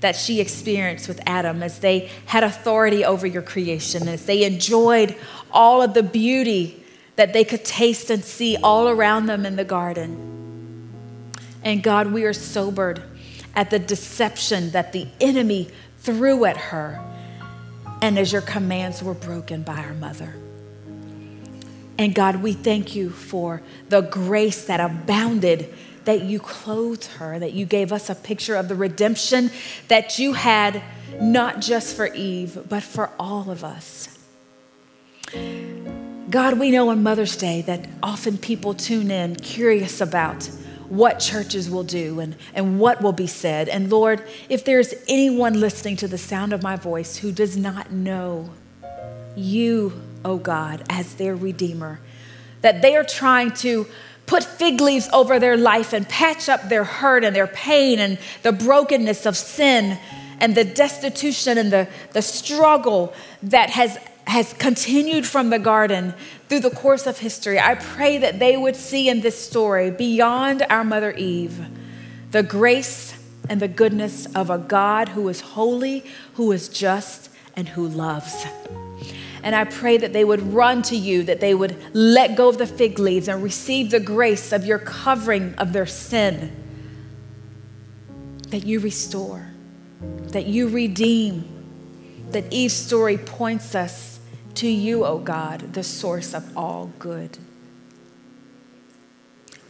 that 0.00 0.16
she 0.16 0.38
experienced 0.38 1.08
with 1.08 1.18
Adam 1.24 1.62
as 1.62 1.78
they 1.78 2.10
had 2.26 2.44
authority 2.44 3.06
over 3.06 3.26
your 3.26 3.40
creation, 3.40 4.06
as 4.06 4.26
they 4.26 4.44
enjoyed 4.44 5.16
all 5.50 5.80
of 5.80 5.94
the 5.94 6.02
beauty 6.02 6.84
that 7.16 7.32
they 7.32 7.44
could 7.44 7.64
taste 7.64 8.10
and 8.10 8.22
see 8.22 8.58
all 8.62 8.86
around 8.90 9.24
them 9.24 9.46
in 9.46 9.56
the 9.56 9.64
garden. 9.64 10.90
And 11.62 11.82
God, 11.82 12.12
we 12.12 12.24
are 12.24 12.34
sobered 12.34 13.02
at 13.56 13.70
the 13.70 13.78
deception 13.78 14.72
that 14.72 14.92
the 14.92 15.08
enemy 15.22 15.70
threw 16.00 16.44
at 16.44 16.58
her, 16.58 17.00
and 18.02 18.18
as 18.18 18.30
your 18.30 18.42
commands 18.42 19.02
were 19.02 19.14
broken 19.14 19.62
by 19.62 19.78
our 19.78 19.94
mother. 19.94 20.34
And 22.00 22.14
God, 22.14 22.36
we 22.36 22.54
thank 22.54 22.96
you 22.96 23.10
for 23.10 23.60
the 23.90 24.00
grace 24.00 24.64
that 24.64 24.80
abounded 24.80 25.74
that 26.06 26.22
you 26.22 26.40
clothed 26.40 27.04
her, 27.18 27.38
that 27.38 27.52
you 27.52 27.66
gave 27.66 27.92
us 27.92 28.08
a 28.08 28.14
picture 28.14 28.56
of 28.56 28.68
the 28.68 28.74
redemption 28.74 29.50
that 29.88 30.18
you 30.18 30.32
had 30.32 30.82
not 31.20 31.60
just 31.60 31.94
for 31.94 32.06
Eve, 32.14 32.58
but 32.70 32.82
for 32.82 33.10
all 33.20 33.50
of 33.50 33.62
us. 33.62 34.18
God, 36.30 36.58
we 36.58 36.70
know 36.70 36.88
on 36.88 37.02
Mother's 37.02 37.36
Day 37.36 37.60
that 37.62 37.86
often 38.02 38.38
people 38.38 38.72
tune 38.72 39.10
in 39.10 39.36
curious 39.36 40.00
about 40.00 40.46
what 40.88 41.18
churches 41.18 41.68
will 41.68 41.84
do 41.84 42.18
and, 42.18 42.34
and 42.54 42.80
what 42.80 43.02
will 43.02 43.12
be 43.12 43.26
said. 43.26 43.68
And 43.68 43.90
Lord, 43.90 44.26
if 44.48 44.64
there's 44.64 44.94
anyone 45.06 45.60
listening 45.60 45.96
to 45.96 46.08
the 46.08 46.16
sound 46.16 46.54
of 46.54 46.62
my 46.62 46.76
voice 46.76 47.18
who 47.18 47.30
does 47.30 47.58
not 47.58 47.92
know 47.92 48.48
you 49.36 50.00
oh 50.24 50.36
God, 50.36 50.84
as 50.88 51.14
their 51.14 51.34
Redeemer. 51.34 52.00
That 52.62 52.82
they 52.82 52.96
are 52.96 53.04
trying 53.04 53.52
to 53.52 53.86
put 54.26 54.44
fig 54.44 54.80
leaves 54.80 55.08
over 55.12 55.38
their 55.38 55.56
life 55.56 55.92
and 55.92 56.08
patch 56.08 56.48
up 56.48 56.68
their 56.68 56.84
hurt 56.84 57.24
and 57.24 57.34
their 57.34 57.48
pain 57.48 57.98
and 57.98 58.18
the 58.42 58.52
brokenness 58.52 59.26
of 59.26 59.36
sin 59.36 59.98
and 60.38 60.54
the 60.54 60.64
destitution 60.64 61.58
and 61.58 61.72
the, 61.72 61.88
the 62.12 62.22
struggle 62.22 63.12
that 63.42 63.70
has, 63.70 63.98
has 64.26 64.52
continued 64.54 65.26
from 65.26 65.50
the 65.50 65.58
garden 65.58 66.14
through 66.48 66.60
the 66.60 66.70
course 66.70 67.06
of 67.06 67.18
history. 67.18 67.58
I 67.58 67.74
pray 67.74 68.18
that 68.18 68.38
they 68.38 68.56
would 68.56 68.76
see 68.76 69.08
in 69.08 69.20
this 69.20 69.42
story, 69.42 69.90
beyond 69.90 70.64
our 70.70 70.84
mother 70.84 71.12
Eve, 71.12 71.66
the 72.30 72.42
grace 72.42 73.14
and 73.48 73.60
the 73.60 73.68
goodness 73.68 74.26
of 74.34 74.48
a 74.48 74.58
God 74.58 75.08
who 75.10 75.28
is 75.28 75.40
holy, 75.40 76.04
who 76.34 76.52
is 76.52 76.68
just, 76.68 77.30
and 77.56 77.68
who 77.68 77.86
loves. 77.86 78.46
And 79.42 79.56
I 79.56 79.64
pray 79.64 79.96
that 79.96 80.12
they 80.12 80.24
would 80.24 80.52
run 80.52 80.82
to 80.82 80.96
you, 80.96 81.22
that 81.24 81.40
they 81.40 81.54
would 81.54 81.76
let 81.94 82.36
go 82.36 82.48
of 82.48 82.58
the 82.58 82.66
fig 82.66 82.98
leaves 82.98 83.28
and 83.28 83.42
receive 83.42 83.90
the 83.90 84.00
grace 84.00 84.52
of 84.52 84.66
your 84.66 84.78
covering 84.78 85.54
of 85.54 85.72
their 85.72 85.86
sin, 85.86 86.54
that 88.48 88.64
you 88.64 88.80
restore, 88.80 89.46
that 90.28 90.46
you 90.46 90.68
redeem, 90.68 91.44
that 92.30 92.52
Eve's 92.52 92.74
story 92.74 93.16
points 93.16 93.74
us 93.74 94.20
to 94.54 94.68
you, 94.68 95.04
O 95.04 95.08
oh 95.08 95.18
God, 95.18 95.72
the 95.72 95.82
source 95.82 96.34
of 96.34 96.56
all 96.56 96.92
good. 96.98 97.38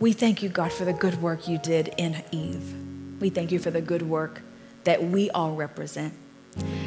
We 0.00 0.12
thank 0.12 0.42
you, 0.42 0.48
God, 0.48 0.72
for 0.72 0.84
the 0.84 0.94
good 0.94 1.20
work 1.20 1.46
you 1.46 1.58
did 1.58 1.94
in 1.98 2.24
Eve. 2.32 3.20
We 3.20 3.28
thank 3.28 3.52
you 3.52 3.58
for 3.58 3.70
the 3.70 3.82
good 3.82 4.02
work 4.02 4.40
that 4.84 5.04
we 5.04 5.30
all 5.30 5.54
represent. 5.54 6.14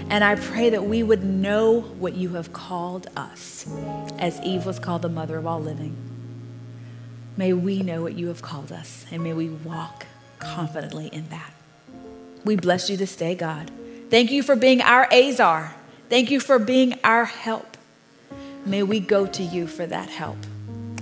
And 0.09 0.23
I 0.23 0.35
pray 0.35 0.69
that 0.69 0.83
we 0.85 1.01
would 1.01 1.23
know 1.23 1.81
what 1.81 2.13
you 2.13 2.29
have 2.29 2.53
called 2.53 3.07
us, 3.15 3.65
as 4.19 4.39
Eve 4.41 4.65
was 4.65 4.79
called 4.79 5.01
the 5.01 5.09
mother 5.09 5.37
of 5.37 5.47
all 5.47 5.61
living. 5.61 5.95
May 7.35 7.53
we 7.53 7.81
know 7.81 8.03
what 8.03 8.13
you 8.13 8.27
have 8.27 8.41
called 8.41 8.71
us, 8.71 9.05
and 9.11 9.23
may 9.23 9.33
we 9.33 9.49
walk 9.49 10.05
confidently 10.39 11.07
in 11.07 11.29
that. 11.29 11.53
We 12.45 12.55
bless 12.55 12.89
you 12.89 12.97
this 12.97 13.15
day, 13.15 13.33
God. 13.33 13.71
Thank 14.09 14.31
you 14.31 14.43
for 14.43 14.55
being 14.55 14.81
our 14.81 15.07
ezer. 15.11 15.71
Thank 16.09 16.29
you 16.29 16.39
for 16.39 16.59
being 16.59 16.99
our 17.03 17.25
help. 17.25 17.77
May 18.65 18.83
we 18.83 18.99
go 18.99 19.25
to 19.25 19.43
you 19.43 19.65
for 19.65 19.85
that 19.85 20.09
help. 20.09 20.37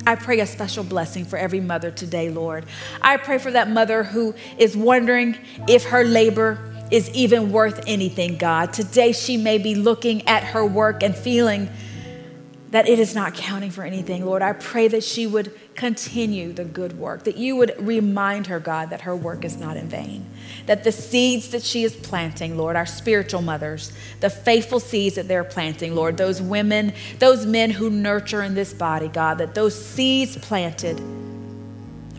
I 0.08 0.16
pray 0.16 0.40
a 0.40 0.48
special 0.48 0.84
blessing 0.84 1.26
for 1.26 1.38
every 1.38 1.60
mother 1.60 1.92
today, 1.92 2.30
Lord. 2.30 2.66
I 3.02 3.18
pray 3.18 3.38
for 3.38 3.52
that 3.52 3.70
mother 3.70 4.04
who 4.04 4.34
is 4.58 4.76
wondering 4.76 5.38
if 5.68 5.84
her 5.86 6.04
labor 6.04 6.71
is 6.92 7.10
even 7.12 7.52
worth 7.52 7.84
anything, 7.88 8.38
God. 8.38 8.74
Today 8.74 9.14
she 9.14 9.38
may 9.38 9.58
be 9.58 9.76
looking 9.76 10.28
at 10.28 10.44
her 10.44 10.66
work 10.66 11.02
and 11.02 11.16
feeling 11.16 11.70
that 12.72 12.88
it 12.88 13.00
is 13.00 13.14
not 13.14 13.34
counting 13.34 13.70
for 13.70 13.84
anything, 13.84 14.26
Lord. 14.26 14.42
I 14.42 14.54
pray 14.54 14.88
that 14.90 15.04
she 15.04 15.28
would 15.28 15.54
continue 15.76 16.54
the 16.54 16.64
good 16.64 16.98
work, 16.98 17.24
that 17.24 17.36
you 17.36 17.58
would 17.58 17.76
remind 17.80 18.48
her, 18.48 18.60
God, 18.60 18.90
that 18.92 19.02
her 19.02 19.16
work 19.16 19.44
is 19.44 19.58
not 19.58 19.76
in 19.76 19.90
vain, 19.90 20.26
that 20.68 20.84
the 20.84 20.92
seeds 20.92 21.50
that 21.50 21.64
she 21.64 21.84
is 21.84 21.96
planting, 21.96 22.58
Lord, 22.58 22.78
our 22.78 22.86
spiritual 22.86 23.42
mothers, 23.42 23.92
the 24.22 24.30
faithful 24.30 24.80
seeds 24.80 25.16
that 25.16 25.28
they're 25.28 25.44
planting, 25.44 25.96
Lord, 25.96 26.16
those 26.18 26.42
women, 26.42 26.94
those 27.20 27.46
men 27.46 27.72
who 27.72 27.90
nurture 27.90 28.42
in 28.42 28.54
this 28.54 28.74
body, 28.74 29.10
God, 29.10 29.38
that 29.40 29.54
those 29.54 29.74
seeds 29.74 30.38
planted 30.38 31.02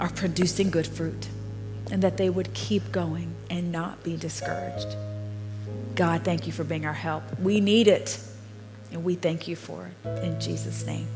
are 0.01 0.11
producing 0.11 0.71
good 0.71 0.87
fruit 0.87 1.29
and 1.91 2.03
that 2.03 2.17
they 2.19 2.29
would 2.29 2.53
keep 2.53 2.93
going 2.93 3.32
and 3.53 3.71
not 3.71 4.03
be 4.03 4.17
discouraged. 4.17 4.97
God, 5.95 6.25
thank 6.25 6.47
you 6.47 6.53
for 6.55 6.65
being 6.65 6.87
our 6.87 6.95
help. 6.95 7.23
We 7.39 7.61
need 7.61 7.87
it. 7.87 8.19
And 8.91 9.05
we 9.05 9.15
thank 9.15 9.47
you 9.47 9.57
for 9.57 9.91
it. 10.05 10.25
In 10.25 10.41
Jesus' 10.41 10.87
name. 10.87 11.07